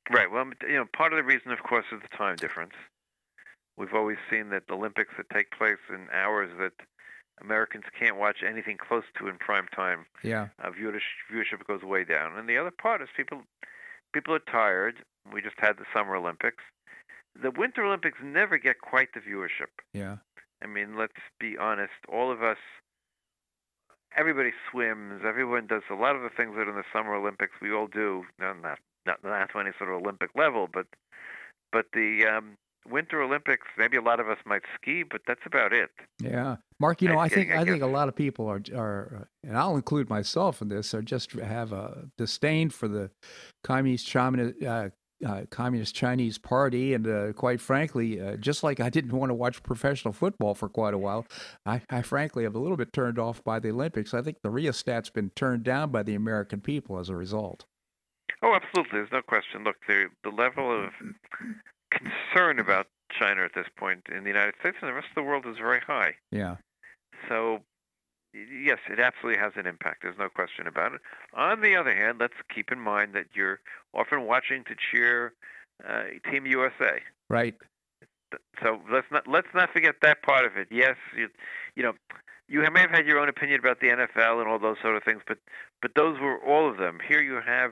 Right. 0.09 0.31
Well, 0.31 0.45
you 0.67 0.77
know, 0.77 0.85
part 0.95 1.13
of 1.13 1.17
the 1.17 1.23
reason, 1.23 1.51
of 1.51 1.61
course, 1.61 1.85
is 1.91 1.99
the 2.01 2.17
time 2.17 2.37
difference. 2.37 2.73
We've 3.77 3.93
always 3.93 4.17
seen 4.31 4.49
that 4.49 4.63
the 4.67 4.73
Olympics 4.73 5.13
that 5.17 5.29
take 5.29 5.51
place 5.51 5.77
in 5.91 6.07
hours 6.11 6.49
that 6.57 6.73
Americans 7.41 7.83
can't 7.97 8.17
watch 8.17 8.37
anything 8.47 8.77
close 8.77 9.03
to 9.17 9.27
in 9.27 9.37
prime 9.37 9.67
time. 9.75 10.05
Yeah. 10.23 10.47
Uh, 10.63 10.69
viewership, 10.69 11.01
viewership 11.31 11.65
goes 11.67 11.83
way 11.83 12.03
down. 12.03 12.37
And 12.37 12.49
the 12.49 12.57
other 12.57 12.71
part 12.71 13.01
is 13.01 13.09
people 13.15 13.41
people 14.13 14.33
are 14.33 14.39
tired. 14.39 14.95
We 15.31 15.41
just 15.41 15.55
had 15.59 15.77
the 15.77 15.85
Summer 15.93 16.15
Olympics. 16.15 16.63
The 17.41 17.51
Winter 17.51 17.85
Olympics 17.85 18.17
never 18.23 18.57
get 18.57 18.81
quite 18.81 19.09
the 19.13 19.19
viewership. 19.19 19.69
Yeah. 19.93 20.17
I 20.63 20.67
mean, 20.67 20.97
let's 20.97 21.13
be 21.39 21.55
honest. 21.57 21.93
All 22.11 22.31
of 22.31 22.41
us, 22.41 22.57
everybody 24.17 24.51
swims. 24.71 25.21
Everyone 25.25 25.67
does 25.67 25.83
a 25.91 25.95
lot 25.95 26.15
of 26.15 26.23
the 26.23 26.29
things 26.29 26.55
that 26.55 26.67
in 26.67 26.75
the 26.75 26.83
Summer 26.91 27.13
Olympics 27.13 27.53
we 27.61 27.71
all 27.71 27.87
do. 27.87 28.23
No, 28.39 28.53
not 28.53 28.79
not 29.05 29.23
not 29.23 29.51
to 29.51 29.59
any 29.59 29.71
sort 29.77 29.91
of 29.91 30.01
Olympic 30.01 30.31
level, 30.35 30.67
but 30.71 30.87
but 31.71 31.85
the 31.93 32.25
um, 32.25 32.57
Winter 32.89 33.21
Olympics, 33.21 33.67
maybe 33.77 33.97
a 33.97 34.01
lot 34.01 34.19
of 34.19 34.29
us 34.29 34.37
might 34.45 34.63
ski, 34.75 35.03
but 35.03 35.21
that's 35.27 35.45
about 35.45 35.73
it. 35.73 35.89
Yeah, 36.21 36.57
Marc. 36.79 37.01
You 37.01 37.09
know, 37.09 37.19
I 37.19 37.29
think 37.29 37.51
I, 37.51 37.61
I 37.61 37.65
think 37.65 37.81
a 37.81 37.87
lot 37.87 38.07
of 38.07 38.15
people 38.15 38.47
are 38.47 38.61
are, 38.75 39.27
and 39.43 39.57
I'll 39.57 39.75
include 39.75 40.09
myself 40.09 40.61
in 40.61 40.69
this, 40.69 40.93
are 40.93 41.01
just 41.01 41.31
have 41.33 41.73
a 41.73 42.05
disdain 42.17 42.69
for 42.69 42.87
the 42.87 43.11
communist 43.63 44.07
Chinese. 44.07 44.53
Uh, 44.63 44.89
uh, 45.25 45.41
communist 45.49 45.95
Chinese 45.95 46.37
party, 46.37 46.93
and 46.93 47.07
uh, 47.07 47.33
quite 47.33 47.59
frankly, 47.59 48.21
uh, 48.21 48.35
just 48.35 48.61
like 48.61 48.79
I 48.79 48.91
didn't 48.91 49.13
want 49.13 49.31
to 49.31 49.33
watch 49.33 49.63
professional 49.63 50.13
football 50.13 50.53
for 50.53 50.69
quite 50.69 50.93
a 50.93 50.97
while, 50.99 51.25
I, 51.65 51.81
I 51.89 52.03
frankly 52.03 52.45
am 52.45 52.55
a 52.55 52.59
little 52.59 52.77
bit 52.77 52.93
turned 52.93 53.17
off 53.17 53.43
by 53.43 53.59
the 53.59 53.69
Olympics. 53.69 54.13
I 54.13 54.21
think 54.21 54.37
the 54.43 54.51
rheostat's 54.51 55.09
been 55.09 55.31
turned 55.31 55.63
down 55.63 55.89
by 55.89 56.03
the 56.03 56.13
American 56.13 56.61
people 56.61 56.99
as 56.99 57.09
a 57.09 57.15
result. 57.15 57.65
Oh, 58.43 58.53
absolutely. 58.53 58.99
There's 58.99 59.11
no 59.11 59.23
question. 59.23 59.63
Look, 59.63 59.77
the 59.87 60.05
the 60.23 60.29
level 60.29 60.85
of 60.85 60.91
concern 61.91 62.59
about 62.59 62.87
China 63.17 63.43
at 63.43 63.51
this 63.55 63.67
point 63.77 64.01
in 64.13 64.23
the 64.23 64.29
United 64.29 64.55
States 64.59 64.77
and 64.81 64.89
the 64.89 64.93
rest 64.93 65.07
of 65.09 65.15
the 65.15 65.23
world 65.23 65.45
is 65.45 65.57
very 65.57 65.79
high. 65.79 66.13
Yeah. 66.31 66.57
So, 67.29 67.59
yes, 68.33 68.79
it 68.89 68.99
absolutely 68.99 69.39
has 69.39 69.53
an 69.55 69.65
impact. 69.65 70.03
There's 70.03 70.17
no 70.17 70.29
question 70.29 70.67
about 70.67 70.93
it. 70.93 71.01
On 71.33 71.61
the 71.61 71.75
other 71.75 71.95
hand, 71.95 72.17
let's 72.19 72.33
keep 72.53 72.71
in 72.71 72.79
mind 72.79 73.13
that 73.13 73.27
you're 73.33 73.59
often 73.93 74.25
watching 74.25 74.63
to 74.65 74.75
cheer 74.91 75.33
uh, 75.87 76.03
Team 76.29 76.45
USA. 76.45 77.01
Right. 77.29 77.55
So 78.61 78.81
let's 78.91 79.07
not 79.09 79.25
let's 79.25 79.47
not 79.53 79.71
forget 79.71 79.95
that 80.01 80.21
part 80.21 80.45
of 80.45 80.57
it. 80.57 80.67
Yes, 80.69 80.97
you, 81.15 81.29
you 81.75 81.83
know, 81.83 81.93
you 82.49 82.59
may 82.73 82.81
have 82.81 82.91
had 82.91 83.05
your 83.05 83.19
own 83.19 83.29
opinion 83.29 83.59
about 83.59 83.79
the 83.79 83.87
NFL 83.87 84.41
and 84.41 84.49
all 84.49 84.59
those 84.59 84.77
sort 84.81 84.97
of 84.97 85.03
things, 85.03 85.21
but 85.25 85.37
but 85.81 85.91
those 85.95 86.19
were 86.19 86.37
all 86.45 86.69
of 86.69 86.77
them. 86.77 86.99
Here 87.07 87.21
you 87.21 87.39
have 87.45 87.71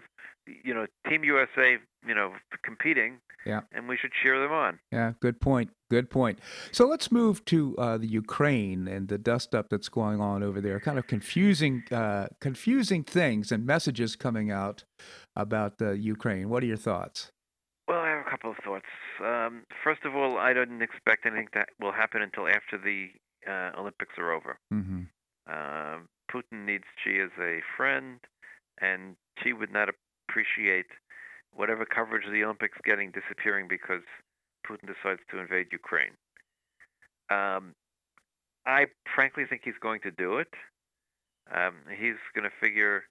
you 0.64 0.74
know, 0.74 0.86
Team 1.10 1.24
USA, 1.24 1.78
you 2.08 2.16
know, 2.16 2.34
competing. 2.64 3.20
Yeah. 3.46 3.62
And 3.72 3.88
we 3.88 3.96
should 3.96 4.12
cheer 4.24 4.40
them 4.40 4.52
on. 4.52 4.80
Yeah, 4.92 5.14
good 5.20 5.40
point. 5.40 5.70
Good 5.92 6.10
point. 6.10 6.40
So 6.72 6.88
let's 6.88 7.12
move 7.12 7.46
to 7.46 7.76
uh, 7.78 7.98
the 7.98 8.08
Ukraine 8.08 8.88
and 8.88 9.08
the 9.08 9.20
dust 9.20 9.54
up 9.54 9.68
that's 9.70 9.88
going 9.88 10.20
on 10.20 10.42
over 10.42 10.60
there. 10.60 10.80
Kind 10.80 10.98
of 10.98 11.06
confusing, 11.06 11.84
uh, 11.92 12.28
confusing 12.42 13.04
things 13.04 13.52
and 13.52 13.66
messages 13.66 14.16
coming 14.16 14.50
out 14.50 14.84
about 15.36 15.74
uh, 15.80 15.92
Ukraine. 15.92 16.50
What 16.50 16.64
are 16.64 16.66
your 16.66 16.78
thoughts? 16.78 17.32
Well, 17.88 18.00
I 18.00 18.10
have 18.10 18.26
a 18.26 18.30
couple 18.30 18.50
of 18.50 18.58
thoughts. 18.64 18.86
Um, 19.24 19.64
first 19.84 20.06
of 20.06 20.16
all, 20.16 20.38
I 20.38 20.54
don't 20.54 20.82
expect 20.82 21.28
anything 21.28 21.50
that 21.54 21.70
will 21.80 21.92
happen 21.92 22.24
until 22.24 22.48
after 22.48 22.80
the 22.84 23.10
uh, 23.48 23.80
Olympics 23.80 24.16
are 24.18 24.32
over. 24.34 24.58
Mm-hmm. 24.74 25.04
Um, 25.48 26.08
Putin 26.32 26.66
needs 26.66 26.86
Xi 27.04 27.20
as 27.20 27.30
a 27.40 27.60
friend, 27.78 28.20
and 28.82 29.16
Xi 29.44 29.54
would 29.54 29.72
not 29.72 29.90
appreciate 30.36 30.88
whatever 31.56 31.86
coverage 31.86 32.26
the 32.30 32.44
Olympics 32.44 32.78
getting 32.84 33.12
disappearing 33.12 33.68
because 33.70 34.02
Putin 34.68 34.88
decides 34.88 35.22
to 35.32 35.40
invade 35.40 35.68
Ukraine. 35.72 36.12
Um, 37.30 37.74
I 38.66 38.88
frankly 39.16 39.46
think 39.50 39.62
he's 39.64 39.80
going 39.80 40.02
to 40.02 40.12
do 40.12 40.38
it. 40.38 40.54
Um, 41.54 41.76
he's 41.90 42.20
going 42.34 42.44
to 42.44 42.56
figure 42.60 43.04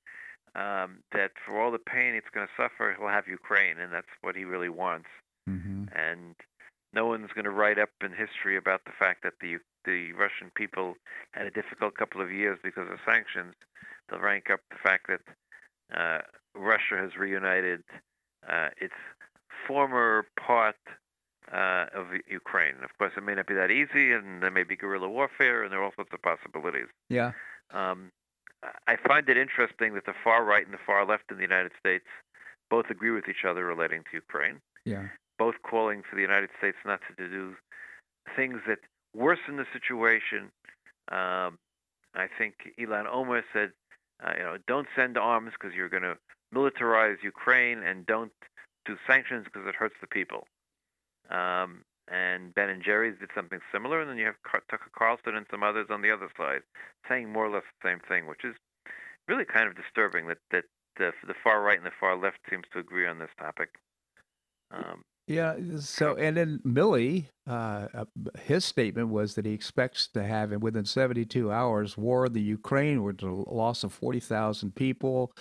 um, 0.54 0.98
that 1.12 1.30
for 1.46 1.60
all 1.60 1.70
the 1.70 1.78
pain 1.78 2.14
it's 2.14 2.28
going 2.34 2.46
to 2.46 2.52
suffer, 2.62 2.94
he'll 2.98 3.08
have 3.08 3.26
Ukraine, 3.28 3.78
and 3.78 3.92
that's 3.92 4.12
what 4.20 4.36
he 4.36 4.44
really 4.44 4.68
wants. 4.68 5.08
Mm-hmm. 5.48 5.84
And 5.96 6.34
no 6.92 7.06
one's 7.06 7.32
going 7.34 7.44
to 7.44 7.50
write 7.50 7.78
up 7.78 7.90
in 8.02 8.10
history 8.10 8.56
about 8.56 8.84
the 8.84 8.92
fact 8.98 9.22
that 9.22 9.34
the 9.40 9.58
the 9.84 10.12
Russian 10.12 10.50
people 10.54 10.94
had 11.32 11.46
a 11.46 11.50
difficult 11.50 11.94
couple 11.94 12.22
of 12.22 12.32
years 12.32 12.58
because 12.64 12.88
of 12.90 12.98
sanctions. 13.04 13.54
They'll 14.08 14.20
rank 14.20 14.48
up 14.50 14.60
the 14.70 14.78
fact 14.82 15.08
that 15.08 15.20
uh, 15.94 16.22
Russia 16.54 16.96
has 16.96 17.16
reunited 17.16 17.82
uh, 18.48 18.68
its 18.80 18.94
former 19.66 20.26
part 20.38 20.76
uh, 21.52 21.86
of 21.94 22.06
Ukraine. 22.28 22.74
Of 22.82 22.96
course, 22.98 23.12
it 23.16 23.22
may 23.22 23.34
not 23.34 23.46
be 23.46 23.54
that 23.54 23.70
easy, 23.70 24.12
and 24.12 24.42
there 24.42 24.50
may 24.50 24.64
be 24.64 24.76
guerrilla 24.76 25.08
warfare, 25.08 25.62
and 25.62 25.72
there 25.72 25.80
are 25.80 25.84
all 25.84 25.94
sorts 25.94 26.12
of 26.12 26.22
possibilities. 26.22 26.88
Yeah. 27.08 27.32
Um, 27.72 28.10
I 28.86 28.96
find 28.96 29.28
it 29.28 29.36
interesting 29.36 29.94
that 29.94 30.06
the 30.06 30.14
far 30.22 30.44
right 30.44 30.64
and 30.64 30.72
the 30.72 30.84
far 30.86 31.04
left 31.06 31.24
in 31.30 31.36
the 31.36 31.42
United 31.42 31.72
States 31.78 32.06
both 32.70 32.86
agree 32.90 33.10
with 33.10 33.28
each 33.28 33.44
other 33.46 33.64
relating 33.64 34.02
to 34.10 34.14
Ukraine. 34.14 34.60
Yeah. 34.84 35.08
Both 35.38 35.56
calling 35.68 36.02
for 36.08 36.16
the 36.16 36.22
United 36.22 36.50
States 36.58 36.76
not 36.86 37.00
to 37.08 37.28
do 37.28 37.54
things 38.36 38.60
that 38.66 38.78
worsen 39.14 39.56
the 39.56 39.66
situation. 39.72 40.50
Um, 41.10 41.58
I 42.14 42.28
think 42.38 42.54
Ilhan 42.78 43.06
Omar 43.10 43.42
said, 43.52 43.72
uh, 44.24 44.32
you 44.36 44.42
know, 44.42 44.56
don't 44.66 44.86
send 44.96 45.18
arms 45.18 45.52
because 45.52 45.74
you're 45.74 45.88
going 45.88 46.04
to 46.04 46.16
militarize 46.54 47.16
Ukraine 47.22 47.82
and 47.82 48.06
don't 48.06 48.32
do 48.86 48.96
sanctions 49.06 49.44
because 49.44 49.66
it 49.66 49.74
hurts 49.74 49.96
the 50.00 50.06
people. 50.06 50.46
Um, 51.30 51.84
and 52.08 52.54
Ben 52.54 52.68
and 52.68 52.82
Jerry's 52.82 53.18
did 53.18 53.30
something 53.34 53.60
similar, 53.72 54.00
and 54.00 54.10
then 54.10 54.18
you 54.18 54.26
have 54.26 54.34
Tucker 54.70 54.90
Carlson 54.96 55.36
and 55.36 55.46
some 55.50 55.62
others 55.62 55.86
on 55.90 56.02
the 56.02 56.10
other 56.10 56.28
side 56.36 56.60
saying 57.08 57.32
more 57.32 57.46
or 57.46 57.50
less 57.50 57.62
the 57.82 57.88
same 57.88 58.00
thing, 58.08 58.26
which 58.26 58.44
is 58.44 58.54
really 59.26 59.44
kind 59.44 59.68
of 59.68 59.74
disturbing 59.74 60.26
that 60.26 60.38
that 60.50 60.64
the, 60.98 61.12
the 61.26 61.34
far 61.42 61.62
right 61.62 61.78
and 61.78 61.86
the 61.86 61.90
far 61.98 62.16
left 62.16 62.38
seems 62.48 62.64
to 62.72 62.78
agree 62.78 63.06
on 63.06 63.18
this 63.18 63.30
topic. 63.38 63.70
Um, 64.70 65.02
yeah. 65.26 65.54
So, 65.78 66.16
and 66.16 66.36
then 66.36 66.60
Milley, 66.66 67.26
uh, 67.48 67.88
uh 67.94 68.04
his 68.44 68.64
statement 68.64 69.08
was 69.08 69.34
that 69.34 69.46
he 69.46 69.52
expects 69.52 70.08
to 70.08 70.22
have, 70.22 70.50
within 70.62 70.84
72 70.84 71.50
hours, 71.50 71.96
war 71.96 72.26
in 72.26 72.32
the 72.32 72.42
Ukraine 72.42 73.02
with 73.02 73.22
a 73.22 73.30
loss 73.30 73.84
of 73.84 73.92
40,000 73.92 74.74
people, 74.74 75.32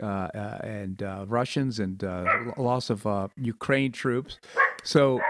Uh, 0.00 0.28
uh, 0.32 0.58
and 0.62 1.02
uh, 1.02 1.24
Russians 1.26 1.80
and 1.80 2.04
uh, 2.04 2.24
loss 2.56 2.88
of 2.88 3.32
Ukraine 3.36 3.90
troops. 3.90 4.38
So 4.84 5.20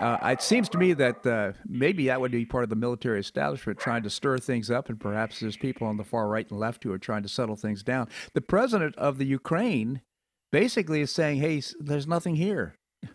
it 0.00 0.40
seems 0.40 0.70
to 0.70 0.78
me 0.78 0.94
that 0.94 1.54
maybe 1.68 2.06
that 2.06 2.20
would 2.20 2.32
be 2.32 2.46
part 2.46 2.64
of 2.64 2.70
the 2.70 2.76
military 2.76 3.20
establishment 3.20 3.78
trying 3.78 4.02
to 4.02 4.10
stir 4.10 4.38
things 4.38 4.70
up, 4.70 4.88
and 4.88 4.98
perhaps 4.98 5.40
there's 5.40 5.58
people 5.58 5.86
on 5.86 5.98
the 5.98 6.04
far 6.04 6.28
right 6.28 6.50
and 6.50 6.58
left 6.58 6.84
who 6.84 6.92
are 6.92 6.98
trying 6.98 7.22
to 7.22 7.28
settle 7.28 7.56
things 7.56 7.82
down. 7.82 8.08
The 8.32 8.40
president 8.40 8.96
of 8.96 9.18
the 9.18 9.26
Ukraine 9.26 10.00
basically 10.50 11.02
is 11.02 11.12
saying, 11.12 11.40
"Hey, 11.40 11.60
there's 11.78 12.06
nothing 12.06 12.36
here." 12.36 12.76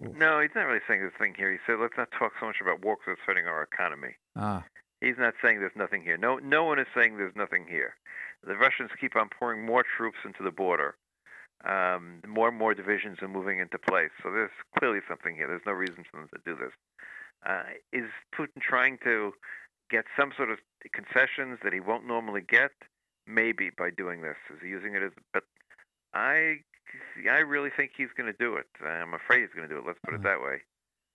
No, 0.00 0.40
he's 0.40 0.50
not 0.56 0.62
really 0.62 0.80
saying 0.88 1.02
this 1.02 1.12
thing 1.20 1.34
here. 1.36 1.52
He 1.52 1.58
said, 1.66 1.76
let's 1.80 1.94
not 1.96 2.08
talk 2.18 2.32
so 2.40 2.46
much 2.46 2.56
about 2.60 2.84
war 2.84 2.96
because 2.96 3.12
it's 3.12 3.22
hurting 3.24 3.46
our 3.46 3.62
economy. 3.62 4.16
Ah, 4.34 4.64
He's 5.00 5.18
not 5.18 5.34
saying 5.42 5.60
there's 5.60 5.76
nothing 5.76 6.02
here. 6.02 6.16
No, 6.16 6.38
no 6.38 6.64
one 6.64 6.78
is 6.78 6.86
saying 6.96 7.16
there's 7.16 7.36
nothing 7.36 7.66
here. 7.68 7.94
The 8.46 8.56
Russians 8.56 8.90
keep 9.00 9.16
on 9.16 9.28
pouring 9.28 9.64
more 9.64 9.84
troops 9.96 10.18
into 10.24 10.42
the 10.42 10.50
border. 10.50 10.96
Um, 11.64 12.20
more 12.26 12.48
and 12.48 12.58
more 12.58 12.74
divisions 12.74 13.18
are 13.22 13.28
moving 13.28 13.58
into 13.58 13.78
place. 13.78 14.10
So 14.22 14.30
there's 14.30 14.50
clearly 14.78 15.00
something 15.08 15.34
here. 15.34 15.46
There's 15.48 15.64
no 15.66 15.72
reason 15.72 16.04
for 16.10 16.20
them 16.20 16.28
to 16.34 16.40
do 16.44 16.56
this. 16.56 16.72
Uh, 17.46 17.62
is 17.92 18.04
Putin 18.34 18.60
trying 18.60 18.98
to 19.04 19.32
get 19.90 20.04
some 20.18 20.32
sort 20.36 20.50
of 20.50 20.58
concessions 20.92 21.58
that 21.62 21.72
he 21.72 21.80
won't 21.80 22.06
normally 22.06 22.42
get? 22.46 22.72
Maybe 23.26 23.70
by 23.70 23.88
doing 23.90 24.20
this. 24.20 24.36
Is 24.52 24.60
he 24.62 24.68
using 24.68 24.94
it 24.94 25.02
as? 25.02 25.12
But 25.32 25.44
I, 26.12 26.56
I 27.30 27.38
really 27.38 27.70
think 27.74 27.92
he's 27.96 28.12
going 28.16 28.30
to 28.30 28.36
do 28.38 28.56
it. 28.56 28.66
I'm 28.84 29.14
afraid 29.14 29.40
he's 29.40 29.54
going 29.56 29.66
to 29.68 29.74
do 29.74 29.80
it. 29.80 29.86
Let's 29.86 29.98
put 30.04 30.12
it 30.14 30.20
Mhm. 30.20 30.24
that 30.24 30.42
way. 30.42 30.60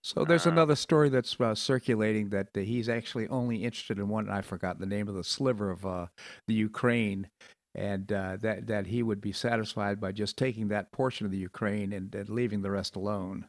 So 0.01 0.25
there's 0.25 0.47
Uh, 0.47 0.51
another 0.51 0.75
story 0.75 1.09
that's 1.09 1.39
uh, 1.39 1.55
circulating 1.55 2.29
that 2.29 2.47
uh, 2.55 2.61
he's 2.61 2.89
actually 2.89 3.27
only 3.27 3.63
interested 3.63 3.97
in 3.97 4.07
one. 4.09 4.25
And 4.25 4.33
I 4.33 4.41
forgot 4.41 4.79
the 4.79 4.85
name 4.85 5.07
of 5.07 5.15
the 5.15 5.23
sliver 5.23 5.69
of 5.69 5.85
uh, 5.85 6.07
the 6.47 6.53
Ukraine, 6.53 7.29
and 7.75 8.11
uh, 8.11 8.37
that 8.41 8.67
that 8.67 8.87
he 8.87 9.03
would 9.03 9.21
be 9.21 9.31
satisfied 9.31 9.99
by 9.99 10.11
just 10.11 10.37
taking 10.37 10.69
that 10.69 10.91
portion 10.91 11.25
of 11.25 11.31
the 11.31 11.37
Ukraine 11.37 11.93
and, 11.93 12.13
and 12.15 12.29
leaving 12.29 12.61
the 12.61 12.71
rest 12.71 12.95
alone. 12.95 13.47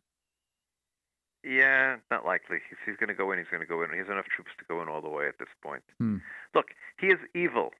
Yeah, 1.42 1.96
not 2.10 2.26
likely. 2.26 2.58
He's, 2.68 2.78
he's 2.84 2.96
going 2.96 3.08
to 3.08 3.14
go 3.14 3.32
in. 3.32 3.38
He's 3.38 3.48
going 3.48 3.62
to 3.62 3.66
go 3.66 3.82
in. 3.82 3.90
He 3.90 3.98
has 3.98 4.08
enough 4.08 4.26
troops 4.26 4.50
to 4.58 4.64
go 4.68 4.82
in 4.82 4.88
all 4.88 5.00
the 5.00 5.08
way 5.08 5.26
at 5.26 5.38
this 5.38 5.48
point. 5.62 5.82
Hmm. 5.98 6.18
Look, 6.54 6.66
he 7.00 7.06
is 7.06 7.18
evil. 7.34 7.70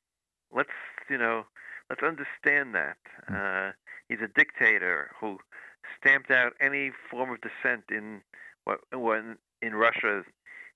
Let's 0.50 0.70
you 1.10 1.18
know, 1.18 1.44
let's 1.90 2.02
understand 2.02 2.74
that. 2.74 2.96
Hmm. 3.28 3.34
Uh, 3.34 3.72
he's 4.08 4.20
a 4.22 4.28
dictator 4.28 5.10
who 5.20 5.38
stamped 5.98 6.30
out 6.30 6.54
any 6.60 6.90
form 7.10 7.30
of 7.30 7.38
dissent 7.42 7.84
in 7.90 8.22
when 8.92 9.36
in 9.62 9.74
Russia. 9.74 10.22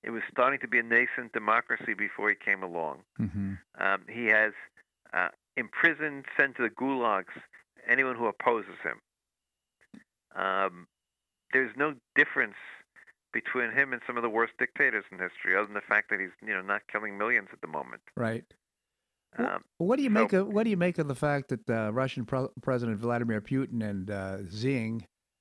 It 0.03 0.11
was 0.11 0.23
starting 0.31 0.61
to 0.61 0.69
be 0.69 0.79
a 0.79 0.83
nascent 0.83 1.33
democracy 1.33 1.95
before 1.95 2.29
he 2.29 2.35
came 2.35 2.63
along. 2.63 2.99
hmm 3.17 3.55
Um, 3.79 4.03
he 4.07 4.27
has 4.27 4.53
uh, 5.15 5.29
imprisoned, 5.57 6.27
sent 6.37 6.57
to 6.57 6.63
the 6.63 6.69
gulags 6.69 7.33
anyone 7.89 8.15
who 8.15 8.27
opposes 8.27 8.77
him. 8.83 9.01
Um, 10.37 10.87
there's 11.55 11.71
no 11.77 11.95
difference 12.17 12.57
between 13.33 13.73
him 13.73 13.93
and 13.93 14.03
some 14.07 14.17
of 14.17 14.23
the 14.23 14.29
worst 14.29 14.53
dictators 14.59 15.05
in 15.11 15.19
history, 15.19 15.57
other 15.57 15.67
than 15.67 15.75
the 15.75 15.81
fact 15.89 16.11
that 16.11 16.21
he's 16.21 16.31
you 16.47 16.53
know 16.53 16.63
not 16.63 16.83
killing 16.93 17.17
millions 17.17 17.49
at 17.53 17.61
the 17.61 17.67
moment. 17.67 18.03
Right. 18.17 18.45
Um, 19.39 19.65
What 19.79 19.97
do 19.97 20.03
you 20.03 20.11
so- 20.11 20.15
make 20.21 20.33
of 20.33 20.49
what 20.49 20.65
do 20.65 20.71
you 20.71 20.77
make 20.77 20.99
of 20.99 21.09
the 21.09 21.15
fact 21.15 21.49
that 21.49 21.71
uh, 21.71 21.93
Russian 21.93 22.25
Pro- 22.27 22.53
President 22.63 22.99
Vladimir 22.99 23.41
Putin 23.41 23.83
and 23.83 24.11
uh, 24.11 24.39
Xi, 24.51 25.01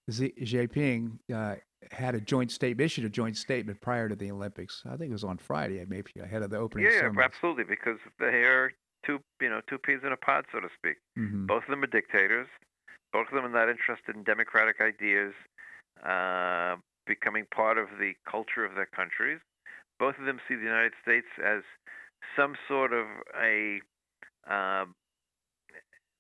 Xi 0.10 0.34
Jinping 0.42 1.20
uh, 1.34 1.56
had 1.92 2.16
a 2.16 2.22
joint 2.22 2.52
statement, 2.52 2.86
issued 2.86 3.06
a 3.06 3.10
joint 3.10 3.38
statement 3.38 3.82
prior 3.82 4.10
to 4.10 4.16
the 4.16 4.32
Olympics? 4.32 4.84
I 4.86 4.96
think 4.98 5.10
it 5.10 5.14
was 5.14 5.24
on 5.24 5.38
Friday, 5.38 5.84
maybe 5.88 6.12
ahead 6.22 6.44
of 6.44 6.50
the 6.50 6.58
opening 6.58 6.86
yeah, 6.86 7.10
absolutely, 7.22 7.64
because 7.64 7.98
they 8.20 8.44
are 8.44 8.72
two 9.06 9.20
you 9.42 9.50
know 9.50 9.62
two 9.70 9.78
peas 9.78 10.00
in 10.06 10.12
a 10.12 10.18
pod, 10.18 10.46
so 10.52 10.60
to 10.60 10.70
speak. 10.78 10.98
hmm 11.16 11.46
Both 11.46 11.64
of 11.64 11.70
them 11.70 11.84
are 11.84 11.88
dictators. 11.88 12.48
Both 13.12 13.28
of 13.28 13.36
them 13.36 13.46
are 13.46 13.50
not 13.50 13.70
interested 13.70 14.16
in 14.16 14.24
democratic 14.24 14.82
ideas 14.82 15.34
uh, 16.04 16.76
becoming 17.06 17.46
part 17.54 17.78
of 17.78 17.88
the 18.00 18.14
culture 18.30 18.66
of 18.66 18.76
their 18.76 18.88
countries. 18.88 19.40
Both 20.00 20.18
of 20.20 20.26
them 20.26 20.40
see 20.48 20.56
the 20.56 20.64
United 20.64 20.94
States 21.02 21.28
as 21.44 21.62
some 22.36 22.56
sort 22.68 22.94
of 22.94 23.06
a 23.40 23.80
um, 24.50 24.96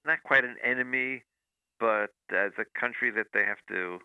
not 0.05 0.21
quite 0.23 0.43
an 0.43 0.55
enemy, 0.63 1.23
but 1.79 2.11
as 2.31 2.51
a 2.57 2.79
country 2.79 3.11
that 3.11 3.27
they 3.33 3.43
have 3.43 3.57
to 3.69 3.99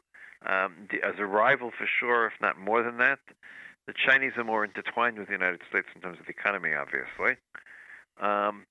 um, 0.46 0.86
d- 0.90 0.98
as 1.02 1.14
a 1.18 1.26
rival 1.26 1.70
for 1.76 1.86
sure, 1.86 2.26
if 2.26 2.34
not 2.40 2.58
more 2.58 2.82
than 2.82 2.98
that. 2.98 3.18
The 3.86 3.94
Chinese 3.94 4.32
are 4.36 4.44
more 4.44 4.64
intertwined 4.64 5.18
with 5.18 5.28
the 5.28 5.32
United 5.32 5.60
States 5.68 5.88
in 5.94 6.02
terms 6.02 6.18
of 6.20 6.26
the 6.26 6.32
economy, 6.32 6.74
obviously. 6.74 7.36
Um, 8.20 8.66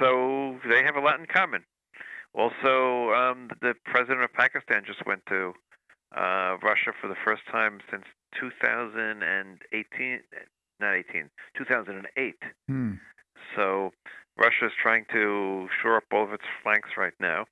so 0.00 0.58
they 0.68 0.82
have 0.82 0.96
a 0.96 1.00
lot 1.00 1.20
in 1.20 1.26
common. 1.26 1.64
Also, 2.34 3.12
um, 3.12 3.50
the 3.60 3.74
president 3.84 4.22
of 4.22 4.32
Pakistan 4.32 4.82
just 4.86 5.04
went 5.06 5.24
to 5.26 5.52
uh, 6.16 6.56
Russia 6.62 6.92
for 7.00 7.08
the 7.08 7.16
first 7.24 7.42
time 7.50 7.80
since 7.90 8.04
2018, 8.40 10.20
not 10.80 10.94
18, 10.94 11.30
2008. 11.56 12.34
Hmm. 12.68 12.92
So 13.56 13.92
Russia 14.36 14.66
is 14.66 14.72
trying 14.80 15.04
to 15.12 15.68
shore 15.82 15.96
up 15.96 16.04
all 16.12 16.24
of 16.24 16.32
its 16.32 16.44
flanks 16.62 16.90
right 16.96 17.14
now. 17.20 17.46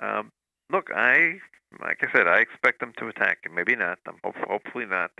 Um, 0.00 0.30
look, 0.70 0.90
I, 0.94 1.38
like 1.80 1.98
I 2.02 2.12
said, 2.16 2.26
I 2.26 2.38
expect 2.40 2.80
them 2.80 2.92
to 2.98 3.08
attack. 3.08 3.38
Him. 3.44 3.54
Maybe 3.54 3.76
not. 3.76 3.98
I'm 4.06 4.16
hope, 4.24 4.36
hopefully 4.48 4.86
not. 4.86 5.10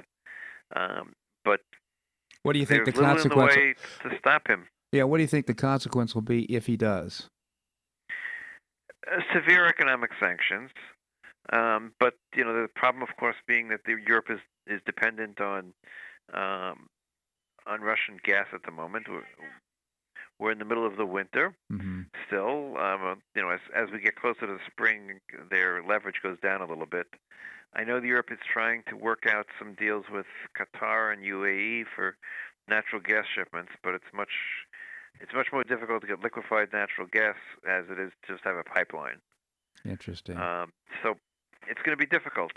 Um, 0.74 1.12
but 1.44 1.60
What 2.42 2.52
do 2.54 2.58
you 2.58 2.66
think 2.66 2.84
the 2.84 2.92
the 2.92 3.00
consequence? 3.00 3.56
way 3.56 3.74
to 4.02 4.18
stop 4.18 4.48
him. 4.48 4.66
Yeah, 4.92 5.04
what 5.04 5.18
do 5.18 5.22
you 5.22 5.28
think 5.28 5.46
the 5.46 5.54
consequence 5.54 6.14
will 6.14 6.22
be 6.22 6.44
if 6.44 6.66
he 6.66 6.76
does? 6.76 7.28
uh, 9.10 9.20
severe 9.34 9.66
economic 9.66 10.10
sanctions. 10.20 10.70
Um, 11.52 11.92
but 12.00 12.14
you 12.34 12.44
know 12.44 12.54
the 12.54 12.68
problem, 12.74 13.02
of 13.02 13.14
course, 13.18 13.36
being 13.46 13.68
that 13.68 13.80
the, 13.84 13.96
Europe 14.06 14.26
is 14.30 14.40
is 14.66 14.80
dependent 14.86 15.40
on 15.40 15.74
um, 16.32 16.86
on 17.66 17.80
Russian 17.82 18.18
gas 18.24 18.46
at 18.54 18.62
the 18.64 18.70
moment. 18.70 19.06
We're, 20.44 20.52
in 20.52 20.58
the 20.58 20.64
middle 20.64 20.86
of 20.86 20.96
the 20.96 21.06
winter 21.06 21.54
hmm 21.68 22.02
still. 22.26 22.76
Um, 22.78 23.00
uh, 23.04 23.14
you 23.34 23.42
know, 23.42 23.50
as 23.50 23.60
as 23.74 23.90
we 23.90 24.00
get 24.00 24.16
closer 24.16 24.40
to 24.40 24.46
the 24.46 24.58
spring, 24.70 25.20
their 25.50 25.82
leverage 25.82 26.20
goes 26.22 26.38
down 26.40 26.60
a 26.60 26.66
little 26.66 26.86
bit. 26.86 27.06
I 27.74 27.84
know 27.84 28.00
the 28.00 28.08
Europe 28.08 28.30
is 28.30 28.38
trying 28.52 28.82
to 28.88 28.96
work 28.96 29.24
out 29.28 29.46
some 29.58 29.74
deals 29.74 30.04
with 30.12 30.26
Qatar 30.56 31.12
and 31.12 31.22
UAE 31.22 31.86
for 31.94 32.16
natural 32.68 33.00
gas 33.00 33.24
shipments, 33.34 33.72
but 33.82 33.94
it's 33.94 34.12
much 34.14 34.30
it's 35.20 35.32
much 35.34 35.48
more 35.52 35.64
difficult 35.64 36.02
to 36.02 36.06
get 36.06 36.20
liquefied 36.22 36.72
natural 36.72 37.06
gas 37.06 37.36
as 37.68 37.84
it 37.90 37.98
is 37.98 38.12
to 38.26 38.34
just 38.34 38.44
have 38.44 38.56
a 38.56 38.64
pipeline. 38.64 39.20
Interesting. 39.84 40.36
Um, 40.38 40.72
so 41.02 41.14
it's 41.68 41.82
going 41.82 41.96
to 41.96 42.00
be 42.00 42.06
difficult. 42.06 42.52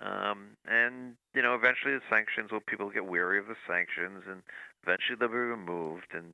Um, 0.00 0.56
and 0.66 1.14
you 1.34 1.42
know, 1.42 1.54
eventually 1.54 1.94
the 1.94 2.02
sanctions 2.08 2.52
will 2.52 2.60
people 2.60 2.90
get 2.90 3.06
weary 3.06 3.38
of 3.38 3.46
the 3.46 3.56
sanctions, 3.66 4.22
and 4.28 4.42
eventually 4.84 5.16
they'll 5.18 5.28
be 5.28 5.34
removed, 5.34 6.06
and 6.12 6.32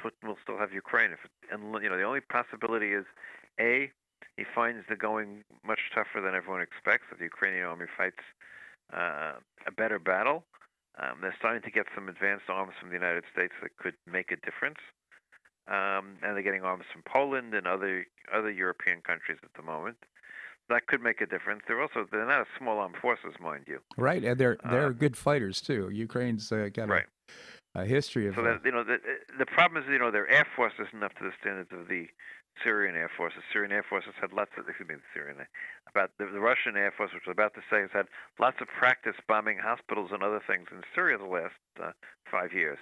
Putin 0.00 0.28
will 0.28 0.38
still 0.42 0.58
have 0.58 0.72
Ukraine. 0.72 1.10
If 1.12 1.20
and 1.50 1.72
you 1.82 1.88
know, 1.90 1.96
the 1.96 2.02
only 2.04 2.20
possibility 2.20 2.92
is 2.92 3.04
a 3.60 3.90
he 4.36 4.44
finds 4.54 4.84
the 4.88 4.96
going 4.96 5.44
much 5.64 5.80
tougher 5.94 6.20
than 6.20 6.34
everyone 6.34 6.60
expects. 6.62 7.04
That 7.10 7.18
the 7.18 7.24
Ukrainian 7.24 7.64
army 7.66 7.86
fights 7.96 8.22
uh, 8.92 9.34
a 9.66 9.72
better 9.76 9.98
battle. 9.98 10.44
Um, 10.98 11.18
they're 11.22 11.34
starting 11.38 11.62
to 11.62 11.70
get 11.70 11.86
some 11.94 12.08
advanced 12.08 12.44
arms 12.48 12.72
from 12.80 12.90
the 12.90 12.94
United 12.94 13.24
States 13.32 13.52
that 13.62 13.76
could 13.76 13.94
make 14.10 14.30
a 14.30 14.36
difference. 14.36 14.78
Um, 15.66 16.18
and 16.22 16.36
they're 16.36 16.42
getting 16.42 16.62
arms 16.62 16.84
from 16.92 17.02
Poland 17.02 17.54
and 17.54 17.66
other 17.66 18.06
other 18.32 18.50
European 18.50 19.00
countries 19.00 19.38
at 19.42 19.50
the 19.56 19.62
moment. 19.62 19.96
That 20.68 20.86
could 20.86 21.02
make 21.02 21.20
a 21.20 21.26
difference. 21.26 21.62
They're 21.66 21.80
also 21.80 22.06
they're 22.10 22.26
not 22.26 22.46
small 22.58 22.78
armed 22.78 22.96
forces, 23.00 23.34
mind 23.40 23.64
you. 23.66 23.80
right, 23.96 24.22
and 24.24 24.38
they're 24.38 24.58
they're 24.70 24.86
uh, 24.86 24.90
good 24.90 25.16
fighters 25.16 25.60
too. 25.60 25.88
Ukraine's 25.90 26.50
uh, 26.52 26.68
got 26.72 26.88
Right. 26.88 27.04
a, 27.04 27.32
a 27.74 27.84
history 27.84 28.26
of. 28.28 28.34
So 28.34 28.42
that 28.42 28.60
you 28.64 28.72
know 28.72 28.84
the 28.84 28.98
the 29.38 29.46
problem 29.46 29.82
is 29.82 29.88
you 29.90 29.98
know 29.98 30.10
their 30.10 30.28
air 30.28 30.46
force 30.56 30.74
isn't 30.78 31.02
up 31.02 31.14
to 31.18 31.24
the 31.24 31.32
standards 31.40 31.70
of 31.72 31.88
the 31.88 32.06
Syrian 32.62 32.94
air 32.94 33.10
force. 33.16 33.32
The 33.34 33.42
Syrian 33.52 33.72
air 33.72 33.82
force 33.82 34.04
has 34.04 34.14
had 34.20 34.32
lots 34.32 34.52
of 34.56 34.68
excuse 34.68 34.88
me 34.88 34.94
the 34.94 35.10
Syrian 35.12 35.36
about 35.90 36.10
the, 36.18 36.26
the 36.26 36.40
Russian 36.40 36.76
air 36.76 36.92
force, 36.96 37.10
which 37.12 37.26
was 37.26 37.34
about 37.34 37.54
to 37.54 37.62
say, 37.70 37.82
has 37.82 37.90
had 37.92 38.06
lots 38.38 38.60
of 38.60 38.68
practice 38.68 39.16
bombing 39.26 39.58
hospitals 39.58 40.10
and 40.12 40.22
other 40.22 40.40
things 40.46 40.68
in 40.70 40.82
Syria 40.94 41.18
the 41.18 41.24
last 41.26 41.58
uh, 41.82 41.90
five 42.30 42.52
years. 42.52 42.78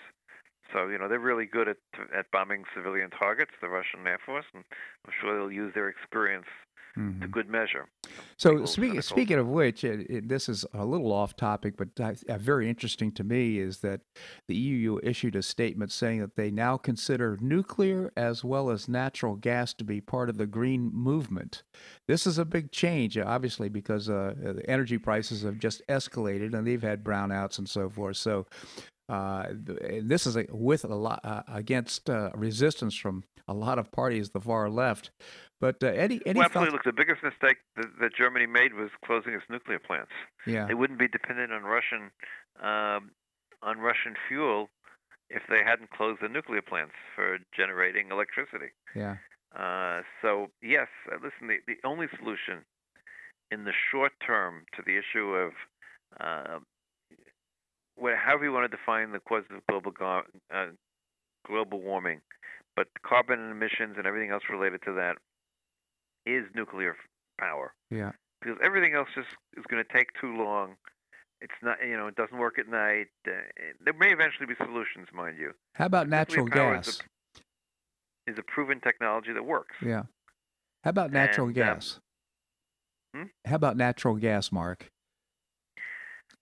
So 0.73 0.89
you 0.89 0.99
know 0.99 1.09
they're 1.09 1.19
really 1.21 1.47
good 1.47 1.69
at 1.69 1.81
at 2.15 2.31
bombing 2.31 2.65
civilian 2.75 3.11
targets, 3.11 3.53
the 3.61 3.69
Russian 3.69 4.07
air 4.07 4.21
force, 4.25 4.47
and 4.53 4.65
I'm 5.07 5.13
sure 5.21 5.37
they'll 5.37 5.53
use 5.53 5.73
their 5.75 5.89
experience 5.89 6.49
mhm. 6.97 7.21
to 7.21 7.29
good 7.29 7.49
measure. 7.49 7.89
So 8.37 8.65
speaking 8.65 9.01
speaking 9.03 9.39
of 9.39 9.49
which, 9.49 9.85
it, 9.85 10.11
it, 10.11 10.29
this 10.29 10.49
is 10.49 10.65
a 10.75 10.85
little 10.85 11.13
off 11.13 11.37
topic, 11.37 11.75
but 11.77 11.89
uh, 12.01 12.15
uh, 12.29 12.39
very 12.39 12.69
interesting 12.69 13.13
to 13.13 13.25
me 13.25 13.59
is 13.59 13.79
that 13.79 14.01
the 14.49 14.57
EU 14.57 14.99
issued 15.03 15.37
a 15.37 15.43
statement 15.43 15.93
saying 15.93 16.21
that 16.21 16.37
they 16.37 16.51
now 16.51 16.77
consider 16.77 17.39
nuclear 17.41 18.13
as 18.17 18.45
well 18.45 18.71
as 18.71 18.89
natural 18.89 19.37
gas 19.37 19.73
to 19.75 19.85
be 19.85 20.01
part 20.01 20.29
of 20.29 20.39
the 20.39 20.47
green 20.47 20.91
movement. 20.93 21.63
This 22.09 22.27
is 22.27 22.39
a 22.39 22.45
big 22.45 22.73
change, 22.73 23.17
uh, 23.17 23.25
obviously, 23.27 23.69
because 23.69 24.09
uh, 24.09 24.35
the 24.37 24.69
energy 24.69 24.99
prices 24.99 25.43
have 25.43 25.59
just 25.59 25.83
escalated 25.89 26.55
and 26.55 26.67
they've 26.67 26.83
had 26.83 27.05
brownouts 27.05 27.59
and 27.59 27.69
so 27.69 27.89
forth. 27.89 28.17
So. 28.17 28.47
Uh, 29.09 29.49
this 30.01 30.27
is 30.27 30.37
a, 30.37 30.47
with 30.51 30.85
a 30.85 30.95
lot 30.95 31.21
uh, 31.23 31.43
against 31.49 32.09
uh, 32.09 32.31
resistance 32.35 32.95
from 32.97 33.25
a 33.49 33.53
lot 33.53 33.79
of 33.79 33.91
parties, 33.93 34.31
the 34.31 34.41
far 34.41 34.71
left. 34.71 35.11
But 35.63 35.77
uh, 35.81 35.87
any 35.87 36.19
any 36.27 36.41
well, 36.41 36.49
thoughts? 36.49 36.57
absolutely. 36.57 36.73
Look, 36.73 36.85
the 36.85 36.93
biggest 36.93 37.23
mistake 37.23 37.59
that, 37.77 37.87
that 38.01 38.17
Germany 38.19 38.47
made 38.47 38.75
was 38.75 38.91
closing 39.07 39.33
its 39.33 39.45
nuclear 39.49 39.79
plants. 39.79 40.11
Yeah. 40.45 40.67
They 40.67 40.75
wouldn't 40.75 40.99
be 40.99 41.07
dependent 41.07 41.53
on 41.53 41.63
Russian 41.63 42.11
um, 42.61 43.13
on 43.63 43.79
Russian 43.79 44.15
fuel 44.27 44.71
if 45.31 45.43
they 45.49 45.63
hadn't 45.65 45.91
closed 45.93 46.19
the 46.21 46.29
nuclear 46.29 46.63
plants 46.63 46.95
for 47.15 47.39
generating 47.57 48.11
electricity. 48.11 48.75
Yeah. 48.97 49.19
Uh, 49.57 50.03
so 50.21 50.49
yes, 50.61 50.89
uh, 51.13 51.23
listen. 51.23 51.47
The, 51.47 51.59
the 51.69 51.79
only 51.87 52.09
solution 52.19 52.67
in 53.53 53.63
the 53.63 53.73
short 53.93 54.11
term 54.19 54.65
to 54.75 54.83
the 54.85 54.99
issue 54.99 55.31
of 55.31 55.53
uh, 56.19 56.59
however 58.19 58.45
you 58.45 58.53
want 58.53 58.69
to 58.69 58.77
define 58.77 59.13
the 59.13 59.21
causes 59.21 59.47
of 59.55 59.65
global 59.69 59.93
uh, 60.53 60.67
global 61.47 61.81
warming, 61.81 62.21
but 62.75 62.89
carbon 63.07 63.53
emissions 63.53 63.95
and 63.97 64.09
everything 64.09 64.31
else 64.31 64.43
related 64.51 64.83
to 64.87 64.93
that 64.95 65.19
is 66.27 66.45
nuclear 66.55 66.97
power. 67.39 67.75
Yeah. 67.91 68.13
Because 68.41 68.59
everything 68.65 68.95
else 68.95 69.09
just 69.15 69.29
is 69.57 69.65
going 69.69 69.83
to 69.83 69.93
take 69.93 70.09
too 70.21 70.35
long. 70.37 70.77
It's 71.41 71.53
not, 71.63 71.79
you 71.87 71.97
know, 71.97 72.07
it 72.07 72.15
doesn't 72.15 72.39
work 72.39 72.59
at 72.59 72.69
night. 72.69 73.09
Uh, 73.27 73.33
there 73.85 73.95
may 73.99 74.13
eventually 74.13 74.47
be 74.47 74.55
solutions, 74.65 75.09
mind 75.13 75.37
you. 75.39 75.53
How 75.75 75.87
about 75.87 76.09
natural 76.09 76.47
gas? 76.47 76.89
Is 76.89 77.01
a, 78.27 78.31
is 78.33 78.39
a, 78.39 78.43
proven 78.43 78.81
technology 78.81 79.33
that 79.33 79.45
works. 79.45 79.75
Yeah. 79.85 80.03
How 80.85 80.91
about 80.91 81.13
natural 81.13 81.47
and, 81.47 81.55
gas? 81.55 82.01
Um, 83.15 83.23
hmm? 83.23 83.49
How 83.49 83.57
about 83.57 83.77
natural 83.77 84.17
gas, 84.17 84.53
Mark? 84.53 84.89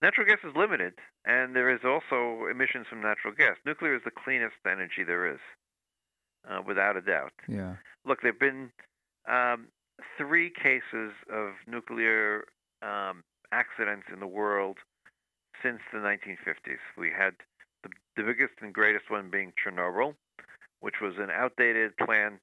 Natural 0.01 0.25
gas 0.25 0.39
is 0.43 0.55
limited, 0.55 0.93
and 1.25 1.55
there 1.55 1.73
is 1.73 1.81
also 1.85 2.47
emissions 2.49 2.87
from 2.89 3.01
natural 3.01 3.33
gas. 3.37 3.57
Nuclear 3.65 3.95
is 3.95 4.01
the 4.03 4.11
cleanest 4.11 4.55
energy 4.65 5.03
there 5.05 5.31
is, 5.31 5.39
uh, 6.49 6.61
without 6.65 6.97
a 6.97 7.01
doubt. 7.01 7.33
Yeah. 7.47 7.75
Look, 8.05 8.21
there 8.21 8.31
have 8.31 8.39
been 8.39 8.71
um, 9.27 9.67
three 10.17 10.51
cases 10.51 11.13
of 11.31 11.53
nuclear 11.67 12.45
um, 12.81 13.23
accidents 13.51 14.07
in 14.11 14.19
the 14.19 14.27
world 14.27 14.77
since 15.63 15.79
the 15.93 15.99
1950s. 15.99 16.81
We 16.97 17.09
had 17.15 17.33
the, 17.83 17.89
the 18.17 18.23
biggest 18.23 18.53
and 18.61 18.73
greatest 18.73 19.09
one 19.09 19.29
being 19.29 19.53
Chernobyl, 19.59 20.15
which 20.79 20.95
was 21.01 21.13
an 21.17 21.29
outdated 21.29 21.95
plant, 21.97 22.39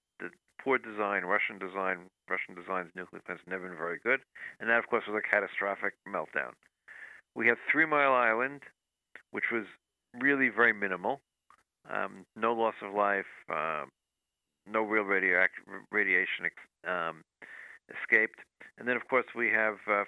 poor 0.62 0.78
design, 0.78 1.24
Russian 1.24 1.58
design. 1.58 2.10
Russian 2.28 2.54
design's 2.54 2.90
nuclear 2.94 3.22
plants 3.24 3.42
never 3.46 3.68
been 3.68 3.78
very 3.78 3.98
good, 4.04 4.20
and 4.60 4.68
that, 4.68 4.78
of 4.78 4.86
course, 4.88 5.04
was 5.08 5.16
a 5.16 5.26
catastrophic 5.26 5.94
meltdown. 6.06 6.52
We 7.34 7.46
had 7.46 7.56
Three 7.72 7.86
Mile 7.86 8.12
Island, 8.12 8.62
which 9.30 9.44
was 9.50 9.64
really 10.20 10.50
very 10.50 10.74
minimal. 10.74 11.20
Um, 11.90 12.26
no 12.36 12.52
loss 12.52 12.74
of 12.82 12.92
life, 12.92 13.24
uh, 13.48 13.84
no 14.70 14.82
real 14.82 15.04
radioact- 15.04 15.64
radiation 15.90 16.44
um, 16.88 17.22
escaped. 18.02 18.38
And 18.78 18.88
then, 18.88 18.96
of 18.96 19.06
course, 19.08 19.26
we 19.34 19.48
have 19.50 19.76
uh, 19.86 20.04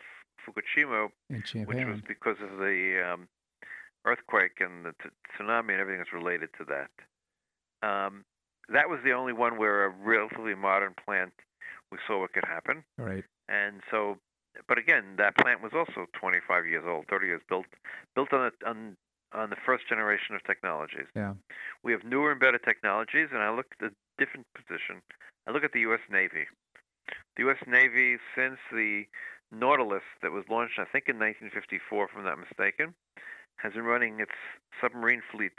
Fukushima, 0.47 1.09
which 1.29 1.55
was 1.55 2.01
because 2.07 2.37
of 2.43 2.59
the 2.59 3.13
um, 3.13 3.29
earthquake 4.05 4.61
and 4.61 4.85
the 4.85 4.93
t- 5.03 5.11
tsunami 5.37 5.71
and 5.71 5.81
everything 5.81 5.99
that's 5.99 6.13
related 6.13 6.51
to 6.59 6.65
that. 6.65 6.91
Um, 7.87 8.25
that 8.69 8.89
was 8.89 9.01
the 9.05 9.13
only 9.13 9.33
one 9.33 9.59
where 9.59 9.85
a 9.85 9.89
relatively 9.89 10.55
modern 10.55 10.95
plant 11.05 11.33
we 11.91 11.99
saw 12.07 12.21
what 12.21 12.33
could 12.33 12.45
happen. 12.45 12.85
Right. 12.97 13.25
And 13.49 13.81
so 13.91 14.19
but 14.67 14.79
again, 14.79 15.17
that 15.19 15.37
plant 15.37 15.63
was 15.63 15.73
also 15.75 16.07
25 16.19 16.67
years 16.67 16.85
old, 16.87 17.07
30 17.09 17.27
years 17.27 17.43
built, 17.49 17.67
built 18.15 18.33
on 18.33 18.51
a, 18.51 18.69
on 18.69 18.97
on 19.33 19.49
the 19.49 19.57
first 19.65 19.89
generation 19.89 20.35
of 20.35 20.43
technologies. 20.43 21.07
Yeah. 21.15 21.35
We 21.85 21.93
have 21.93 22.03
newer 22.03 22.33
and 22.33 22.41
better 22.41 22.59
technologies, 22.59 23.29
and 23.33 23.41
I 23.41 23.55
look 23.55 23.67
at 23.81 23.87
a 23.87 23.95
different 24.19 24.45
position. 24.57 25.03
I 25.47 25.53
look 25.53 25.63
at 25.63 25.71
the 25.71 25.81
U.S. 25.87 26.01
Navy. 26.11 26.51
The 27.37 27.45
U.S. 27.45 27.59
Navy, 27.67 28.17
since 28.37 28.59
the 28.73 29.05
Nautilus 29.53 30.03
that 30.23 30.33
was 30.33 30.45
launched, 30.49 30.79
I 30.79 30.85
think 30.85 31.09
in 31.09 31.19
1954, 31.19 32.05
if 32.05 32.11
I'm 32.17 32.25
not 32.25 32.39
mistaken, 32.39 32.95
has 33.57 33.73
been 33.73 33.85
running 33.85 34.21
its 34.21 34.33
submarine 34.81 35.23
fleet 35.31 35.53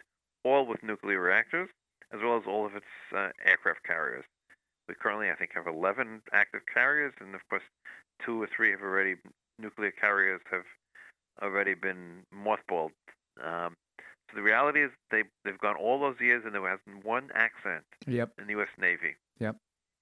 all 0.43 0.65
with 0.65 0.83
nuclear 0.83 1.19
reactors, 1.19 1.69
as 2.13 2.19
well 2.23 2.37
as 2.37 2.43
all 2.47 2.65
of 2.65 2.75
its 2.75 2.85
uh, 3.15 3.29
aircraft 3.45 3.83
carriers. 3.83 4.25
We 4.87 4.95
currently, 4.95 5.29
I 5.29 5.35
think, 5.35 5.51
have 5.55 5.67
11 5.67 6.21
active 6.33 6.61
carriers, 6.71 7.13
and 7.19 7.35
of 7.35 7.41
course, 7.49 7.63
two 8.25 8.41
or 8.41 8.49
three 8.55 8.71
have 8.71 8.81
already 8.81 9.15
nuclear 9.59 9.91
carriers 9.91 10.41
have 10.51 10.65
already 11.41 11.73
been 11.73 12.23
mothballed. 12.33 12.91
Um, 13.41 13.75
so 14.29 14.35
the 14.35 14.41
reality 14.41 14.81
is 14.81 14.91
they 15.11 15.23
they've 15.43 15.59
gone 15.59 15.75
all 15.75 15.99
those 15.99 16.15
years 16.19 16.43
and 16.45 16.55
there 16.55 16.67
hasn't 16.67 17.05
one 17.05 17.29
accident 17.33 17.83
yep. 18.07 18.31
in 18.39 18.47
the 18.47 18.51
U.S. 18.51 18.69
Navy. 18.79 19.15
Yep. 19.39 19.57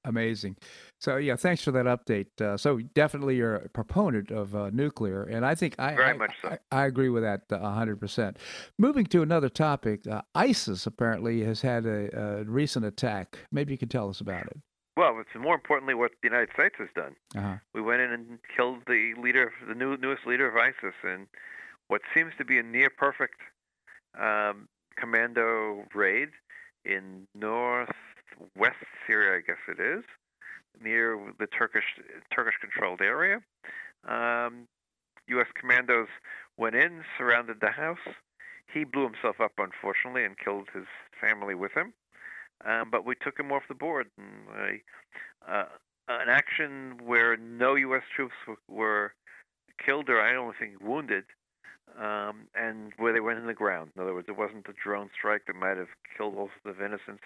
Amazing. 0.06 0.56
So 1.00 1.18
yeah, 1.18 1.36
thanks 1.36 1.62
for 1.62 1.72
that 1.72 1.86
update. 1.86 2.40
Uh, 2.40 2.56
so 2.56 2.80
definitely 2.94 3.36
you're 3.36 3.56
a 3.56 3.70
proponent 3.70 4.32
of 4.32 4.56
uh, 4.56 4.70
nuclear, 4.72 5.24
and 5.24 5.46
I 5.46 5.56
think 5.56 5.76
I 5.78 5.94
very 5.96 6.12
I, 6.12 6.14
much 6.14 6.34
so. 6.42 6.50
I, 6.50 6.84
I, 6.84 6.86
agree 6.86 7.10
with 7.10 7.24
that 7.24 7.44
hundred 7.52 8.00
percent. 8.00 8.38
Moving 8.78 9.06
to 9.08 9.22
another 9.22 9.50
topic, 9.50 10.08
uh, 10.08 10.22
ISIS 10.36 10.88
apparently 10.88 11.44
has 11.44 11.62
had 11.62 11.86
a, 11.86 12.10
a, 12.18 12.44
recent 12.44 12.86
attack. 12.86 13.40
Maybe 13.52 13.74
you 13.74 13.78
can 13.78 13.90
tell 13.90 14.10
us 14.10 14.22
about 14.22 14.46
it. 14.48 14.58
Well, 14.96 15.20
it's 15.20 15.30
more 15.38 15.56
importantly 15.56 15.96
what 15.96 16.12
the 16.22 16.30
United 16.30 16.50
States 16.54 16.76
has 16.80 16.90
done. 16.96 17.16
Uh-huh. 17.36 17.58
We 17.74 17.82
went 17.82 18.02
in 18.02 18.12
and 18.12 18.40
killed 18.56 18.80
the 18.88 19.14
leader, 19.22 19.52
the 19.68 19.76
new 19.76 19.98
newest 19.98 20.26
leader 20.26 20.50
of 20.50 20.56
ISIS, 20.56 20.96
in 21.04 21.28
what 21.90 22.02
seems 22.16 22.32
to 22.38 22.46
be 22.46 22.58
a 22.58 22.64
near 22.64 22.90
perfect 22.90 23.42
um, 24.18 24.70
commando 24.98 25.86
raid 25.94 26.30
in 26.86 27.28
northwest 28.40 28.78
Syria, 29.08 29.38
I 29.38 29.42
guess 29.46 29.58
it 29.68 29.80
is, 29.80 30.04
near 30.82 31.20
the 31.40 31.48
Turkish 31.48 31.84
Turkish 32.34 32.56
controlled 32.62 33.02
area. 33.02 33.40
Um, 34.08 34.68
U.S. 35.28 35.48
commandos 35.60 36.08
went 36.58 36.76
in, 36.76 37.04
surrounded 37.18 37.58
the 37.62 37.72
house. 37.72 37.98
He 38.74 38.84
blew 38.84 39.04
himself 39.04 39.40
up, 39.42 39.54
unfortunately, 39.58 40.24
and 40.26 40.38
killed 40.38 40.68
his 40.74 40.86
family 41.20 41.56
with 41.56 41.72
him. 41.74 41.94
Um, 42.66 42.90
but 42.92 43.06
we 43.06 43.16
took 43.16 43.40
him 43.40 43.52
off 43.52 43.64
the 43.68 43.76
board. 43.76 44.08
And, 44.18 44.82
uh, 45.48 45.66
an 46.08 46.28
action 46.30 47.00
where 47.04 47.38
no 47.38 47.76
U.S. 47.76 48.02
troops 48.16 48.34
were 48.68 49.14
killed 49.84 50.10
or 50.10 50.20
I 50.20 50.34
don't 50.34 50.56
think 50.60 50.82
wounded, 50.82 51.26
um, 52.00 52.48
and 52.56 52.94
where 52.98 53.14
they 53.14 53.20
went 53.20 53.40
in 53.40 53.48
the 53.48 53.54
ground. 53.54 53.92
In 53.96 54.02
other 54.02 54.14
words, 54.14 54.28
it 54.30 54.38
wasn't 54.38 54.66
a 54.70 54.74
drone 54.82 55.10
strike 55.18 55.44
that 55.48 55.56
might 55.56 55.78
have 55.78 55.90
killed 56.18 56.36
all 56.36 56.50
sorts 56.64 56.80
of 56.80 56.86
innocents. 56.86 57.24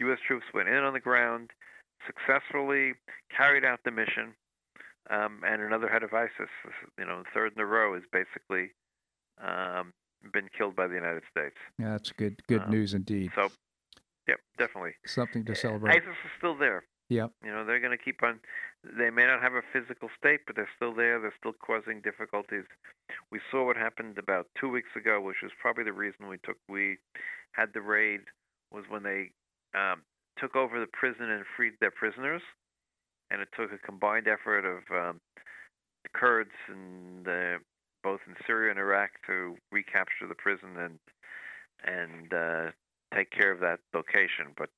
U.S. 0.00 0.18
troops 0.26 0.46
went 0.52 0.68
in 0.68 0.76
on 0.76 0.92
the 0.92 1.00
ground, 1.00 1.50
successfully 2.06 2.92
carried 3.34 3.64
out 3.64 3.80
the 3.84 3.90
mission, 3.90 4.34
um, 5.08 5.40
and 5.44 5.62
another 5.62 5.88
head 5.88 6.02
of 6.02 6.12
ISIS, 6.12 6.52
you 6.98 7.04
know, 7.04 7.22
third 7.34 7.52
in 7.56 7.60
a 7.60 7.66
row, 7.66 7.94
is 7.94 8.02
basically 8.12 8.70
um, 9.42 9.92
been 10.32 10.48
killed 10.56 10.76
by 10.76 10.86
the 10.86 10.94
United 10.94 11.22
States. 11.30 11.56
Yeah, 11.78 11.90
that's 11.90 12.12
good. 12.12 12.40
Good 12.46 12.62
um, 12.62 12.70
news 12.70 12.94
indeed. 12.94 13.32
So 13.34 13.50
Yep, 14.30 14.38
definitely. 14.58 14.92
Something 15.06 15.44
to 15.46 15.56
celebrate. 15.56 15.90
ISIS 15.90 16.14
is 16.24 16.30
still 16.38 16.56
there. 16.56 16.84
Yep. 17.10 17.32
You 17.44 17.50
know, 17.50 17.64
they're 17.66 17.80
going 17.80 17.96
to 17.96 18.02
keep 18.02 18.22
on. 18.22 18.38
They 18.84 19.10
may 19.10 19.26
not 19.26 19.42
have 19.42 19.54
a 19.54 19.66
physical 19.72 20.08
state, 20.16 20.40
but 20.46 20.54
they're 20.54 20.70
still 20.76 20.94
there. 20.94 21.20
They're 21.20 21.34
still 21.38 21.52
causing 21.52 22.00
difficulties. 22.00 22.64
We 23.32 23.40
saw 23.50 23.66
what 23.66 23.76
happened 23.76 24.16
about 24.16 24.46
two 24.58 24.70
weeks 24.70 24.94
ago, 24.96 25.20
which 25.20 25.42
was 25.42 25.50
probably 25.60 25.82
the 25.82 25.92
reason 25.92 26.28
we 26.28 26.38
took 26.46 26.56
we 26.68 26.98
had 27.52 27.70
the 27.74 27.80
raid 27.80 28.20
was 28.72 28.84
when 28.88 29.02
they 29.02 29.30
um, 29.74 30.02
took 30.38 30.54
over 30.54 30.78
the 30.78 30.86
prison 30.86 31.28
and 31.28 31.44
freed 31.56 31.72
their 31.80 31.90
prisoners, 31.90 32.42
and 33.32 33.42
it 33.42 33.48
took 33.58 33.72
a 33.72 33.78
combined 33.78 34.28
effort 34.28 34.64
of 34.64 34.78
um, 34.94 35.20
the 36.04 36.10
Kurds 36.14 36.54
and 36.68 37.24
the, 37.24 37.56
both 38.04 38.20
in 38.28 38.34
Syria 38.46 38.70
and 38.70 38.78
Iraq 38.78 39.10
to 39.26 39.56
recapture 39.72 40.28
the 40.28 40.34
prison 40.36 40.76
and 40.78 40.98
and 41.82 42.32
uh, 42.32 42.70
take 43.14 43.30
care 43.30 43.52
of 43.52 43.60
that 43.60 43.80
location. 43.94 44.54
But 44.56 44.70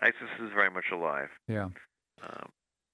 ISIS 0.00 0.30
is 0.40 0.50
very 0.54 0.70
much 0.70 0.86
alive. 0.92 1.28
Yeah. 1.48 1.68
Um, 2.22 2.50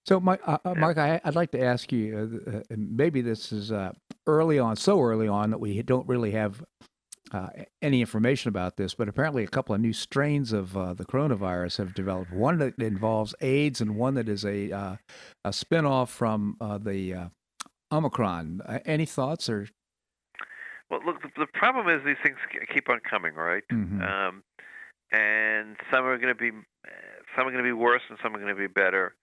so, 0.06 0.20
Mike, 0.20 0.40
uh, 0.46 0.58
uh 0.64 0.74
Mark, 0.74 0.98
I, 0.98 1.20
would 1.24 1.34
like 1.34 1.50
to 1.52 1.62
ask 1.62 1.90
you. 1.92 2.40
Uh, 2.46 2.58
uh 2.58 2.62
maybe 2.76 3.20
this 3.22 3.52
is 3.52 3.72
uh, 3.72 3.92
early 4.26 4.58
on, 4.58 4.76
so 4.76 5.00
early 5.00 5.28
on 5.28 5.50
that 5.50 5.58
we 5.58 5.80
don't 5.82 6.06
really 6.06 6.32
have 6.32 6.62
uh, 7.32 7.48
any 7.80 8.00
information 8.00 8.50
about 8.50 8.76
this. 8.76 8.94
But 8.94 9.08
apparently, 9.08 9.44
a 9.44 9.48
couple 9.48 9.74
of 9.74 9.80
new 9.80 9.94
strains 9.94 10.52
of 10.52 10.72
the 10.72 11.04
coronavirus 11.04 11.78
have 11.78 11.94
developed. 11.94 12.32
One 12.32 12.58
that 12.58 12.78
involves 12.78 13.34
AIDS, 13.40 13.80
and 13.80 13.96
one 13.96 14.14
that 14.14 14.28
is 14.28 14.44
a 14.44 14.70
a 15.44 15.50
spinoff 15.50 16.08
from 16.08 16.56
the 16.60 17.30
Omicron. 17.90 18.60
any 18.84 19.06
thoughts 19.06 19.48
or? 19.48 19.68
Well, 20.90 21.00
look, 21.06 21.22
the 21.22 21.46
problem 21.54 21.88
is 21.88 22.04
these 22.04 22.18
things 22.22 22.36
keep 22.72 22.90
on 22.90 23.00
coming, 23.08 23.34
right? 23.34 23.62
Mm-hmm. 23.72 24.02
Um, 24.02 24.42
and 25.14 25.76
some 25.90 26.04
are 26.04 26.18
going 26.18 26.34
to 26.34 26.38
be 26.38 26.50
some 27.36 27.46
are 27.46 27.50
going 27.50 27.62
to 27.64 27.68
be 27.68 27.72
worse 27.72 28.02
and 28.08 28.18
some 28.22 28.34
are 28.34 28.38
going 28.38 28.54
to 28.54 28.60
be 28.60 28.66
better. 28.66 29.14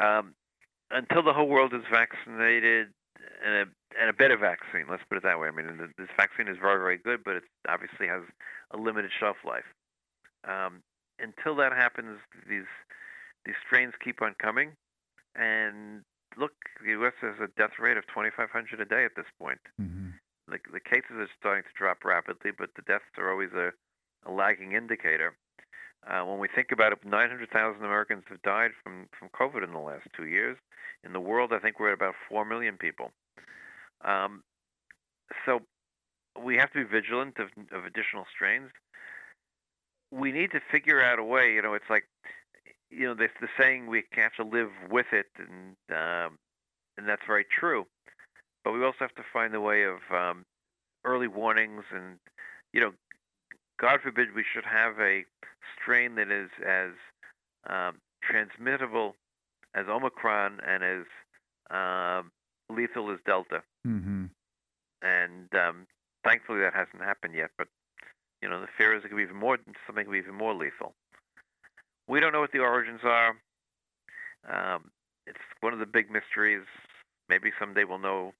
Um, 0.00 0.34
until 0.90 1.22
the 1.22 1.32
whole 1.32 1.48
world 1.48 1.74
is 1.74 1.82
vaccinated 1.90 2.88
and 3.44 3.54
a, 3.54 3.64
and 4.00 4.10
a 4.10 4.12
better 4.12 4.36
vaccine, 4.36 4.86
let's 4.88 5.02
put 5.08 5.18
it 5.18 5.24
that 5.24 5.38
way. 5.38 5.48
I 5.48 5.50
mean, 5.50 5.66
this 5.98 6.08
vaccine 6.16 6.48
is 6.48 6.56
very 6.60 6.78
very 6.78 6.98
good, 6.98 7.24
but 7.24 7.36
it 7.36 7.44
obviously 7.68 8.06
has 8.06 8.22
a 8.72 8.76
limited 8.76 9.10
shelf 9.18 9.36
life. 9.44 9.68
Um, 10.46 10.82
until 11.18 11.56
that 11.56 11.72
happens, 11.72 12.18
these 12.48 12.70
these 13.44 13.56
strains 13.66 13.94
keep 14.02 14.22
on 14.22 14.34
coming, 14.40 14.72
and 15.34 16.02
look, 16.36 16.52
the 16.82 16.90
U.S. 17.02 17.14
has 17.20 17.34
a 17.42 17.48
death 17.58 17.78
rate 17.78 17.96
of 17.96 18.06
2,500 18.08 18.80
a 18.80 18.84
day 18.84 19.04
at 19.04 19.16
this 19.16 19.26
point. 19.40 19.60
Mm-hmm. 19.80 20.10
The, 20.48 20.58
the 20.72 20.80
cases 20.80 21.16
are 21.18 21.28
starting 21.38 21.64
to 21.64 21.74
drop 21.76 22.04
rapidly, 22.04 22.52
but 22.56 22.70
the 22.76 22.82
deaths 22.82 23.04
are 23.18 23.30
always 23.30 23.52
a 23.52 23.72
a 24.28 24.32
lagging 24.32 24.72
indicator. 24.72 25.34
Uh, 26.06 26.24
when 26.24 26.38
we 26.38 26.48
think 26.54 26.68
about 26.72 26.92
it, 26.92 26.98
900,000 27.04 27.84
Americans 27.84 28.24
have 28.28 28.40
died 28.42 28.70
from, 28.82 29.08
from 29.18 29.28
COVID 29.28 29.64
in 29.64 29.72
the 29.72 29.78
last 29.78 30.06
two 30.16 30.26
years. 30.26 30.56
In 31.04 31.12
the 31.12 31.20
world, 31.20 31.52
I 31.52 31.58
think 31.58 31.80
we're 31.80 31.88
at 31.88 31.94
about 31.94 32.14
4 32.28 32.44
million 32.44 32.76
people. 32.76 33.10
Um, 34.04 34.42
so 35.44 35.60
we 36.42 36.56
have 36.56 36.72
to 36.72 36.84
be 36.84 36.84
vigilant 36.84 37.38
of, 37.38 37.48
of 37.72 37.84
additional 37.84 38.24
strains. 38.34 38.70
We 40.10 40.32
need 40.32 40.52
to 40.52 40.60
figure 40.70 41.02
out 41.02 41.18
a 41.18 41.24
way. 41.24 41.52
You 41.52 41.62
know, 41.62 41.74
it's 41.74 41.90
like, 41.90 42.04
you 42.90 43.06
know, 43.06 43.14
there's 43.14 43.30
the 43.40 43.48
saying 43.58 43.86
we 43.86 44.04
have 44.12 44.32
to 44.34 44.44
live 44.44 44.70
with 44.90 45.06
it, 45.12 45.26
and 45.36 45.76
um, 45.90 46.38
and 46.96 47.06
that's 47.06 47.22
very 47.26 47.44
true. 47.44 47.86
But 48.64 48.72
we 48.72 48.82
also 48.82 48.98
have 49.00 49.14
to 49.16 49.24
find 49.30 49.54
a 49.54 49.60
way 49.60 49.84
of 49.84 49.98
um, 50.10 50.44
early 51.04 51.28
warnings, 51.28 51.84
and 51.94 52.18
you 52.72 52.80
know, 52.80 52.92
God 53.80 54.00
forbid 54.02 54.34
we 54.34 54.44
should 54.44 54.64
have 54.64 54.98
a 54.98 55.24
strain 55.80 56.16
that 56.16 56.30
is 56.30 56.50
as 56.66 56.90
um, 57.68 57.98
transmittable 58.22 59.14
as 59.74 59.86
Omicron 59.88 60.60
and 60.66 60.82
as 60.82 61.04
um, 61.70 62.30
lethal 62.74 63.10
as 63.10 63.18
Delta. 63.24 63.62
Mm-hmm. 63.86 64.26
And 65.02 65.48
um, 65.54 65.86
thankfully, 66.24 66.60
that 66.60 66.74
hasn't 66.74 67.02
happened 67.02 67.34
yet. 67.34 67.50
But 67.56 67.68
you 68.42 68.48
know, 68.48 68.60
the 68.60 68.66
fear 68.76 68.96
is 68.96 69.04
it 69.04 69.08
could 69.08 69.16
be 69.16 69.22
even 69.22 69.36
more 69.36 69.58
something 69.86 70.04
could 70.04 70.12
be 70.12 70.18
even 70.18 70.34
more 70.34 70.54
lethal. 70.54 70.94
We 72.08 72.20
don't 72.20 72.32
know 72.32 72.40
what 72.40 72.52
the 72.52 72.60
origins 72.60 73.00
are. 73.04 73.36
Um, 74.48 74.90
it's 75.26 75.38
one 75.60 75.72
of 75.72 75.78
the 75.78 75.86
big 75.86 76.10
mysteries. 76.10 76.64
Maybe 77.28 77.50
someday 77.60 77.84
we'll 77.84 77.98
know. 77.98 78.32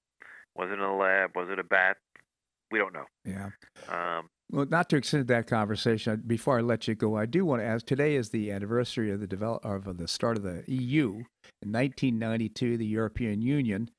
Was 0.55 0.69
it 0.71 0.73
in 0.73 0.79
a 0.79 0.97
lab? 0.97 1.35
Was 1.35 1.47
it 1.51 1.59
a 1.59 1.63
bat? 1.63 1.97
We 2.71 2.79
don't 2.79 2.93
know. 2.93 3.05
Yeah. 3.25 3.49
Um, 3.87 4.29
Well, 4.51 4.65
not 4.69 4.89
to 4.89 4.97
extend 4.97 5.27
that 5.27 5.47
conversation, 5.47 6.23
before 6.25 6.57
I 6.57 6.61
let 6.61 6.87
you 6.87 6.95
go, 6.95 7.15
I 7.17 7.25
do 7.25 7.45
want 7.45 7.61
to 7.61 7.65
ask. 7.65 7.85
Today 7.85 8.15
is 8.15 8.29
the 8.29 8.51
anniversary 8.51 9.11
of 9.11 9.19
the 9.19 9.27
develop 9.27 9.63
of 9.65 9.97
the 9.97 10.07
start 10.07 10.37
of 10.37 10.43
the 10.43 10.63
EU 10.67 11.23
in 11.61 11.71
1992, 11.71 12.77
the 12.77 12.85
European 12.85 13.41
Union, 13.41 13.89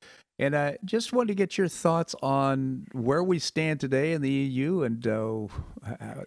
and 0.41 0.57
I 0.57 0.79
just 0.87 1.13
wanted 1.13 1.29
to 1.29 1.35
get 1.35 1.59
your 1.59 1.69
thoughts 1.69 2.15
on 2.23 2.87
where 2.93 3.23
we 3.23 3.39
stand 3.39 3.79
today 3.79 4.13
in 4.13 4.23
the 4.23 4.31
EU 4.31 4.83
and 4.83 5.07
uh, 5.07 5.49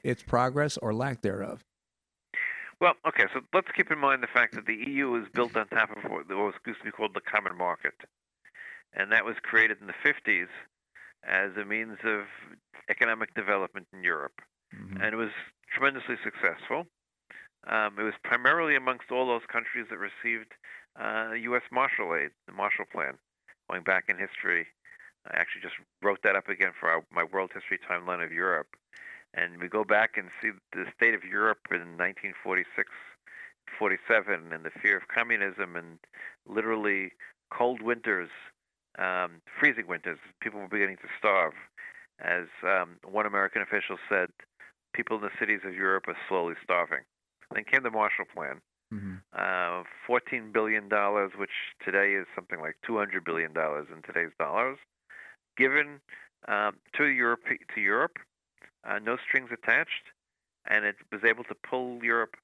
its 0.04 0.22
progress 0.22 0.78
or 0.78 0.94
lack 0.94 1.22
thereof. 1.22 1.64
Well, 2.80 2.94
okay, 3.08 3.24
so 3.34 3.42
let's 3.54 3.70
keep 3.76 3.90
in 3.90 3.98
mind 3.98 4.22
the 4.22 4.28
fact 4.28 4.54
that 4.54 4.68
the 4.68 4.76
EU 4.76 5.16
is 5.16 5.28
built 5.34 5.58
on 5.58 5.68
top 5.70 5.90
of 5.98 6.04
what 6.12 6.30
was 6.30 6.54
used 6.68 6.80
to 6.80 6.86
be 6.86 6.92
called 6.92 7.16
the 7.16 7.22
common 7.22 7.58
market. 7.58 7.94
And 8.94 9.12
that 9.12 9.26
was 9.26 9.36
created 9.42 9.78
in 9.82 9.88
the 9.88 9.94
50s 10.06 10.48
as 11.28 11.52
a 11.58 11.66
means 11.66 11.98
of 12.04 12.26
economic 12.90 13.34
development 13.34 13.88
in 13.94 14.04
Europe. 14.04 14.42
Mm-hmm. 14.76 15.02
And 15.02 15.14
it 15.14 15.18
was 15.18 15.32
tremendously 15.72 16.16
successful. 16.24 16.86
Um, 17.68 17.96
it 17.98 18.04
was 18.04 18.14
primarily 18.24 18.76
amongst 18.76 19.12
all 19.12 19.26
those 19.26 19.48
countries 19.52 19.88
that 19.90 19.98
received 19.98 20.52
uh, 21.00 21.34
U.S. 21.54 21.64
Marshall 21.72 22.16
aid, 22.16 22.32
the 22.46 22.54
Marshall 22.54 22.86
Plan, 22.92 23.14
going 23.70 23.84
back 23.84 24.06
in 24.10 24.18
history. 24.18 24.68
I 25.26 25.40
actually 25.40 25.62
just 25.62 25.76
wrote 26.02 26.20
that 26.24 26.36
up 26.36 26.50
again 26.50 26.72
for 26.78 26.90
our, 26.90 27.04
my 27.10 27.24
World 27.24 27.52
History 27.54 27.80
Timeline 27.90 28.24
of 28.24 28.34
Europe 28.34 28.68
and 29.34 29.60
we 29.60 29.68
go 29.68 29.84
back 29.84 30.12
and 30.18 30.30
see 30.42 30.52
the 30.74 30.86
state 30.96 31.14
of 31.14 31.24
Europe 31.24 31.60
in 31.72 31.98
1946, 31.98 32.90
47, 33.80 34.54
and 34.54 34.64
the 34.64 34.70
fear 34.82 34.98
of 34.98 35.08
communism, 35.08 35.76
and 35.76 35.98
literally 36.46 37.12
cold 37.52 37.82
winters, 37.82 38.30
um, 38.98 39.42
freezing 39.60 39.88
winters. 39.88 40.20
People 40.42 40.60
were 40.60 40.68
beginning 40.68 40.98
to 40.98 41.10
starve. 41.18 41.54
As 42.20 42.46
um, 42.64 42.98
one 43.04 43.26
American 43.26 43.62
official 43.62 43.98
said, 44.08 44.30
people 44.94 45.18
in 45.18 45.24
the 45.24 45.32
cities 45.40 45.62
of 45.66 45.74
Europe 45.74 46.06
are 46.08 46.18
slowly 46.30 46.56
starving. 46.64 47.02
Then 47.54 47.64
came 47.64 47.84
the 47.84 47.92
Marshall 47.92 48.26
Plan, 48.34 48.62
mm-hmm. 48.94 49.16
uh, 49.34 49.84
$14 50.08 50.54
billion, 50.54 50.90
which 51.38 51.50
today 51.84 52.14
is 52.14 52.26
something 52.36 52.60
like 52.60 52.78
$200 52.88 53.26
billion 53.26 53.52
in 53.52 54.02
today's 54.06 54.32
dollars, 54.40 54.78
given 55.58 56.00
um, 56.48 56.76
to 56.98 57.06
Europe. 57.06 57.42
To 57.76 57.82
Europe 57.82 58.18
uh, 58.86 59.00
no 59.00 59.18
strings 59.18 59.50
attached, 59.52 60.12
and 60.70 60.86
it 60.86 60.96
was 61.12 61.22
able 61.24 61.44
to 61.46 61.56
pull 61.56 62.04
Europe 62.04 62.36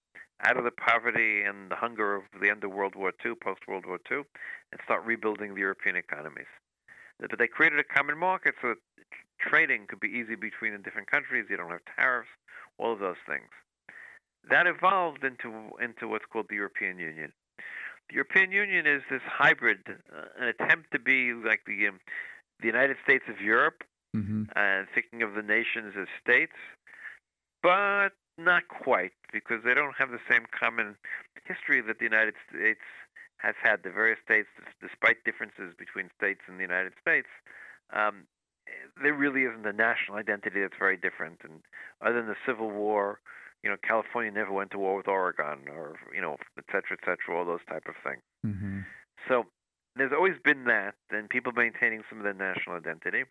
out 0.43 0.57
of 0.57 0.63
the 0.63 0.71
poverty 0.71 1.43
and 1.43 1.69
the 1.69 1.75
hunger 1.75 2.15
of 2.15 2.23
the 2.41 2.49
end 2.49 2.63
of 2.63 2.71
World 2.71 2.95
War 2.95 3.11
II, 3.25 3.33
post 3.43 3.61
World 3.67 3.85
War 3.85 3.99
II, 4.11 4.23
and 4.71 4.81
start 4.83 5.05
rebuilding 5.05 5.53
the 5.53 5.61
European 5.61 5.95
economies. 5.95 6.51
But 7.19 7.37
they 7.37 7.47
created 7.47 7.79
a 7.79 7.83
common 7.83 8.17
market 8.17 8.55
so 8.61 8.69
that 8.69 8.77
trading 9.39 9.87
could 9.87 9.99
be 9.99 10.07
easy 10.07 10.35
between 10.35 10.71
the 10.71 10.77
different 10.77 11.11
countries. 11.11 11.45
You 11.49 11.57
don't 11.57 11.71
have 11.71 11.81
tariffs, 11.99 12.29
all 12.77 12.93
of 12.93 12.99
those 12.99 13.19
things. 13.27 13.49
That 14.49 14.67
evolved 14.67 15.23
into 15.23 15.71
into 15.83 16.07
what's 16.07 16.25
called 16.31 16.47
the 16.49 16.55
European 16.55 16.97
Union. 16.97 17.33
The 18.07 18.15
European 18.15 18.51
Union 18.51 18.87
is 18.87 19.03
this 19.11 19.21
hybrid, 19.27 19.79
uh, 19.87 20.41
an 20.41 20.47
attempt 20.47 20.91
to 20.93 20.99
be 20.99 21.33
like 21.33 21.61
the 21.67 21.87
um, 21.89 21.99
the 22.61 22.67
United 22.67 22.95
States 23.03 23.25
of 23.29 23.41
Europe, 23.41 23.83
mm-hmm. 24.15 24.43
and 24.55 24.87
thinking 24.95 25.21
of 25.21 25.33
the 25.33 25.41
nations 25.41 25.93
as 25.99 26.07
states, 26.21 26.55
but 27.61 28.09
not 28.39 28.67
quite 28.67 29.11
because 29.31 29.63
they 29.63 29.73
don't 29.73 29.95
have 29.97 30.11
the 30.11 30.23
same 30.29 30.45
common 30.57 30.95
history 31.45 31.81
that 31.81 31.99
the 31.99 32.05
United 32.05 32.35
States 32.49 32.81
has 33.37 33.55
had. 33.61 33.83
The 33.83 33.91
various 33.91 34.19
states, 34.23 34.47
despite 34.81 35.23
differences 35.23 35.73
between 35.77 36.09
states 36.17 36.41
in 36.47 36.55
the 36.55 36.63
United 36.63 36.93
States, 37.01 37.27
um, 37.93 38.23
there 39.01 39.13
really 39.13 39.43
isn't 39.43 39.65
a 39.65 39.73
national 39.73 40.17
identity 40.17 40.61
that's 40.61 40.77
very 40.77 40.97
different. 40.97 41.39
And 41.43 41.61
other 42.01 42.15
than 42.15 42.27
the 42.27 42.41
Civil 42.45 42.69
War, 42.69 43.19
you 43.63 43.69
know, 43.69 43.77
California 43.83 44.31
never 44.31 44.51
went 44.51 44.71
to 44.71 44.79
war 44.79 44.95
with 44.95 45.07
Oregon, 45.07 45.67
or 45.69 45.97
you 46.13 46.21
know, 46.21 46.37
et 46.57 46.65
cetera, 46.67 46.97
et 46.97 47.03
cetera, 47.03 47.37
all 47.37 47.45
those 47.45 47.65
type 47.67 47.87
of 47.87 47.95
things. 48.03 48.23
Mm-hmm. 48.45 48.79
So 49.27 49.45
there's 49.95 50.13
always 50.13 50.35
been 50.43 50.63
that, 50.65 50.95
and 51.11 51.29
people 51.29 51.51
maintaining 51.51 52.03
some 52.09 52.19
of 52.19 52.23
their 52.23 52.33
national 52.33 52.77
identity 52.77 53.23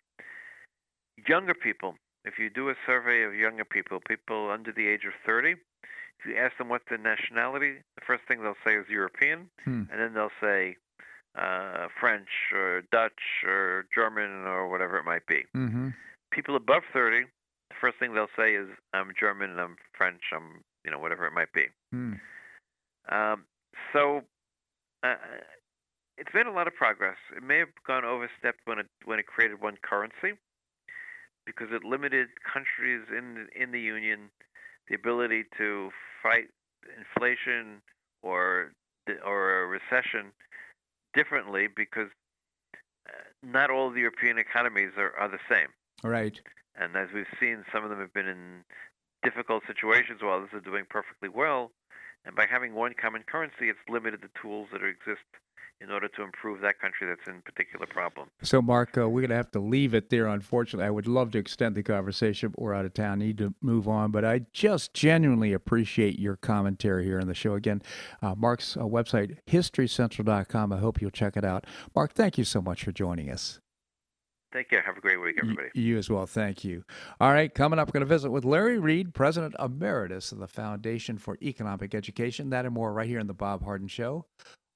younger 1.27 1.53
people, 1.53 1.95
if 2.25 2.37
you 2.37 2.49
do 2.49 2.69
a 2.69 2.75
survey 2.85 3.23
of 3.23 3.33
younger 3.33 3.65
people, 3.65 3.99
people 4.07 4.51
under 4.51 4.71
the 4.71 4.87
age 4.87 5.05
of 5.05 5.13
30, 5.25 5.51
if 5.51 6.25
you 6.27 6.35
ask 6.35 6.57
them 6.57 6.67
what 6.67 6.81
their 6.89 6.97
nationality, 6.97 7.75
the 7.95 8.01
first 8.05 8.23
thing 8.27 8.43
they'll 8.43 8.59
say 8.65 8.75
is 8.75 8.85
European, 8.89 9.49
hmm. 9.63 9.83
and 9.91 9.99
then 9.99 10.13
they'll 10.13 10.35
say 10.41 10.75
uh, 11.37 11.87
French 11.99 12.27
or 12.53 12.83
Dutch 12.91 13.45
or 13.45 13.85
German 13.93 14.45
or 14.45 14.69
whatever 14.69 14.97
it 14.97 15.05
might 15.05 15.25
be. 15.27 15.43
Mm-hmm. 15.55 15.89
People 16.31 16.55
above 16.55 16.83
30, 16.91 17.23
the 17.69 17.75
first 17.79 17.97
thing 17.99 18.13
they'll 18.13 18.27
say 18.37 18.53
is 18.53 18.67
I'm 18.93 19.13
German, 19.17 19.57
I'm 19.57 19.77
French, 19.97 20.21
I'm 20.33 20.61
you 20.83 20.91
know 20.91 20.99
whatever 20.99 21.25
it 21.25 21.33
might 21.33 21.51
be. 21.53 21.65
Hmm. 21.91 22.13
Um, 23.09 23.43
so 23.93 24.21
uh, 25.03 25.15
it's 26.17 26.29
made 26.33 26.45
a 26.45 26.51
lot 26.51 26.67
of 26.67 26.75
progress. 26.75 27.17
It 27.35 27.43
may 27.43 27.59
have 27.59 27.69
gone 27.85 28.03
overstepped 28.05 28.59
when 28.65 28.79
it 28.79 28.87
when 29.05 29.19
it 29.19 29.25
created 29.25 29.61
one 29.61 29.77
currency 29.81 30.37
because 31.45 31.67
it 31.71 31.83
limited 31.83 32.27
countries 32.51 33.01
in 33.09 33.47
in 33.55 33.71
the 33.71 33.79
union 33.79 34.29
the 34.87 34.95
ability 34.95 35.43
to 35.57 35.91
fight 36.21 36.49
inflation 36.97 37.81
or 38.21 38.71
or 39.25 39.63
a 39.63 39.67
recession 39.67 40.31
differently 41.13 41.67
because 41.67 42.09
uh, 43.07 43.11
not 43.43 43.69
all 43.69 43.89
the 43.89 44.01
European 44.01 44.37
economies 44.37 44.91
are, 44.97 45.15
are 45.17 45.27
the 45.29 45.39
same. 45.49 45.69
Right. 46.03 46.39
And 46.75 46.95
as 46.95 47.09
we've 47.13 47.25
seen, 47.39 47.65
some 47.73 47.83
of 47.83 47.89
them 47.89 47.99
have 47.99 48.13
been 48.13 48.27
in 48.27 48.63
difficult 49.23 49.63
situations 49.67 50.21
while 50.21 50.37
others 50.37 50.49
are 50.53 50.59
doing 50.59 50.85
perfectly 50.89 51.29
well. 51.29 51.71
And 52.25 52.35
by 52.35 52.45
having 52.49 52.73
one 52.73 52.93
common 52.99 53.23
currency, 53.23 53.69
it's 53.69 53.79
limited 53.89 54.21
the 54.21 54.29
tools 54.41 54.67
that 54.71 54.83
exist 54.83 55.25
in 55.81 55.91
order 55.91 56.07
to 56.09 56.23
improve 56.23 56.59
that 56.61 56.79
country 56.79 57.07
that's 57.07 57.27
in 57.27 57.41
particular 57.41 57.85
problem. 57.87 58.29
So, 58.41 58.61
Mark, 58.61 58.97
uh, 58.97 59.07
we're 59.07 59.21
going 59.21 59.29
to 59.29 59.35
have 59.35 59.51
to 59.51 59.59
leave 59.59 59.93
it 59.93 60.09
there, 60.09 60.27
unfortunately. 60.27 60.85
I 60.85 60.89
would 60.89 61.07
love 61.07 61.31
to 61.31 61.37
extend 61.37 61.75
the 61.75 61.83
conversation, 61.83 62.49
but 62.49 62.61
we're 62.61 62.73
out 62.73 62.85
of 62.85 62.93
town, 62.93 63.19
need 63.19 63.37
to 63.37 63.53
move 63.61 63.87
on. 63.87 64.11
But 64.11 64.25
I 64.25 64.41
just 64.51 64.93
genuinely 64.93 65.53
appreciate 65.53 66.19
your 66.19 66.35
commentary 66.35 67.05
here 67.05 67.19
on 67.19 67.27
the 67.27 67.33
show. 67.33 67.53
Again, 67.53 67.81
uh, 68.21 68.35
Mark's 68.35 68.75
uh, 68.75 68.81
website, 68.81 69.37
historycentral.com. 69.47 70.73
I 70.73 70.77
hope 70.77 71.01
you'll 71.01 71.11
check 71.11 71.37
it 71.37 71.45
out. 71.45 71.65
Mark, 71.95 72.13
thank 72.13 72.37
you 72.37 72.43
so 72.43 72.61
much 72.61 72.83
for 72.83 72.91
joining 72.91 73.29
us. 73.29 73.59
Thank 74.51 74.71
you. 74.71 74.79
Have 74.83 74.97
a 74.97 75.01
great 75.01 75.21
week, 75.21 75.35
everybody. 75.39 75.69
You, 75.75 75.83
you 75.83 75.97
as 75.99 76.09
well. 76.09 76.25
Thank 76.25 76.63
you. 76.63 76.83
All 77.21 77.31
right, 77.31 77.53
coming 77.53 77.77
up, 77.77 77.87
we're 77.87 77.91
going 77.91 78.01
to 78.01 78.07
visit 78.07 78.31
with 78.31 78.43
Larry 78.43 78.79
Reed, 78.79 79.13
President 79.13 79.55
Emeritus 79.59 80.31
of 80.31 80.39
the 80.39 80.47
Foundation 80.47 81.19
for 81.19 81.37
Economic 81.41 81.93
Education. 81.93 82.49
That 82.49 82.65
and 82.65 82.73
more 82.73 82.91
right 82.91 83.07
here 83.07 83.19
on 83.19 83.27
The 83.27 83.35
Bob 83.35 83.63
Harden 83.63 83.87
Show 83.87 84.25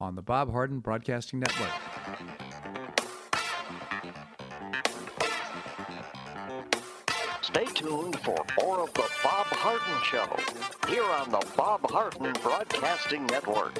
on 0.03 0.15
the 0.15 0.21
Bob 0.21 0.51
Harden 0.51 0.79
Broadcasting 0.79 1.39
Network. 1.39 1.71
Stay 7.41 7.65
tuned 7.73 8.19
for 8.19 8.35
more 8.59 8.81
of 8.81 8.93
the 8.95 9.09
Bob 9.23 9.45
Harden 9.47 10.03
Show 10.03 10.27
here 10.91 11.05
on 11.05 11.31
the 11.31 11.45
Bob 11.55 11.89
Harden 11.89 12.33
Broadcasting 12.43 13.25
Network. 13.27 13.79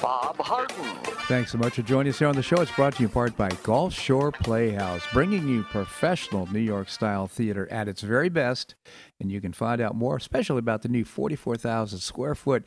Bob 0.00 0.38
Harden. 0.38 0.96
Thanks 1.26 1.52
so 1.52 1.58
much 1.58 1.74
for 1.74 1.82
joining 1.82 2.10
us 2.10 2.18
here 2.18 2.28
on 2.28 2.34
the 2.34 2.42
show. 2.42 2.60
It's 2.60 2.72
brought 2.72 2.94
to 2.94 3.02
you 3.02 3.08
in 3.08 3.12
part 3.12 3.36
by 3.36 3.50
Gulf 3.62 3.92
Shore 3.92 4.32
Playhouse, 4.32 5.02
bringing 5.12 5.46
you 5.46 5.62
professional 5.64 6.50
New 6.52 6.60
York 6.60 6.88
style 6.88 7.26
theater 7.26 7.68
at 7.70 7.88
its 7.88 8.02
very 8.02 8.28
best. 8.28 8.74
And 9.20 9.30
you 9.30 9.40
can 9.40 9.52
find 9.52 9.80
out 9.80 9.94
more, 9.94 10.16
especially 10.16 10.60
about 10.60 10.82
the 10.82 10.88
new 10.88 11.04
44,000 11.04 11.98
square 11.98 12.34
foot 12.34 12.64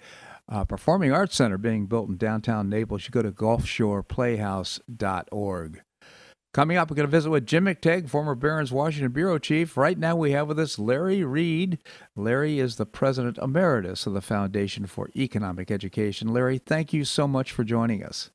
uh, 0.47 0.63
performing 0.65 1.11
arts 1.11 1.35
center 1.35 1.57
being 1.57 1.87
built 1.87 2.09
in 2.09 2.17
downtown 2.17 2.69
Naples. 2.69 3.05
You 3.05 3.11
go 3.11 3.21
to 3.21 3.31
gulfshoreplayhouse.org. 3.31 5.81
Coming 6.53 6.75
up, 6.75 6.89
we're 6.89 6.97
going 6.97 7.07
to 7.07 7.11
visit 7.11 7.29
with 7.29 7.45
Jim 7.45 7.63
McTague, 7.63 8.09
former 8.09 8.35
Barron's 8.35 8.73
Washington 8.73 9.13
Bureau 9.13 9.37
Chief. 9.37 9.77
Right 9.77 9.97
now, 9.97 10.17
we 10.17 10.31
have 10.31 10.49
with 10.49 10.59
us 10.59 10.77
Larry 10.77 11.23
Reed. 11.23 11.77
Larry 12.13 12.59
is 12.59 12.75
the 12.75 12.85
President 12.85 13.37
Emeritus 13.37 14.05
of 14.05 14.11
the 14.11 14.19
Foundation 14.19 14.85
for 14.85 15.09
Economic 15.15 15.71
Education. 15.71 16.27
Larry, 16.27 16.57
thank 16.57 16.91
you 16.91 17.05
so 17.05 17.25
much 17.25 17.53
for 17.53 17.63
joining 17.63 18.03
us. 18.03 18.31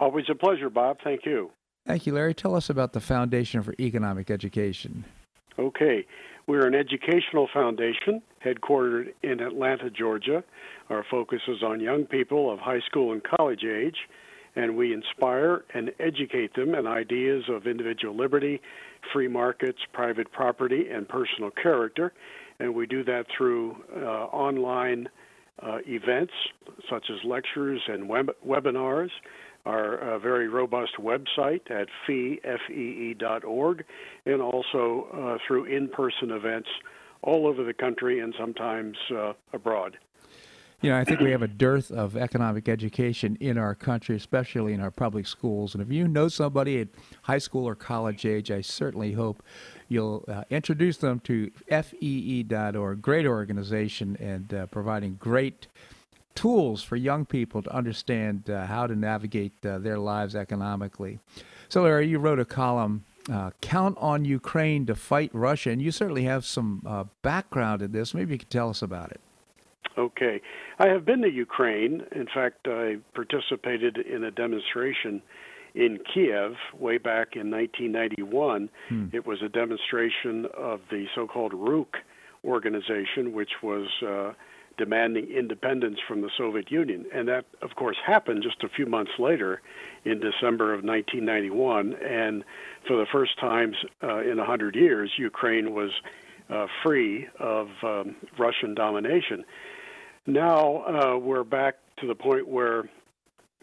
Always 0.00 0.24
a 0.28 0.34
pleasure, 0.34 0.68
Bob. 0.68 0.96
Thank 1.04 1.24
you. 1.24 1.52
Thank 1.86 2.08
you, 2.08 2.14
Larry. 2.14 2.34
Tell 2.34 2.56
us 2.56 2.70
about 2.70 2.92
the 2.92 2.98
Foundation 2.98 3.62
for 3.62 3.72
Economic 3.78 4.32
Education. 4.32 5.04
Okay. 5.56 6.04
We're 6.48 6.66
an 6.66 6.74
educational 6.74 7.48
foundation 7.54 8.20
headquartered 8.44 9.12
in 9.22 9.38
Atlanta, 9.38 9.90
Georgia. 9.90 10.42
Our 10.90 11.04
focus 11.08 11.42
is 11.46 11.62
on 11.62 11.78
young 11.78 12.04
people 12.04 12.52
of 12.52 12.58
high 12.58 12.80
school 12.80 13.12
and 13.12 13.22
college 13.22 13.62
age 13.62 13.96
and 14.56 14.76
we 14.76 14.92
inspire 14.92 15.64
and 15.74 15.92
educate 15.98 16.54
them 16.54 16.74
in 16.74 16.86
ideas 16.86 17.44
of 17.48 17.66
individual 17.66 18.16
liberty, 18.16 18.60
free 19.12 19.28
markets, 19.28 19.78
private 19.92 20.30
property, 20.32 20.88
and 20.90 21.08
personal 21.08 21.50
character. 21.50 22.12
And 22.60 22.74
we 22.74 22.86
do 22.86 23.02
that 23.04 23.26
through 23.36 23.76
uh, 23.96 24.00
online 24.00 25.08
uh, 25.62 25.78
events 25.86 26.32
such 26.90 27.06
as 27.10 27.24
lectures 27.24 27.80
and 27.88 28.08
web- 28.08 28.34
webinars, 28.46 29.10
our 29.66 29.98
uh, 29.98 30.18
very 30.18 30.48
robust 30.48 30.92
website 31.00 31.70
at 31.70 31.88
fee.org, 32.06 33.84
and 34.26 34.42
also 34.42 35.06
uh, 35.12 35.38
through 35.46 35.64
in 35.64 35.88
person 35.88 36.30
events 36.30 36.68
all 37.22 37.46
over 37.46 37.64
the 37.64 37.72
country 37.72 38.20
and 38.20 38.34
sometimes 38.38 38.96
uh, 39.16 39.32
abroad. 39.52 39.96
You 40.84 40.90
know, 40.90 40.98
I 40.98 41.04
think 41.04 41.20
we 41.20 41.30
have 41.30 41.40
a 41.40 41.48
dearth 41.48 41.90
of 41.90 42.14
economic 42.14 42.68
education 42.68 43.38
in 43.40 43.56
our 43.56 43.74
country, 43.74 44.16
especially 44.16 44.74
in 44.74 44.82
our 44.82 44.90
public 44.90 45.26
schools. 45.26 45.74
And 45.74 45.82
if 45.82 45.90
you 45.90 46.06
know 46.06 46.28
somebody 46.28 46.78
at 46.78 46.88
high 47.22 47.38
school 47.38 47.66
or 47.66 47.74
college 47.74 48.26
age, 48.26 48.50
I 48.50 48.60
certainly 48.60 49.12
hope 49.12 49.42
you'll 49.88 50.26
uh, 50.28 50.44
introduce 50.50 50.98
them 50.98 51.20
to 51.20 51.50
FEE.org, 51.70 53.00
great 53.00 53.24
organization 53.24 54.18
and 54.20 54.52
uh, 54.52 54.66
providing 54.66 55.14
great 55.14 55.68
tools 56.34 56.82
for 56.82 56.96
young 56.96 57.24
people 57.24 57.62
to 57.62 57.74
understand 57.74 58.50
uh, 58.50 58.66
how 58.66 58.86
to 58.86 58.94
navigate 58.94 59.64
uh, 59.64 59.78
their 59.78 59.98
lives 59.98 60.36
economically. 60.36 61.18
So, 61.70 61.84
Larry, 61.84 62.08
you 62.08 62.18
wrote 62.18 62.40
a 62.40 62.44
column. 62.44 63.06
Uh, 63.32 63.52
count 63.62 63.96
on 63.98 64.26
Ukraine 64.26 64.84
to 64.84 64.94
fight 64.94 65.30
Russia, 65.32 65.70
and 65.70 65.80
you 65.80 65.90
certainly 65.90 66.24
have 66.24 66.44
some 66.44 66.82
uh, 66.84 67.04
background 67.22 67.80
in 67.80 67.90
this. 67.90 68.12
Maybe 68.12 68.34
you 68.34 68.38
could 68.38 68.50
tell 68.50 68.68
us 68.68 68.82
about 68.82 69.12
it. 69.12 69.22
Okay. 69.96 70.40
I 70.78 70.88
have 70.88 71.04
been 71.04 71.22
to 71.22 71.30
Ukraine. 71.30 72.02
In 72.12 72.26
fact, 72.26 72.66
I 72.66 72.96
participated 73.14 73.98
in 73.98 74.24
a 74.24 74.30
demonstration 74.30 75.22
in 75.74 75.98
Kiev 76.12 76.52
way 76.78 76.98
back 76.98 77.36
in 77.36 77.50
1991. 77.50 78.70
Hmm. 78.88 79.06
It 79.12 79.26
was 79.26 79.42
a 79.42 79.48
demonstration 79.48 80.46
of 80.56 80.80
the 80.90 81.06
so 81.14 81.26
called 81.26 81.52
Rukh 81.54 81.96
organization, 82.44 83.32
which 83.32 83.62
was 83.62 83.88
uh, 84.06 84.32
demanding 84.76 85.26
independence 85.30 85.98
from 86.06 86.20
the 86.20 86.30
Soviet 86.36 86.70
Union. 86.70 87.06
And 87.12 87.28
that, 87.28 87.46
of 87.62 87.76
course, 87.76 87.96
happened 88.04 88.42
just 88.42 88.62
a 88.62 88.68
few 88.68 88.86
months 88.86 89.12
later 89.18 89.62
in 90.04 90.20
December 90.20 90.74
of 90.74 90.84
1991. 90.84 91.94
And 91.94 92.44
for 92.86 92.96
the 92.96 93.06
first 93.10 93.38
time 93.38 93.74
uh, 94.02 94.18
in 94.18 94.38
100 94.38 94.74
years, 94.74 95.12
Ukraine 95.18 95.74
was 95.74 95.90
uh, 96.50 96.66
free 96.82 97.26
of 97.38 97.68
um, 97.82 98.16
Russian 98.38 98.74
domination. 98.74 99.44
Now 100.26 100.84
uh, 100.84 101.18
we're 101.18 101.44
back 101.44 101.76
to 102.00 102.06
the 102.06 102.14
point 102.14 102.48
where 102.48 102.84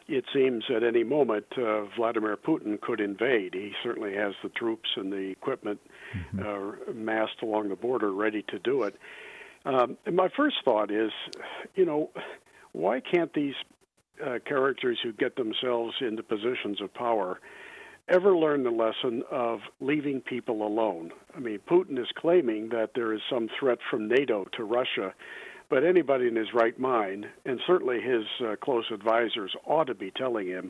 it 0.08 0.26
seems 0.34 0.64
at 0.76 0.84
any 0.84 1.04
moment 1.04 1.46
uh, 1.58 1.86
Vladimir 1.98 2.38
Putin 2.38 2.80
could 2.80 3.00
invade. 3.00 3.54
He 3.54 3.72
certainly 3.82 4.14
has 4.16 4.34
the 4.44 4.50
troops 4.50 4.90
and 4.96 5.12
the 5.12 5.32
equipment 5.32 5.80
mm-hmm. 6.16 6.90
uh, 6.90 6.94
massed 6.94 7.42
along 7.42 7.70
the 7.70 7.76
border 7.76 8.12
ready 8.12 8.44
to 8.50 8.60
do 8.60 8.84
it. 8.84 8.96
Um, 9.66 9.98
my 10.12 10.30
first 10.36 10.58
thought 10.64 10.92
is, 10.92 11.12
you 11.76 11.86
know, 11.86 12.10
why 12.74 13.00
can't 13.00 13.34
these 13.34 13.56
uh, 14.24 14.40
characters 14.46 15.00
who 15.02 15.14
get 15.14 15.36
themselves 15.36 15.96
into 16.02 16.24
positions 16.24 16.82
of 16.82 16.94
power 16.94 17.40
ever 18.08 18.36
learn 18.36 18.64
the 18.64 18.72
lesson 18.72 19.24
of 19.32 19.60
leaving 19.80 20.22
people 20.22 20.66
alone? 20.66 21.12
I 21.36 21.40
mean, 21.40 21.60
Putin 21.68 22.00
is 22.00 22.08
claiming 22.18 22.70
that 22.70 22.92
there 22.96 23.14
is 23.14 23.22
some 23.30 23.50
threat 23.60 23.80
from 23.90 24.08
NATO 24.08 24.46
to 24.58 24.64
Russia 24.64 25.14
but 25.72 25.86
anybody 25.86 26.28
in 26.28 26.36
his 26.36 26.54
right 26.54 26.78
mind, 26.78 27.26
and 27.46 27.60
certainly 27.66 28.02
his 28.02 28.26
uh, 28.46 28.58
close 28.62 28.84
advisors, 28.94 29.56
ought 29.66 29.86
to 29.86 29.96
be 29.96 30.12
telling 30.12 30.46
him 30.46 30.70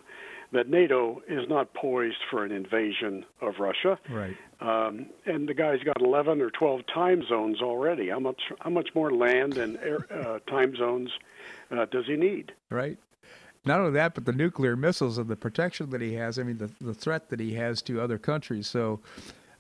that 0.54 0.70
NATO 0.70 1.24
is 1.28 1.50
not 1.50 1.74
poised 1.74 2.20
for 2.30 2.46
an 2.46 2.52
invasion 2.52 3.26
of 3.42 3.56
Russia. 3.60 3.98
Right. 4.10 4.38
Um, 4.60 5.08
and 5.26 5.50
the 5.50 5.56
guy's 5.56 5.82
got 5.82 6.00
11 6.00 6.40
or 6.40 6.52
12 6.52 6.82
time 6.94 7.24
zones 7.28 7.62
already. 7.62 8.10
How 8.10 8.20
much 8.20 8.42
how 8.60 8.70
much 8.70 8.90
more 8.94 9.12
land 9.12 9.58
and 9.58 9.78
air, 9.78 10.06
uh, 10.14 10.38
time 10.48 10.76
zones 10.76 11.10
uh, 11.72 11.86
does 11.86 12.06
he 12.06 12.16
need? 12.16 12.52
Right. 12.70 13.00
Not 13.66 13.80
only 13.80 13.94
that, 13.94 14.14
but 14.14 14.26
the 14.26 14.34
nuclear 14.34 14.76
missiles 14.76 15.18
and 15.18 15.28
the 15.28 15.36
protection 15.36 15.90
that 15.90 16.02
he 16.02 16.14
has. 16.14 16.38
I 16.38 16.44
mean, 16.44 16.60
the 16.60 16.70
the 16.80 16.94
threat 16.94 17.30
that 17.30 17.40
he 17.40 17.56
has 17.56 17.82
to 17.84 18.00
other 18.00 18.20
countries. 18.20 18.68
So 18.68 19.00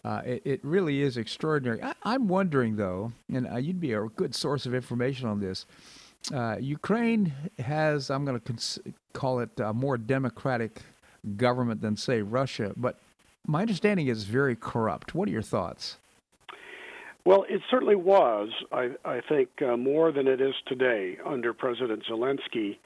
Uh, 0.03 0.21
it, 0.25 0.41
it, 0.45 0.59
really 0.63 1.01
is 1.01 1.17
extraordinary. 1.17 1.79
I, 1.81 2.15
am 2.15 2.27
wondering, 2.27 2.75
though, 2.75 3.11
and 3.31 3.47
uh, 3.47 3.57
you'd 3.57 3.79
be 3.79 3.93
a 3.93 4.01
good 4.15 4.33
source 4.33 4.65
of 4.65 4.73
information 4.73 5.27
on 5.27 5.39
this. 5.39 5.67
Uh, 6.33 6.57
Ukraine 6.59 7.31
has, 7.59 8.09
I'm 8.09 8.25
going 8.25 8.39
to 8.39 8.45
cons- 8.45 8.79
call 9.13 9.39
it 9.39 9.49
a 9.59 9.73
more 9.73 9.97
democratic 9.97 10.81
government 11.37 11.81
than, 11.81 11.95
say, 11.95 12.21
Russia, 12.21 12.73
but 12.75 12.99
my 13.45 13.61
understanding 13.61 14.07
is 14.07 14.23
very 14.23 14.55
corrupt. 14.55 15.13
What 15.13 15.27
are 15.29 15.31
your 15.31 15.41
thoughts? 15.43 15.97
Well, 17.23 17.45
it 17.47 17.61
certainly 17.69 17.95
was, 17.95 18.49
I, 18.71 18.91
I 19.05 19.21
think, 19.29 19.49
uh, 19.61 19.77
more 19.77 20.11
than 20.11 20.27
it 20.27 20.41
is 20.41 20.55
today 20.65 21.17
under 21.23 21.53
President 21.53 22.03
Zelensky. 22.09 22.77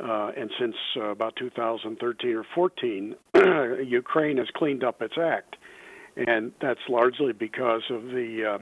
Uh, 0.00 0.30
and 0.36 0.50
since 0.58 0.74
uh, 0.96 1.10
about 1.10 1.34
2013 1.36 2.34
or 2.34 2.44
14, 2.54 3.14
Ukraine 3.86 4.36
has 4.38 4.48
cleaned 4.54 4.82
up 4.82 5.02
its 5.02 5.14
act. 5.20 5.56
And 6.26 6.52
that's 6.60 6.80
largely 6.88 7.32
because 7.32 7.82
of 7.90 8.02
the 8.04 8.58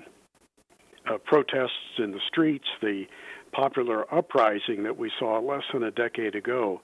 uh, 1.09 1.14
uh, 1.14 1.18
protests 1.18 1.98
in 1.98 2.12
the 2.12 2.20
streets, 2.28 2.66
the 2.82 3.04
popular 3.52 4.12
uprising 4.14 4.82
that 4.82 4.96
we 4.98 5.11
saw 5.18 5.38
less 5.40 5.62
than 5.72 5.82
a 5.82 5.90
decade 5.90 6.34
ago. 6.34 6.82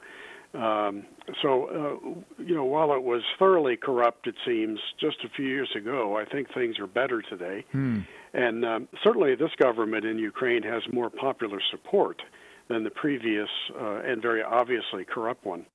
Um, 0.55 1.05
so, 1.43 1.65
uh, 1.67 2.43
you 2.43 2.55
know, 2.55 2.65
while 2.65 2.93
it 2.93 3.03
was 3.03 3.23
thoroughly 3.39 3.77
corrupt, 3.77 4.27
it 4.27 4.35
seems 4.47 4.79
just 5.01 5.17
a 5.25 5.29
few 5.35 5.47
years 5.47 5.71
ago, 5.77 6.19
I 6.19 6.31
think 6.31 6.53
things 6.53 6.79
are 6.79 6.87
better 6.87 7.23
today. 7.23 7.65
Hmm. 7.73 8.01
And 8.35 8.65
um, 8.65 8.89
certainly, 9.03 9.35
this 9.35 9.51
government 9.61 10.05
in 10.05 10.19
Ukraine 10.19 10.63
has 10.63 10.83
more 10.93 11.11
popular 11.11 11.61
support 11.71 12.23
than 12.69 12.85
the 12.85 12.91
previous 12.91 13.49
uh, 13.79 14.01
and 14.05 14.23
very 14.23 14.43
obviously 14.43 15.05
corrupt 15.05 15.45
one. 15.45 15.67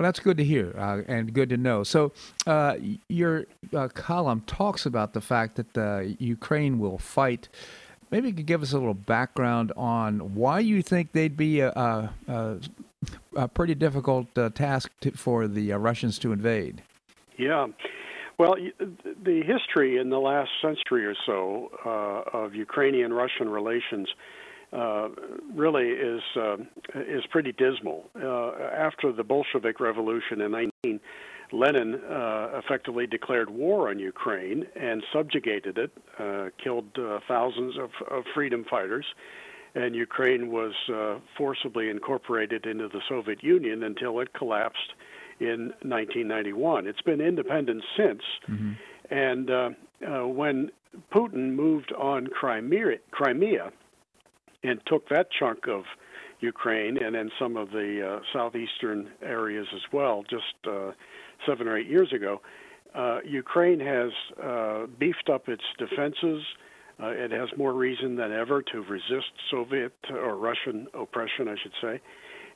Well, 0.00 0.06
that's 0.06 0.20
good 0.20 0.38
to 0.38 0.44
hear 0.44 0.74
uh, 0.78 1.02
and 1.08 1.30
good 1.30 1.50
to 1.50 1.58
know. 1.58 1.82
So, 1.82 2.12
uh, 2.46 2.76
your 3.08 3.44
uh, 3.76 3.88
column 3.88 4.42
talks 4.46 4.86
about 4.86 5.12
the 5.12 5.20
fact 5.20 5.56
that 5.56 5.76
uh, 5.76 6.14
Ukraine 6.18 6.78
will 6.78 6.96
fight. 6.96 7.50
Maybe 8.10 8.28
you 8.28 8.34
could 8.34 8.46
give 8.46 8.62
us 8.62 8.72
a 8.72 8.78
little 8.78 8.94
background 8.94 9.72
on 9.76 10.34
why 10.34 10.60
you 10.60 10.80
think 10.80 11.12
they'd 11.12 11.36
be 11.36 11.60
a, 11.60 11.68
a, 12.26 12.58
a, 13.36 13.48
pretty 13.48 13.74
difficult 13.74 14.26
uh, 14.38 14.48
task 14.48 14.90
to, 15.02 15.10
for 15.10 15.46
the 15.46 15.72
Russians 15.72 16.18
to 16.20 16.32
invade. 16.32 16.80
Yeah. 17.36 17.66
Well, 18.38 18.54
the 18.78 19.42
history 19.42 19.98
in 19.98 20.08
the 20.08 20.18
last 20.18 20.48
century 20.62 21.04
or 21.04 21.14
so 21.26 21.72
uh, 21.84 22.38
of 22.38 22.54
Ukrainian 22.54 23.12
Russian 23.12 23.50
relations 23.50 24.08
uh, 24.72 25.08
really 25.54 25.88
is 25.88 26.22
uh, 26.36 26.56
is 26.94 27.24
pretty 27.30 27.52
dismal. 27.52 28.04
Uh, 28.16 28.52
after 28.76 29.12
the 29.12 29.24
Bolshevik 29.24 29.80
Revolution 29.80 30.40
in 30.40 30.52
19, 30.84 31.00
Lenin 31.52 31.94
uh, 31.94 32.60
effectively 32.64 33.06
declared 33.06 33.50
war 33.50 33.88
on 33.90 33.98
Ukraine 33.98 34.64
and 34.80 35.02
subjugated 35.12 35.78
it, 35.78 35.90
uh, 36.18 36.50
killed 36.62 36.96
thousands 37.26 37.76
of, 37.76 37.90
of, 38.08 38.22
freedom 38.32 38.64
fighters, 38.70 39.04
and 39.74 39.96
Ukraine 39.96 40.52
was 40.52 40.72
forcibly 41.36 41.90
incorporated 41.90 42.66
into 42.66 42.86
the 42.86 43.00
Soviet 43.08 43.42
Union 43.42 43.82
until 43.82 44.20
it 44.20 44.32
collapsed 44.34 44.94
in 45.40 45.72
1991. 45.82 46.86
It's 46.86 47.00
been 47.00 47.20
independent 47.20 47.82
since. 47.96 48.22
Mm-hmm. 48.48 48.72
And 49.10 49.50
uh, 49.50 49.70
uh, 50.06 50.26
when 50.26 50.70
Putin 51.12 51.54
moved 51.54 51.92
on 51.92 52.28
Crimea, 52.28 52.98
Crimea 53.10 53.72
and 54.62 54.80
took 54.86 55.08
that 55.08 55.28
chunk 55.38 55.66
of 55.68 55.84
Ukraine 56.40 56.96
and 57.02 57.14
then 57.14 57.30
some 57.38 57.56
of 57.56 57.70
the 57.70 58.06
uh, 58.06 58.20
southeastern 58.32 59.10
areas 59.22 59.66
as 59.74 59.82
well, 59.92 60.24
just 60.28 60.54
uh, 60.66 60.92
seven 61.46 61.68
or 61.68 61.76
eight 61.76 61.88
years 61.88 62.12
ago, 62.12 62.40
uh, 62.94 63.18
Ukraine 63.24 63.80
has 63.80 64.10
uh, 64.42 64.86
beefed 64.98 65.28
up 65.32 65.48
its 65.48 65.62
defenses. 65.78 66.42
it 66.98 67.30
has 67.30 67.48
more 67.56 67.72
reason 67.72 68.16
than 68.16 68.32
ever 68.32 68.62
to 68.62 68.80
resist 68.82 69.32
Soviet 69.50 69.94
or 70.10 70.36
Russian 70.36 70.86
oppression, 70.94 71.48
I 71.48 71.56
should 71.62 71.72
say. 71.80 72.00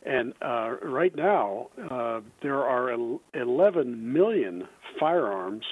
And 0.04 0.34
uh, 0.42 0.76
right 0.82 1.14
now, 1.16 1.68
uh, 1.90 2.20
there 2.42 2.62
are 2.62 2.94
11 3.34 4.12
million 4.12 4.68
firearms 5.00 5.64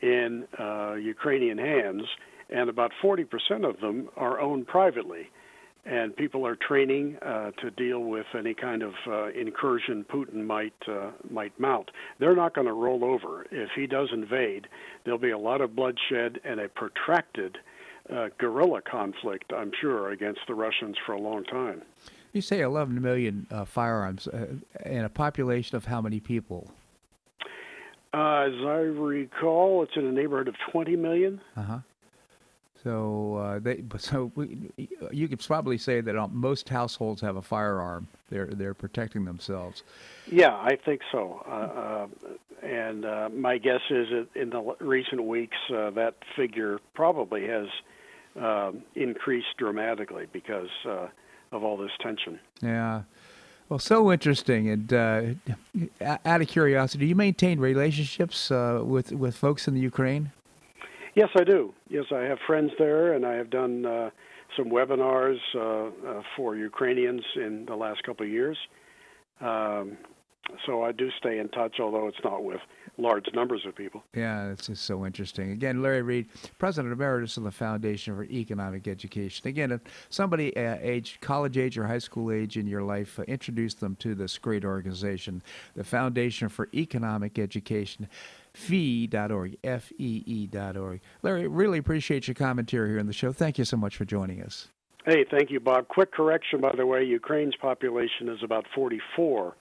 in 0.00 0.46
uh, 0.58 0.94
Ukrainian 0.94 1.58
hands, 1.58 2.04
and 2.48 2.70
about 2.70 2.92
40% 3.02 3.68
of 3.68 3.80
them 3.80 4.08
are 4.16 4.40
owned 4.40 4.66
privately. 4.66 5.30
And 5.88 6.14
people 6.14 6.46
are 6.46 6.54
training 6.54 7.16
uh, 7.22 7.50
to 7.62 7.70
deal 7.70 8.00
with 8.00 8.26
any 8.38 8.52
kind 8.52 8.82
of 8.82 8.92
uh, 9.06 9.28
incursion 9.28 10.04
Putin 10.04 10.44
might 10.44 10.74
uh, 10.86 11.12
might 11.30 11.58
mount. 11.58 11.90
They're 12.18 12.36
not 12.36 12.54
going 12.54 12.66
to 12.66 12.74
roll 12.74 13.04
over. 13.04 13.46
If 13.50 13.70
he 13.74 13.86
does 13.86 14.10
invade, 14.12 14.66
there'll 15.04 15.18
be 15.18 15.30
a 15.30 15.38
lot 15.38 15.62
of 15.62 15.74
bloodshed 15.74 16.40
and 16.44 16.60
a 16.60 16.68
protracted 16.68 17.56
guerrilla 18.38 18.80
conflict, 18.80 19.52
I'm 19.54 19.70
sure, 19.78 20.12
against 20.12 20.40
the 20.48 20.54
Russians 20.54 20.96
for 21.04 21.12
a 21.12 21.20
long 21.20 21.44
time. 21.44 21.82
You 22.32 22.42
say 22.42 22.60
11 22.60 23.00
million 23.00 23.46
uh, 23.50 23.64
firearms 23.64 24.28
uh, 24.28 24.46
in 24.84 25.04
a 25.04 25.08
population 25.08 25.76
of 25.76 25.86
how 25.86 26.00
many 26.00 26.20
people? 26.20 26.70
Uh, 28.12 28.46
as 28.48 28.54
I 28.64 28.80
recall, 28.94 29.82
it's 29.82 29.92
in 29.96 30.04
the 30.04 30.12
neighborhood 30.12 30.48
of 30.48 30.54
20 30.72 30.96
million. 30.96 31.40
Uh 31.56 31.62
huh. 31.62 31.78
So 32.84 33.36
uh, 33.36 33.58
they, 33.58 33.82
so 33.98 34.30
we, 34.34 34.70
you 35.10 35.28
could 35.28 35.40
probably 35.40 35.78
say 35.78 36.00
that 36.00 36.14
most 36.32 36.68
households 36.68 37.20
have 37.20 37.36
a 37.36 37.42
firearm. 37.42 38.08
They're 38.30 38.46
they're 38.46 38.74
protecting 38.74 39.24
themselves. 39.24 39.82
Yeah, 40.30 40.54
I 40.54 40.76
think 40.76 41.00
so. 41.10 41.42
Uh, 41.46 41.50
uh, 41.50 42.06
and 42.62 43.04
uh, 43.04 43.28
my 43.30 43.58
guess 43.58 43.80
is 43.90 44.08
that 44.10 44.28
in 44.34 44.50
the 44.50 44.76
recent 44.80 45.24
weeks, 45.24 45.56
uh, 45.74 45.90
that 45.90 46.14
figure 46.36 46.78
probably 46.94 47.46
has 47.46 47.66
um, 48.36 48.82
increased 48.94 49.56
dramatically 49.56 50.26
because 50.32 50.68
uh, 50.86 51.08
of 51.52 51.64
all 51.64 51.76
this 51.76 51.90
tension. 52.00 52.38
Yeah. 52.62 53.02
Well, 53.68 53.78
so 53.78 54.10
interesting. 54.10 54.68
And 54.70 54.92
uh, 54.92 55.22
out 56.24 56.40
of 56.40 56.48
curiosity, 56.48 57.04
do 57.04 57.08
you 57.08 57.14
maintain 57.14 57.60
relationships 57.60 58.50
uh, 58.50 58.80
with 58.82 59.12
with 59.12 59.36
folks 59.36 59.68
in 59.68 59.74
the 59.74 59.80
Ukraine? 59.80 60.32
Yes, 61.14 61.28
I 61.36 61.44
do. 61.44 61.74
Yes, 61.88 62.04
I 62.12 62.22
have 62.22 62.38
friends 62.46 62.70
there, 62.78 63.14
and 63.14 63.24
I 63.26 63.34
have 63.34 63.50
done 63.50 63.84
uh, 63.86 64.10
some 64.56 64.70
webinars 64.70 65.38
uh, 65.54 65.60
uh, 65.60 66.22
for 66.36 66.56
Ukrainians 66.56 67.22
in 67.36 67.64
the 67.66 67.74
last 67.74 68.02
couple 68.04 68.26
of 68.26 68.32
years. 68.32 68.56
Um, 69.40 69.98
so 70.66 70.82
I 70.82 70.92
do 70.92 71.10
stay 71.18 71.38
in 71.38 71.48
touch, 71.50 71.76
although 71.80 72.08
it's 72.08 72.22
not 72.24 72.42
with 72.42 72.60
large 72.96 73.26
numbers 73.34 73.62
of 73.66 73.76
people. 73.76 74.02
Yeah, 74.14 74.50
it's 74.50 74.66
just 74.66 74.84
so 74.84 75.04
interesting. 75.04 75.52
Again, 75.52 75.82
Larry 75.82 76.02
Reed, 76.02 76.26
President 76.58 76.92
Emeritus 76.92 77.36
of 77.36 77.44
the 77.44 77.50
Foundation 77.50 78.16
for 78.16 78.24
Economic 78.24 78.88
Education. 78.88 79.46
Again, 79.46 79.72
if 79.72 79.80
somebody 80.08 80.56
uh, 80.56 80.78
age, 80.80 81.18
college 81.20 81.58
age 81.58 81.76
or 81.76 81.86
high 81.86 81.98
school 81.98 82.32
age 82.32 82.56
in 82.56 82.66
your 82.66 82.82
life, 82.82 83.18
uh, 83.18 83.22
introduce 83.22 83.74
them 83.74 83.96
to 83.96 84.14
this 84.14 84.38
great 84.38 84.64
organization, 84.64 85.42
the 85.76 85.84
Foundation 85.84 86.48
for 86.48 86.68
Economic 86.74 87.38
Education. 87.38 88.08
FEE.org, 88.54 89.56
F-E-E.org. 89.62 91.00
Larry, 91.22 91.48
really 91.48 91.78
appreciate 91.78 92.28
your 92.28 92.34
commentary 92.34 92.90
here 92.90 93.00
on 93.00 93.06
the 93.06 93.12
show. 93.12 93.32
Thank 93.32 93.58
you 93.58 93.64
so 93.64 93.76
much 93.76 93.96
for 93.96 94.04
joining 94.04 94.42
us. 94.42 94.68
Hey, 95.04 95.24
thank 95.30 95.50
you, 95.50 95.60
Bob. 95.60 95.88
Quick 95.88 96.12
correction, 96.12 96.60
by 96.60 96.72
the 96.76 96.84
way. 96.84 97.02
Ukraine's 97.04 97.56
population 97.56 98.28
is 98.28 98.42
about 98.42 98.66
44 98.74 99.56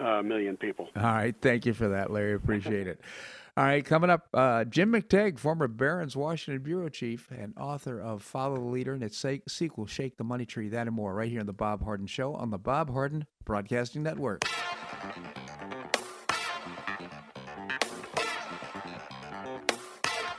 uh, 0.00 0.22
million 0.22 0.56
people. 0.56 0.88
All 0.96 1.02
right. 1.02 1.34
Thank 1.40 1.66
you 1.66 1.74
for 1.74 1.88
that, 1.88 2.10
Larry. 2.10 2.34
Appreciate 2.34 2.86
it. 2.86 3.00
All 3.58 3.64
right, 3.64 3.84
coming 3.84 4.08
up, 4.08 4.28
uh, 4.32 4.62
Jim 4.66 4.92
McTague, 4.92 5.36
former 5.36 5.66
Barron's 5.66 6.16
Washington 6.16 6.62
bureau 6.62 6.88
chief 6.88 7.28
and 7.36 7.54
author 7.58 8.00
of 8.00 8.22
Follow 8.22 8.54
the 8.54 8.60
Leader 8.60 8.92
and 8.92 9.02
its 9.02 9.26
sequel, 9.48 9.84
Shake 9.84 10.16
the 10.16 10.22
Money 10.22 10.46
Tree, 10.46 10.68
that 10.68 10.86
and 10.86 10.94
more, 10.94 11.12
right 11.12 11.28
here 11.28 11.40
on 11.40 11.46
the 11.46 11.52
Bob 11.52 11.82
Harden 11.82 12.06
Show 12.06 12.34
on 12.34 12.50
the 12.50 12.58
Bob 12.58 12.88
Harden 12.88 13.26
Broadcasting 13.44 14.04
Network. 14.04 14.44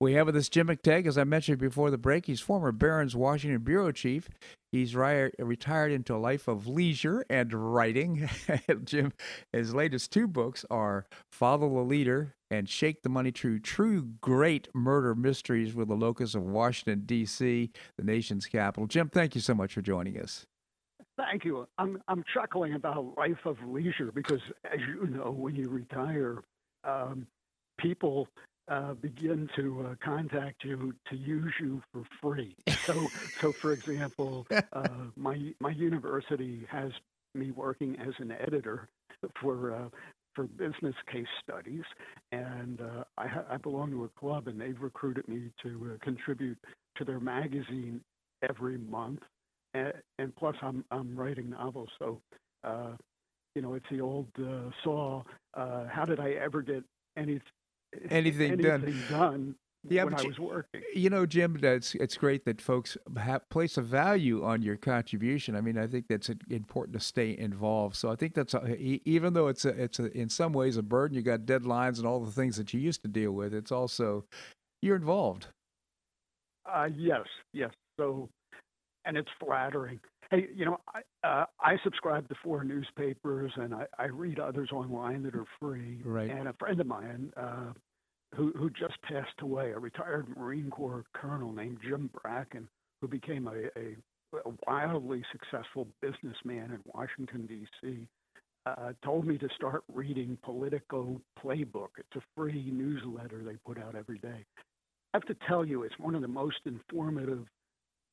We 0.00 0.14
have 0.14 0.26
with 0.26 0.36
us 0.36 0.48
Jim 0.48 0.68
McTague, 0.68 1.06
as 1.06 1.18
I 1.18 1.24
mentioned 1.24 1.58
before 1.58 1.90
the 1.90 1.98
break. 1.98 2.26
He's 2.26 2.40
former 2.40 2.72
Barron's 2.72 3.16
Washington 3.16 3.62
bureau 3.62 3.92
chief. 3.92 4.28
He's 4.72 4.96
ri- 4.96 5.30
retired 5.38 5.92
into 5.92 6.14
a 6.14 6.18
life 6.18 6.48
of 6.48 6.66
leisure 6.66 7.24
and 7.30 7.52
writing. 7.52 8.28
Jim, 8.84 9.12
his 9.52 9.74
latest 9.74 10.10
two 10.10 10.26
books 10.26 10.64
are 10.70 11.06
Follow 11.30 11.68
the 11.68 11.80
Leader 11.80 12.34
and 12.50 12.68
Shake 12.68 13.02
the 13.02 13.08
Money 13.08 13.30
Tree 13.30 13.60
True 13.60 14.08
Great 14.20 14.68
Murder 14.74 15.14
Mysteries 15.14 15.74
with 15.74 15.88
the 15.88 15.94
locus 15.94 16.34
of 16.34 16.42
Washington, 16.42 17.02
D.C., 17.06 17.70
the 17.96 18.04
nation's 18.04 18.46
capital. 18.46 18.86
Jim, 18.86 19.08
thank 19.08 19.34
you 19.34 19.40
so 19.40 19.54
much 19.54 19.74
for 19.74 19.82
joining 19.82 20.18
us. 20.20 20.46
Thank 21.16 21.44
you. 21.44 21.68
I'm 21.78 22.02
I'm 22.08 22.24
chuckling 22.34 22.74
about 22.74 22.96
a 22.96 23.00
life 23.00 23.44
of 23.44 23.56
leisure 23.64 24.10
because, 24.12 24.40
as 24.64 24.80
you 24.80 25.06
know, 25.06 25.30
when 25.30 25.54
you 25.54 25.68
retire, 25.68 26.42
um, 26.82 27.26
people 27.78 28.28
uh, 28.68 28.94
begin 28.94 29.48
to 29.56 29.86
uh, 29.90 29.94
contact 30.04 30.64
you 30.64 30.94
to 31.10 31.16
use 31.16 31.52
you 31.60 31.82
for 31.92 32.02
free. 32.22 32.56
So, 32.86 33.10
so 33.40 33.54
for 33.60 33.72
example, 33.72 34.46
uh, 34.72 34.88
my 35.16 35.52
my 35.60 35.70
university 35.70 36.66
has 36.70 36.92
me 37.34 37.50
working 37.50 37.96
as 38.00 38.14
an 38.18 38.32
editor 38.32 38.88
for 39.40 39.74
uh, 39.74 39.88
for 40.34 40.44
business 40.44 40.94
case 41.12 41.26
studies, 41.42 41.84
and 42.32 42.80
uh, 42.80 43.04
I, 43.18 43.26
ha- 43.28 43.44
I 43.50 43.56
belong 43.58 43.90
to 43.92 44.04
a 44.04 44.08
club, 44.20 44.48
and 44.48 44.60
they've 44.60 44.80
recruited 44.80 45.28
me 45.28 45.50
to 45.62 45.92
uh, 45.94 46.04
contribute 46.04 46.58
to 46.96 47.04
their 47.04 47.20
magazine 47.20 48.00
every 48.48 48.78
month, 48.78 49.20
and, 49.74 49.92
and 50.18 50.34
plus 50.36 50.56
I'm 50.62 50.84
I'm 50.90 51.16
writing 51.16 51.50
novels, 51.50 51.90
so. 51.98 52.20
you 53.54 53.62
know, 53.62 53.74
it's 53.74 53.86
the 53.88 54.00
old 54.00 54.26
saw. 54.82 55.22
how 55.54 56.04
did 56.06 56.18
I 56.18 56.30
ever 56.32 56.60
get 56.60 56.82
any 57.16 57.40
anything, 58.10 58.52
anything 58.52 58.62
done. 58.62 59.06
done 59.10 59.54
yeah, 59.88 60.04
when 60.04 60.14
I 60.14 60.22
was 60.22 60.38
working. 60.38 60.82
You 60.94 61.10
know, 61.10 61.26
Jim, 61.26 61.58
that's 61.60 61.94
it's 61.96 62.16
great 62.16 62.44
that 62.46 62.60
folks 62.60 62.96
have, 63.16 63.48
place 63.50 63.76
a 63.76 63.82
value 63.82 64.44
on 64.44 64.62
your 64.62 64.76
contribution. 64.76 65.56
I 65.56 65.60
mean, 65.60 65.76
I 65.76 65.86
think 65.86 66.06
that's 66.08 66.30
important 66.48 66.94
to 66.94 67.04
stay 67.04 67.36
involved. 67.36 67.96
So 67.96 68.10
I 68.10 68.16
think 68.16 68.34
that's 68.34 68.54
a, 68.54 68.76
even 68.78 69.34
though 69.34 69.48
it's 69.48 69.64
a, 69.64 69.70
it's 69.70 69.98
a, 69.98 70.10
in 70.16 70.28
some 70.28 70.52
ways 70.52 70.76
a 70.76 70.82
burden. 70.82 71.16
You 71.16 71.22
got 71.22 71.40
deadlines 71.40 71.98
and 71.98 72.06
all 72.06 72.20
the 72.20 72.32
things 72.32 72.56
that 72.56 72.72
you 72.72 72.80
used 72.80 73.02
to 73.02 73.08
deal 73.08 73.32
with. 73.32 73.52
It's 73.52 73.72
also 73.72 74.24
you're 74.80 74.96
involved. 74.96 75.48
Uh, 76.66 76.88
yes, 76.96 77.26
yes. 77.52 77.70
So, 77.98 78.28
and 79.04 79.16
it's 79.16 79.28
flattering. 79.38 80.00
Hey, 80.30 80.48
you 80.54 80.64
know, 80.64 80.78
I, 80.94 81.26
uh, 81.26 81.44
I 81.60 81.76
subscribe 81.84 82.28
to 82.30 82.34
four 82.42 82.64
newspapers 82.64 83.52
and 83.56 83.74
I, 83.74 83.86
I 83.98 84.06
read 84.06 84.40
others 84.40 84.70
online 84.72 85.22
that 85.24 85.34
are 85.34 85.44
free. 85.60 86.00
Right. 86.02 86.30
And 86.30 86.48
a 86.48 86.54
friend 86.54 86.80
of 86.80 86.86
mine 86.86 87.30
uh, 87.36 87.72
who, 88.36 88.52
who 88.56 88.70
just 88.70 89.00
passed 89.02 89.40
away, 89.40 89.72
a 89.72 89.78
retired 89.78 90.26
Marine 90.36 90.70
Corps 90.70 91.04
colonel 91.14 91.52
named 91.52 91.78
Jim 91.86 92.10
Bracken, 92.22 92.68
who 93.00 93.08
became 93.08 93.48
a, 93.48 93.78
a, 93.78 93.96
a 94.48 94.52
wildly 94.66 95.22
successful 95.32 95.86
businessman 96.00 96.70
in 96.72 96.80
Washington, 96.86 97.46
D.C., 97.46 98.06
uh, 98.66 98.92
told 99.04 99.26
me 99.26 99.36
to 99.36 99.48
start 99.54 99.84
reading 99.92 100.38
Politico 100.42 101.20
Playbook. 101.42 101.88
It's 101.98 102.16
a 102.16 102.22
free 102.34 102.70
newsletter 102.72 103.42
they 103.44 103.56
put 103.66 103.78
out 103.78 103.94
every 103.94 104.18
day. 104.18 104.44
I 105.12 105.18
have 105.18 105.24
to 105.26 105.36
tell 105.46 105.64
you, 105.64 105.82
it's 105.82 105.98
one 105.98 106.14
of 106.14 106.22
the 106.22 106.28
most 106.28 106.56
informative 106.64 107.44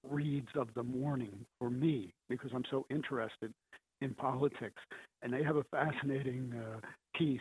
reads 0.10 0.50
of 0.56 0.68
the 0.76 0.84
morning 0.84 1.46
for 1.58 1.70
me 1.70 2.14
because 2.30 2.52
I'm 2.54 2.66
so 2.70 2.86
interested 2.90 3.54
in 4.02 4.14
politics. 4.16 4.82
And 5.24 5.32
they 5.32 5.44
have 5.44 5.56
a 5.56 5.64
fascinating 5.72 6.54
uh, 6.54 6.80
piece 7.16 7.40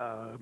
uh, 0.00 0.36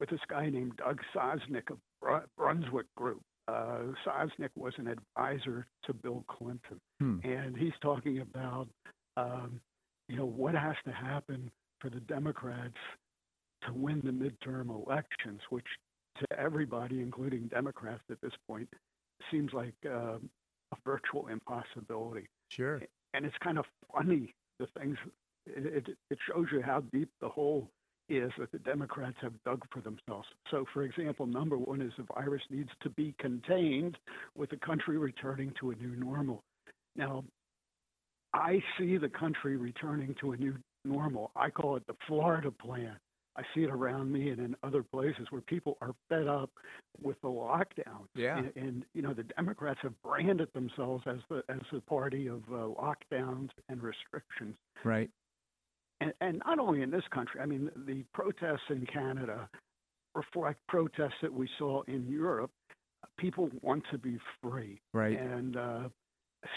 with 0.00 0.10
this 0.10 0.20
guy 0.28 0.48
named 0.50 0.76
Doug 0.76 1.00
Sosnik 1.14 1.70
of 1.70 1.78
Br- 2.00 2.26
Brunswick 2.36 2.86
Group. 2.96 3.22
Uh, 3.48 3.92
Sosnik 4.04 4.50
was 4.56 4.74
an 4.78 4.88
advisor 4.88 5.66
to 5.84 5.94
Bill 5.94 6.24
Clinton, 6.28 6.80
hmm. 7.00 7.18
and 7.22 7.56
he's 7.56 7.72
talking 7.80 8.20
about 8.20 8.68
um, 9.16 9.60
you 10.08 10.16
know 10.16 10.26
what 10.26 10.54
has 10.54 10.74
to 10.84 10.92
happen 10.92 11.50
for 11.80 11.90
the 11.90 12.00
Democrats 12.00 12.74
to 13.66 13.72
win 13.72 14.02
the 14.04 14.10
midterm 14.10 14.70
elections, 14.70 15.40
which 15.50 15.66
to 16.18 16.38
everybody, 16.38 17.00
including 17.00 17.48
Democrats 17.48 18.02
at 18.10 18.20
this 18.20 18.32
point, 18.48 18.68
seems 19.30 19.52
like 19.52 19.74
uh, 19.84 20.16
a 20.72 20.76
virtual 20.84 21.28
impossibility. 21.28 22.26
Sure. 22.48 22.80
And 23.14 23.24
it's 23.24 23.36
kind 23.42 23.58
of 23.58 23.64
funny 23.92 24.34
the 24.58 24.66
things. 24.78 24.96
It, 25.46 25.88
it, 25.88 25.96
it 26.10 26.18
shows 26.28 26.46
you 26.52 26.62
how 26.62 26.82
deep 26.92 27.08
the 27.20 27.28
hole 27.28 27.70
is 28.08 28.30
that 28.38 28.52
the 28.52 28.58
Democrats 28.58 29.16
have 29.20 29.32
dug 29.44 29.62
for 29.72 29.80
themselves. 29.80 30.28
So, 30.50 30.64
for 30.72 30.82
example, 30.82 31.26
number 31.26 31.58
one 31.58 31.80
is 31.80 31.92
the 31.96 32.04
virus 32.14 32.42
needs 32.50 32.70
to 32.82 32.90
be 32.90 33.14
contained 33.18 33.96
with 34.36 34.50
the 34.50 34.56
country 34.56 34.98
returning 34.98 35.52
to 35.60 35.70
a 35.70 35.74
new 35.74 35.96
normal. 35.96 36.42
Now, 36.94 37.24
I 38.32 38.62
see 38.78 38.96
the 38.96 39.08
country 39.08 39.56
returning 39.56 40.14
to 40.20 40.32
a 40.32 40.36
new 40.36 40.54
normal. 40.84 41.30
I 41.34 41.50
call 41.50 41.76
it 41.76 41.86
the 41.86 41.96
Florida 42.06 42.50
plan. 42.50 42.96
I 43.36 43.42
see 43.54 43.64
it 43.64 43.70
around 43.70 44.10
me 44.10 44.30
and 44.30 44.38
in 44.38 44.56
other 44.62 44.82
places 44.82 45.26
where 45.30 45.42
people 45.42 45.76
are 45.82 45.94
fed 46.08 46.26
up 46.26 46.50
with 47.02 47.20
the 47.20 47.28
lockdown. 47.28 48.06
Yeah. 48.14 48.38
And, 48.38 48.52
and 48.56 48.84
you 48.94 49.02
know 49.02 49.12
the 49.12 49.24
Democrats 49.24 49.78
have 49.82 49.92
branded 50.02 50.48
themselves 50.54 51.04
as 51.06 51.18
the 51.28 51.42
as 51.48 51.60
the 51.70 51.80
party 51.82 52.28
of 52.28 52.42
uh, 52.50 52.68
lockdowns 52.80 53.50
and 53.68 53.82
restrictions. 53.82 54.56
Right. 54.84 55.10
And, 56.00 56.12
and 56.20 56.42
not 56.46 56.58
only 56.58 56.82
in 56.82 56.90
this 56.90 57.04
country, 57.10 57.40
I 57.40 57.46
mean 57.46 57.70
the 57.86 58.04
protests 58.12 58.68
in 58.70 58.86
Canada 58.86 59.48
reflect 60.14 60.60
protests 60.68 61.20
that 61.22 61.32
we 61.32 61.48
saw 61.58 61.82
in 61.82 62.06
Europe. 62.08 62.50
People 63.18 63.50
want 63.62 63.84
to 63.90 63.98
be 63.98 64.18
free. 64.42 64.80
Right. 64.92 65.18
And 65.18 65.56
uh, 65.56 65.88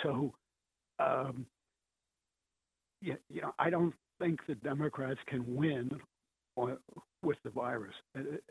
so, 0.03 0.33
um, 0.99 1.45
yeah, 3.01 3.15
you 3.29 3.41
know, 3.41 3.53
I 3.59 3.69
don't 3.69 3.93
think 4.19 4.39
the 4.47 4.55
Democrats 4.55 5.19
can 5.27 5.55
win 5.55 5.91
with 7.23 7.37
the 7.43 7.49
virus. 7.49 7.93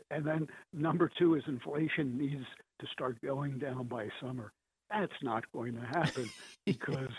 And 0.09 0.25
then 0.25 0.47
number 0.73 1.11
two 1.17 1.35
is 1.35 1.43
inflation 1.47 2.17
needs 2.17 2.45
to 2.79 2.87
start 2.91 3.21
going 3.21 3.59
down 3.59 3.85
by 3.85 4.09
summer. 4.21 4.51
That's 4.89 5.13
not 5.21 5.43
going 5.51 5.75
to 5.75 5.81
happen 5.81 6.29
because 6.65 7.11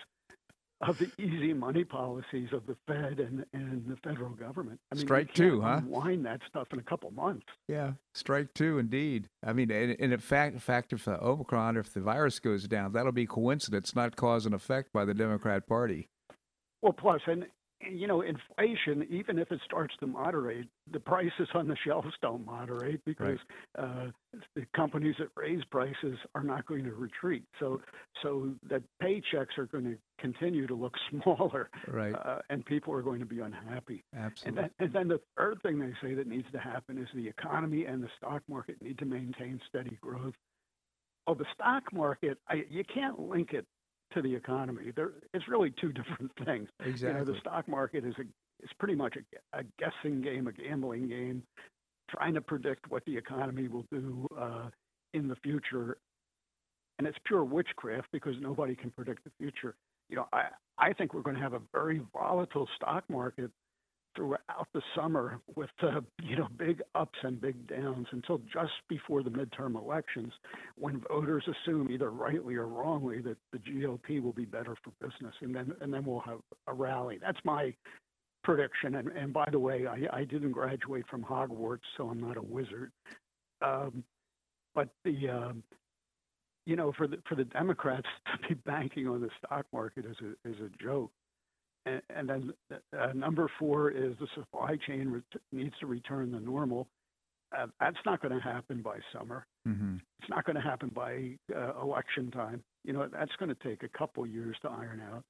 of 0.81 0.99
the 0.99 1.11
easy 1.19 1.53
money 1.53 1.85
policies 1.85 2.49
of 2.53 2.67
the 2.67 2.77
Fed 2.87 3.21
and, 3.21 3.45
and 3.53 3.85
the 3.87 3.97
federal 3.97 4.31
government. 4.31 4.81
I 4.91 4.95
mean, 4.95 5.05
strike 5.05 5.35
two, 5.35 5.61
huh? 5.61 5.81
Unwind 5.83 6.25
that 6.25 6.41
stuff 6.49 6.69
in 6.73 6.79
a 6.79 6.83
couple 6.83 7.11
months. 7.11 7.47
Yeah, 7.69 7.93
strike 8.15 8.55
two, 8.55 8.79
indeed. 8.79 9.29
I 9.45 9.53
mean, 9.53 9.71
and, 9.71 9.97
and 10.01 10.13
in 10.13 10.21
fact, 10.21 10.55
in 10.55 10.61
fact, 10.61 10.93
if 10.93 11.05
the 11.05 11.23
Omicron, 11.23 11.77
if 11.77 11.93
the 11.93 12.01
virus 12.01 12.39
goes 12.39 12.67
down, 12.67 12.93
that'll 12.93 13.13
be 13.13 13.27
coincidence, 13.27 13.95
not 13.95 14.17
cause 14.17 14.47
and 14.47 14.55
effect 14.55 14.93
by 14.93 15.05
the 15.05 15.15
Democrat 15.15 15.67
Party. 15.67 16.09
Well, 16.81 16.95
plus, 16.95 17.21
and 17.27 17.47
you 17.89 18.07
know, 18.07 18.23
inflation, 18.23 19.07
even 19.11 19.39
if 19.39 19.51
it 19.51 19.61
starts 19.65 19.95
to 20.01 20.07
moderate, 20.07 20.69
the 20.93 21.01
prices 21.01 21.49
on 21.55 21.67
the 21.67 21.77
shelves 21.87 22.13
don't 22.21 22.45
moderate 22.45 23.03
because 23.05 23.39
right. 23.79 23.85
uh, 23.85 24.11
the 24.55 24.67
companies 24.75 25.15
that 25.19 25.29
raise 25.37 25.65
prices 25.71 26.19
are 26.35 26.43
not 26.43 26.67
going 26.67 26.85
to 26.85 26.93
retreat. 26.93 27.45
So, 27.59 27.81
so 28.23 28.51
that 28.69 28.83
paychecks 29.03 29.57
are 29.57 29.67
going 29.67 29.85
to 29.85 29.97
continue 30.19 30.67
to 30.67 30.75
look 30.75 30.95
smaller, 31.11 31.71
right? 31.89 32.15
Uh, 32.15 32.39
and 32.51 32.65
people 32.65 32.93
are 32.93 33.03
going 33.03 33.21
to 33.21 33.27
be 33.27 33.41
unhappy. 33.41 34.05
Absolutely. 34.17 34.49
And 34.49 34.57
then, 34.57 34.71
and 34.79 34.93
then 34.93 35.09
the 35.09 35.21
third 35.37 35.63
thing 35.63 35.79
they 35.79 35.93
say 36.03 36.15
that 36.15 36.27
needs 36.27 36.47
to 36.53 36.59
happen 36.59 36.99
is 36.99 37.09
the 37.15 37.29
economy 37.29 37.87
and 37.87 38.03
the 38.03 38.11
stock 38.17 38.43
market 38.49 38.77
need 38.83 38.99
to 38.99 39.07
maintain 39.07 39.61
steady 39.69 39.99
growth. 40.01 40.35
Oh, 41.27 41.35
the 41.35 41.47
stock 41.55 41.85
market, 41.93 42.39
I, 42.49 42.65
you 42.69 42.83
can't 42.85 43.19
link 43.19 43.53
it 43.53 43.67
to 44.13 44.23
the 44.23 44.35
economy. 44.35 44.93
There, 44.95 45.13
it's 45.35 45.49
really 45.49 45.73
two 45.81 45.93
different 45.93 46.33
things. 46.45 46.69
Exactly. 46.81 47.09
You 47.09 47.27
know, 47.27 47.33
the 47.33 47.41
stock 47.41 47.69
market 47.69 48.05
is 48.05 48.15
a 48.19 48.25
it's 48.63 48.73
pretty 48.79 48.95
much 48.95 49.17
a, 49.17 49.59
a 49.59 49.63
guessing 49.79 50.21
game, 50.21 50.47
a 50.47 50.53
gambling 50.53 51.09
game, 51.09 51.43
trying 52.11 52.35
to 52.35 52.43
predict 52.43 52.91
what 52.91 53.03
the 53.07 53.17
economy 53.17 53.69
will 53.69 53.87
do 53.91 54.27
uh, 54.39 54.69
in 55.15 55.29
the 55.29 55.37
future, 55.37 55.97
and 56.99 57.09
it's 57.09 57.17
pure 57.25 57.43
witchcraft 57.43 58.09
because 58.13 58.35
nobody 58.41 58.75
can 58.75 58.91
predict 58.91 59.25
the 59.25 59.31
future. 59.39 59.75
You 60.11 60.17
know, 60.17 60.27
I 60.33 60.49
I 60.79 60.93
think 60.93 61.15
we're 61.15 61.23
going 61.23 61.37
to 61.37 61.43
have 61.43 61.55
a 61.55 61.63
very 61.73 62.03
volatile 62.13 62.69
stock 62.77 63.05
market 63.09 63.51
throughout 64.21 64.69
the 64.75 64.83
summer 64.95 65.41
with 65.57 65.71
uh, 65.83 66.01
you 66.23 66.37
know 66.37 66.47
big 66.59 66.83
ups 66.95 67.19
and 67.23 67.41
big 67.41 67.67
downs 67.67 68.07
until 68.13 68.39
just 68.53 68.73
before 68.89 69.23
the 69.23 69.31
midterm 69.31 69.77
elections, 69.77 70.33
when 70.77 71.03
voters 71.09 71.45
assume 71.49 71.91
either 71.91 72.11
rightly 72.11 72.55
or 72.55 72.67
wrongly 72.67 73.23
that 73.23 73.39
the 73.53 73.59
GOP 73.59 74.23
will 74.23 74.35
be 74.35 74.45
better 74.45 74.77
for 74.85 74.93
business, 75.01 75.35
and 75.41 75.55
then 75.55 75.73
and 75.81 75.93
then 75.93 76.05
we'll 76.05 76.21
have 76.21 76.41
a 76.67 76.75
rally. 76.75 77.19
That's 77.21 77.39
my 77.45 77.75
prediction. 78.45 78.97
And, 78.97 79.09
and 79.09 79.33
by 79.33 79.49
the 79.51 79.59
way, 79.59 79.87
I, 79.87 80.19
I 80.19 80.25
didn't 80.25 80.53
graduate 80.53 81.07
from 81.11 81.23
Hogwarts, 81.23 81.81
so 81.97 82.11
I'm 82.11 82.21
not 82.21 82.37
a 82.37 82.43
wizard. 82.43 82.93
Um, 83.63 84.05
but 84.75 84.91
the 85.05 85.31
um, 85.31 85.63
you 86.67 86.77
know 86.77 86.93
for 86.93 87.07
the 87.07 87.17
for 87.27 87.37
the 87.37 87.45
Democrats 87.45 88.09
to 88.43 88.49
be 88.49 88.55
banking 88.67 89.09
on 89.09 89.23
the 89.23 89.31
stock 89.43 89.65
market 89.73 90.05
is 90.05 90.17
a 90.21 90.49
is 90.51 90.57
a 90.61 90.83
joke. 90.83 91.11
And, 91.87 92.03
and 92.15 92.29
then 92.29 92.53
uh, 92.99 93.13
number 93.15 93.51
four 93.59 93.91
is 93.91 94.15
the 94.21 94.27
supply 94.35 94.77
chain 94.87 95.11
ret- 95.11 95.43
needs 95.53 95.75
to 95.81 95.87
return 95.87 96.33
to 96.33 96.41
normal. 96.41 96.87
Uh, 97.57 97.67
that's 97.81 97.97
not 98.07 98.23
going 98.23 98.35
to 98.35 98.41
happen 98.41 98.81
by 98.83 98.99
summer. 99.13 99.45
Mm-hmm. 99.67 99.97
It's 100.21 100.31
not 100.31 100.45
going 100.45 100.57
to 100.57 100.63
happen 100.63 100.91
by 100.95 101.37
uh, 101.55 101.81
election 101.81 102.31
time. 102.31 102.63
You 102.85 102.93
know, 102.93 103.09
that's 103.11 103.35
going 103.39 103.49
to 103.49 103.69
take 103.69 103.83
a 103.83 103.99
couple 103.99 104.27
years 104.27 104.57
to 104.63 104.71
iron 104.71 105.03
out. 105.13 105.23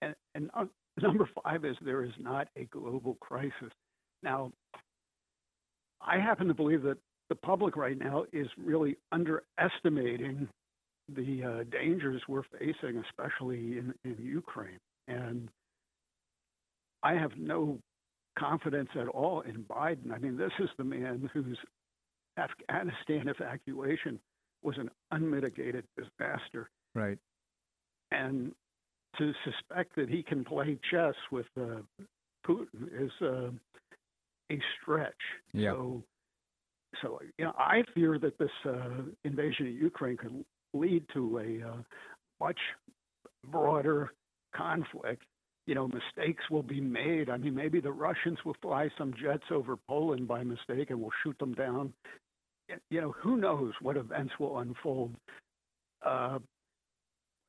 And, 0.00 0.14
and 0.34 0.50
uh, 0.54 0.64
number 1.02 1.28
five 1.44 1.64
is 1.64 1.76
there 1.84 2.04
is 2.04 2.12
not 2.18 2.48
a 2.56 2.64
global 2.64 3.14
crisis. 3.20 3.72
Now, 4.22 4.52
I 6.00 6.18
happen 6.18 6.48
to 6.48 6.54
believe 6.54 6.82
that 6.82 6.98
the 7.28 7.34
public 7.34 7.76
right 7.76 7.98
now 7.98 8.24
is 8.32 8.46
really 8.56 8.96
underestimating 9.12 10.48
the 11.14 11.42
uh, 11.42 11.64
dangers 11.70 12.22
we're 12.28 12.42
facing, 12.58 13.02
especially 13.08 13.78
in, 13.78 13.94
in 14.04 14.16
Ukraine. 14.18 14.78
And 15.06 15.48
I 17.02 17.14
have 17.14 17.32
no 17.36 17.78
confidence 18.38 18.90
at 19.00 19.08
all 19.08 19.40
in 19.42 19.64
Biden. 19.64 20.12
I 20.12 20.18
mean, 20.18 20.36
this 20.36 20.52
is 20.60 20.68
the 20.78 20.84
man 20.84 21.28
whose 21.32 21.58
Afghanistan 22.38 23.28
evacuation 23.28 24.18
was 24.62 24.76
an 24.78 24.90
unmitigated 25.10 25.84
disaster. 25.96 26.70
Right. 26.94 27.18
And 28.10 28.52
to 29.18 29.32
suspect 29.44 29.96
that 29.96 30.08
he 30.08 30.22
can 30.22 30.44
play 30.44 30.78
chess 30.90 31.14
with 31.30 31.46
uh, 31.60 31.80
Putin 32.46 32.88
is 32.98 33.10
uh, 33.20 33.50
a 34.50 34.60
stretch. 34.80 35.12
Yeah. 35.52 35.72
So, 35.72 36.02
so 37.02 37.20
you 37.38 37.44
know, 37.44 37.52
I 37.58 37.82
fear 37.94 38.18
that 38.18 38.38
this 38.38 38.50
uh, 38.64 39.02
invasion 39.24 39.66
of 39.66 39.72
Ukraine 39.72 40.16
could 40.16 40.44
lead 40.74 41.04
to 41.14 41.38
a 41.38 41.68
uh, 41.68 41.76
much 42.40 42.58
broader 43.46 44.12
conflict 44.54 45.22
you 45.68 45.74
know, 45.74 45.86
mistakes 45.86 46.42
will 46.50 46.62
be 46.62 46.80
made. 46.80 47.28
I 47.28 47.36
mean, 47.36 47.54
maybe 47.54 47.78
the 47.78 47.92
Russians 47.92 48.38
will 48.42 48.56
fly 48.62 48.88
some 48.96 49.12
jets 49.12 49.44
over 49.50 49.76
Poland 49.76 50.26
by 50.26 50.42
mistake 50.42 50.88
and 50.88 50.98
will 50.98 51.12
shoot 51.22 51.38
them 51.38 51.52
down. 51.52 51.92
You 52.88 53.02
know, 53.02 53.12
who 53.12 53.36
knows 53.36 53.74
what 53.82 53.98
events 53.98 54.32
will 54.40 54.60
unfold. 54.60 55.14
Uh, 56.04 56.38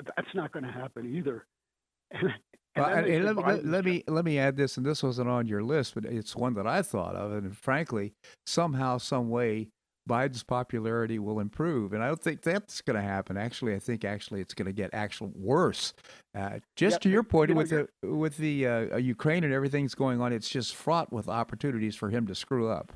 that's 0.04 0.36
not 0.36 0.52
going 0.52 0.66
to 0.66 0.72
happen 0.72 1.16
either. 1.16 1.46
and, 2.12 2.34
well, 2.76 2.90
and, 2.90 3.08
and 3.08 3.26
let, 3.26 3.38
let, 3.38 3.66
let, 3.66 3.86
me 3.86 4.04
let 4.06 4.26
me 4.26 4.38
add 4.38 4.58
this, 4.58 4.76
and 4.76 4.86
this 4.86 5.02
wasn't 5.02 5.30
on 5.30 5.48
your 5.48 5.64
list, 5.64 5.96
but 5.96 6.04
it's 6.04 6.36
one 6.36 6.56
that 6.56 6.68
I 6.68 6.82
thought 6.82 7.16
of, 7.16 7.32
and 7.32 7.56
frankly, 7.56 8.12
somehow, 8.46 8.98
some 8.98 9.30
way, 9.30 9.70
Biden's 10.10 10.44
popularity 10.44 11.20
will 11.20 11.40
improve, 11.40 11.94
and 11.94 12.04
I 12.04 12.08
don't 12.08 12.22
think 12.22 12.42
that's 12.42 12.82
going 12.82 12.96
to 12.96 13.02
happen. 13.02 13.38
Actually, 13.38 13.76
I 13.76 13.80
think 13.80 14.04
actually 14.04 14.42
it's 14.42 14.54
going 14.54 14.66
to 14.66 14.74
get 14.74 14.90
actually 14.92 15.32
worse. 15.36 15.94
Uh, 16.36 16.60
just 16.76 16.96
yep. 16.96 17.02
to 17.02 17.10
your 17.10 17.24
point, 17.24 17.50
you 17.50 17.56
know, 17.56 17.62
with 17.62 17.70
the 17.70 17.88
with 18.04 18.38
the 18.38 18.68
uh, 18.68 18.98
Ukraine 18.98 19.44
and 19.44 19.54
everything's 19.54 19.96
going 19.96 20.20
on, 20.20 20.34
it's 20.34 20.50
just 20.50 20.76
fraught 20.76 21.14
with 21.14 21.30
opportunities 21.30 21.96
for 21.96 22.10
him 22.10 22.28
to 22.28 22.36
screw 22.36 22.70
up. 22.70 22.92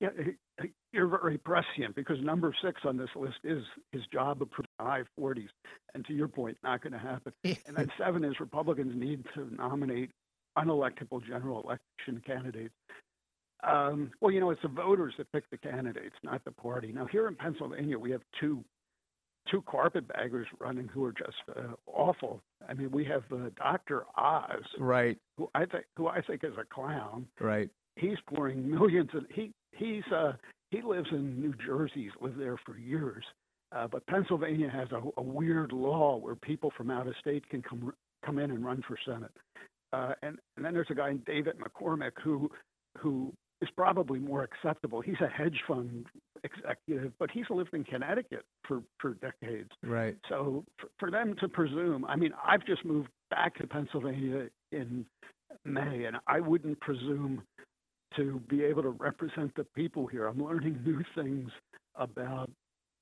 Yeah, 0.00 0.10
you're 0.92 1.08
very 1.08 1.38
prescient 1.38 1.94
because 1.94 2.18
number 2.22 2.54
six 2.64 2.80
on 2.84 2.96
this 2.96 3.10
list 3.16 3.38
is 3.44 3.62
his 3.92 4.02
job 4.12 4.42
approved 4.42 4.68
high 4.80 5.02
40s, 5.18 5.48
and 5.94 6.04
to 6.06 6.12
your 6.12 6.28
point, 6.28 6.56
not 6.62 6.82
going 6.82 6.92
to 6.92 6.98
happen. 6.98 7.32
and 7.44 7.76
then 7.76 7.90
seven 7.98 8.24
is 8.24 8.38
Republicans 8.40 8.92
need 8.94 9.24
to 9.34 9.48
nominate 9.54 10.10
unelectable 10.56 11.24
general 11.26 11.62
election 11.62 12.22
candidates. 12.26 12.74
Um, 13.64 14.12
well, 14.20 14.32
you 14.32 14.40
know, 14.40 14.50
it's 14.50 14.62
the 14.62 14.68
voters 14.68 15.14
that 15.18 15.30
pick 15.32 15.48
the 15.50 15.58
candidates, 15.58 16.14
not 16.22 16.44
the 16.44 16.52
party. 16.52 16.92
Now, 16.92 17.06
here 17.06 17.26
in 17.26 17.34
Pennsylvania, 17.34 17.98
we 17.98 18.10
have 18.12 18.22
two 18.40 18.64
two 19.50 19.62
carpetbaggers 19.62 20.46
running 20.60 20.88
who 20.88 21.04
are 21.04 21.12
just 21.12 21.36
uh, 21.56 21.72
awful. 21.86 22.42
I 22.68 22.74
mean, 22.74 22.90
we 22.90 23.04
have 23.06 23.22
uh, 23.32 23.50
Doctor 23.56 24.04
Oz, 24.16 24.62
right? 24.78 25.16
Who 25.36 25.48
I 25.54 25.64
think 25.64 25.84
who 25.96 26.08
I 26.08 26.20
think 26.20 26.44
is 26.44 26.52
a 26.58 26.64
clown, 26.72 27.26
right? 27.40 27.68
He's 27.96 28.18
pouring 28.28 28.70
millions, 28.70 29.10
and 29.12 29.26
he 29.30 29.52
he's 29.72 30.04
uh, 30.14 30.32
he 30.70 30.82
lives 30.82 31.08
in 31.10 31.40
New 31.40 31.54
Jersey. 31.64 32.04
He's 32.04 32.10
lived 32.20 32.40
there 32.40 32.58
for 32.64 32.78
years, 32.78 33.24
uh, 33.72 33.88
but 33.88 34.06
Pennsylvania 34.06 34.70
has 34.70 34.88
a, 34.92 35.00
a 35.16 35.22
weird 35.22 35.72
law 35.72 36.16
where 36.16 36.34
people 36.36 36.72
from 36.76 36.90
out 36.90 37.06
of 37.06 37.14
state 37.20 37.48
can 37.48 37.62
come 37.62 37.92
come 38.24 38.38
in 38.38 38.50
and 38.50 38.64
run 38.64 38.82
for 38.86 38.96
senate. 39.04 39.32
Uh, 39.92 40.12
and 40.22 40.38
and 40.56 40.64
then 40.64 40.74
there's 40.74 40.90
a 40.90 40.94
guy 40.94 41.08
named 41.08 41.24
David 41.24 41.56
McCormick 41.58 42.12
who 42.22 42.50
who 42.98 43.32
is 43.60 43.68
probably 43.76 44.18
more 44.18 44.44
acceptable. 44.44 45.00
He's 45.00 45.20
a 45.20 45.28
hedge 45.28 45.60
fund 45.66 46.06
executive, 46.44 47.12
but 47.18 47.30
he's 47.30 47.46
lived 47.50 47.74
in 47.74 47.84
Connecticut 47.84 48.44
for, 48.66 48.82
for 48.98 49.14
decades. 49.14 49.70
Right. 49.82 50.16
So 50.28 50.64
for, 50.78 50.88
for 50.98 51.10
them 51.10 51.34
to 51.40 51.48
presume, 51.48 52.04
I 52.04 52.16
mean, 52.16 52.32
I've 52.44 52.64
just 52.64 52.84
moved 52.84 53.08
back 53.30 53.56
to 53.58 53.66
Pennsylvania 53.66 54.48
in 54.72 55.04
May, 55.64 56.04
and 56.04 56.18
I 56.26 56.40
wouldn't 56.40 56.78
presume 56.80 57.42
to 58.16 58.40
be 58.48 58.64
able 58.64 58.82
to 58.82 58.90
represent 58.90 59.54
the 59.56 59.64
people 59.64 60.06
here. 60.06 60.26
I'm 60.26 60.42
learning 60.42 60.80
new 60.86 61.02
things 61.14 61.50
about 61.96 62.50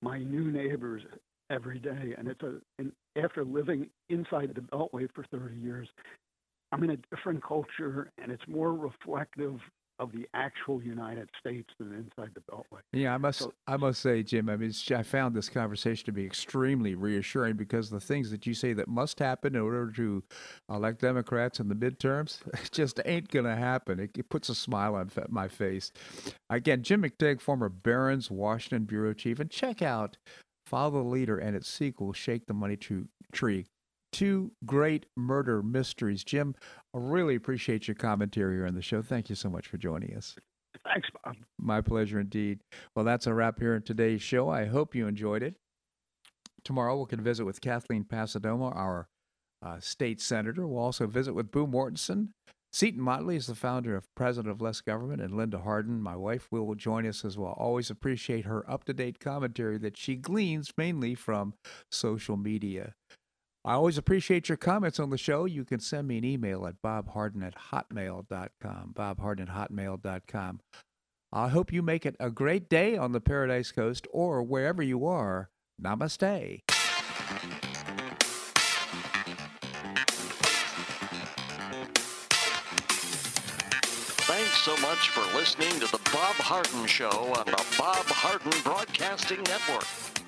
my 0.02 0.18
new 0.18 0.50
neighbors 0.50 1.02
every 1.50 1.78
day, 1.78 2.14
and 2.16 2.28
it's 2.28 2.42
a 2.42 2.54
and 2.78 2.92
after 3.22 3.44
living 3.44 3.88
inside 4.08 4.52
the 4.54 4.60
Beltway 4.60 5.08
for 5.14 5.24
30 5.30 5.56
years, 5.56 5.88
I'm 6.72 6.82
in 6.82 6.90
a 6.90 6.96
different 7.14 7.42
culture, 7.42 8.10
and 8.18 8.32
it's 8.32 8.42
more 8.48 8.74
reflective 8.74 9.58
of 9.98 10.12
the 10.12 10.26
actual 10.34 10.82
United 10.82 11.28
States 11.38 11.68
than 11.78 11.92
inside 11.92 12.30
the 12.34 12.40
Beltway. 12.40 12.80
Yeah, 12.92 13.14
I 13.14 13.18
must 13.18 13.40
so, 13.40 13.52
I 13.66 13.76
must 13.76 14.00
say, 14.00 14.22
Jim. 14.22 14.48
I 14.48 14.56
mean, 14.56 14.72
I 14.94 15.02
found 15.02 15.34
this 15.34 15.48
conversation 15.48 16.04
to 16.06 16.12
be 16.12 16.24
extremely 16.24 16.94
reassuring 16.94 17.56
because 17.56 17.90
the 17.90 18.00
things 18.00 18.30
that 18.30 18.46
you 18.46 18.54
say 18.54 18.72
that 18.74 18.88
must 18.88 19.18
happen 19.18 19.54
in 19.54 19.60
order 19.62 19.90
to 19.92 20.22
elect 20.70 21.00
Democrats 21.00 21.60
in 21.60 21.68
the 21.68 21.74
midterms 21.74 22.40
just 22.70 23.00
ain't 23.04 23.28
going 23.28 23.46
to 23.46 23.56
happen. 23.56 24.00
It, 24.00 24.10
it, 24.16 24.28
puts 24.28 24.48
a 24.48 24.54
smile 24.54 24.94
on 24.96 25.10
my 25.28 25.48
face. 25.48 25.92
Again, 26.50 26.82
Jim 26.82 27.02
McTague, 27.02 27.40
former 27.40 27.68
Barron's 27.68 28.30
Washington 28.30 28.84
bureau 28.84 29.14
chief, 29.14 29.40
and 29.40 29.50
check 29.50 29.82
out 29.82 30.16
Follow 30.66 31.02
the 31.02 31.08
Leader 31.08 31.38
and 31.38 31.56
its 31.56 31.68
sequel, 31.68 32.12
Shake 32.12 32.46
the 32.46 32.54
Money 32.54 32.76
Tree 33.32 33.66
two 34.16 34.50
great 34.64 35.04
murder 35.14 35.62
mysteries. 35.62 36.24
Jim, 36.24 36.54
I 36.96 36.98
really 36.98 37.34
appreciate 37.34 37.86
your 37.86 37.94
commentary 37.94 38.56
here 38.56 38.66
on 38.66 38.74
the 38.74 38.80
show. 38.80 39.02
Thank 39.02 39.28
you 39.28 39.36
so 39.36 39.50
much 39.50 39.66
for 39.66 39.76
joining 39.76 40.16
us. 40.16 40.34
Thanks, 40.82 41.08
Bob. 41.22 41.36
My 41.58 41.82
pleasure 41.82 42.18
indeed. 42.18 42.60
Well, 42.94 43.04
that's 43.04 43.26
a 43.26 43.34
wrap 43.34 43.58
here 43.58 43.74
in 43.74 43.82
today's 43.82 44.22
show. 44.22 44.48
I 44.48 44.64
hope 44.64 44.94
you 44.94 45.06
enjoyed 45.06 45.42
it. 45.42 45.56
Tomorrow 46.64 46.98
we 46.98 47.06
can 47.06 47.20
visit 47.20 47.44
with 47.44 47.60
Kathleen 47.60 48.04
Passidomo, 48.04 48.74
our 48.74 49.08
uh, 49.62 49.78
state 49.78 50.22
senator. 50.22 50.66
We'll 50.66 50.82
also 50.82 51.06
visit 51.06 51.34
with 51.34 51.50
Boo 51.50 51.66
Mortenson. 51.66 52.28
Seton 52.72 53.00
Motley 53.00 53.36
is 53.36 53.46
the 53.46 53.54
founder 53.54 53.94
of 53.94 54.06
President 54.14 54.50
of 54.50 54.60
Less 54.60 54.80
Government, 54.80 55.20
and 55.22 55.36
Linda 55.36 55.58
Harden, 55.58 56.00
my 56.00 56.16
wife, 56.16 56.48
will 56.50 56.74
join 56.74 57.06
us 57.06 57.24
as 57.24 57.36
well. 57.38 57.54
Always 57.58 57.90
appreciate 57.90 58.44
her 58.46 58.68
up 58.70 58.84
to 58.84 58.94
date 58.94 59.20
commentary 59.20 59.78
that 59.78 59.96
she 59.96 60.16
gleans 60.16 60.72
mainly 60.76 61.14
from 61.14 61.54
social 61.90 62.36
media. 62.36 62.94
I 63.66 63.72
always 63.72 63.98
appreciate 63.98 64.48
your 64.48 64.56
comments 64.56 65.00
on 65.00 65.10
the 65.10 65.18
show. 65.18 65.44
You 65.44 65.64
can 65.64 65.80
send 65.80 66.06
me 66.06 66.18
an 66.18 66.24
email 66.24 66.68
at 66.68 66.80
bobharden 66.82 67.44
at 67.44 67.54
hotmail.com. 67.72 68.92
Bobharden 68.94 69.50
at 69.50 69.70
hotmail.com. 69.70 70.60
I 71.32 71.48
hope 71.48 71.72
you 71.72 71.82
make 71.82 72.06
it 72.06 72.14
a 72.20 72.30
great 72.30 72.68
day 72.68 72.96
on 72.96 73.10
the 73.10 73.20
Paradise 73.20 73.72
Coast 73.72 74.06
or 74.12 74.40
wherever 74.44 74.84
you 74.84 75.04
are. 75.04 75.50
Namaste. 75.82 76.62
Thanks 84.28 84.58
so 84.58 84.76
much 84.76 85.08
for 85.08 85.22
listening 85.36 85.72
to 85.80 85.90
the 85.90 86.00
Bob 86.12 86.36
Harden 86.36 86.86
Show 86.86 87.10
on 87.10 87.46
the 87.46 87.64
Bob 87.76 88.06
Harden 88.06 88.52
Broadcasting 88.62 89.42
Network. 89.42 90.15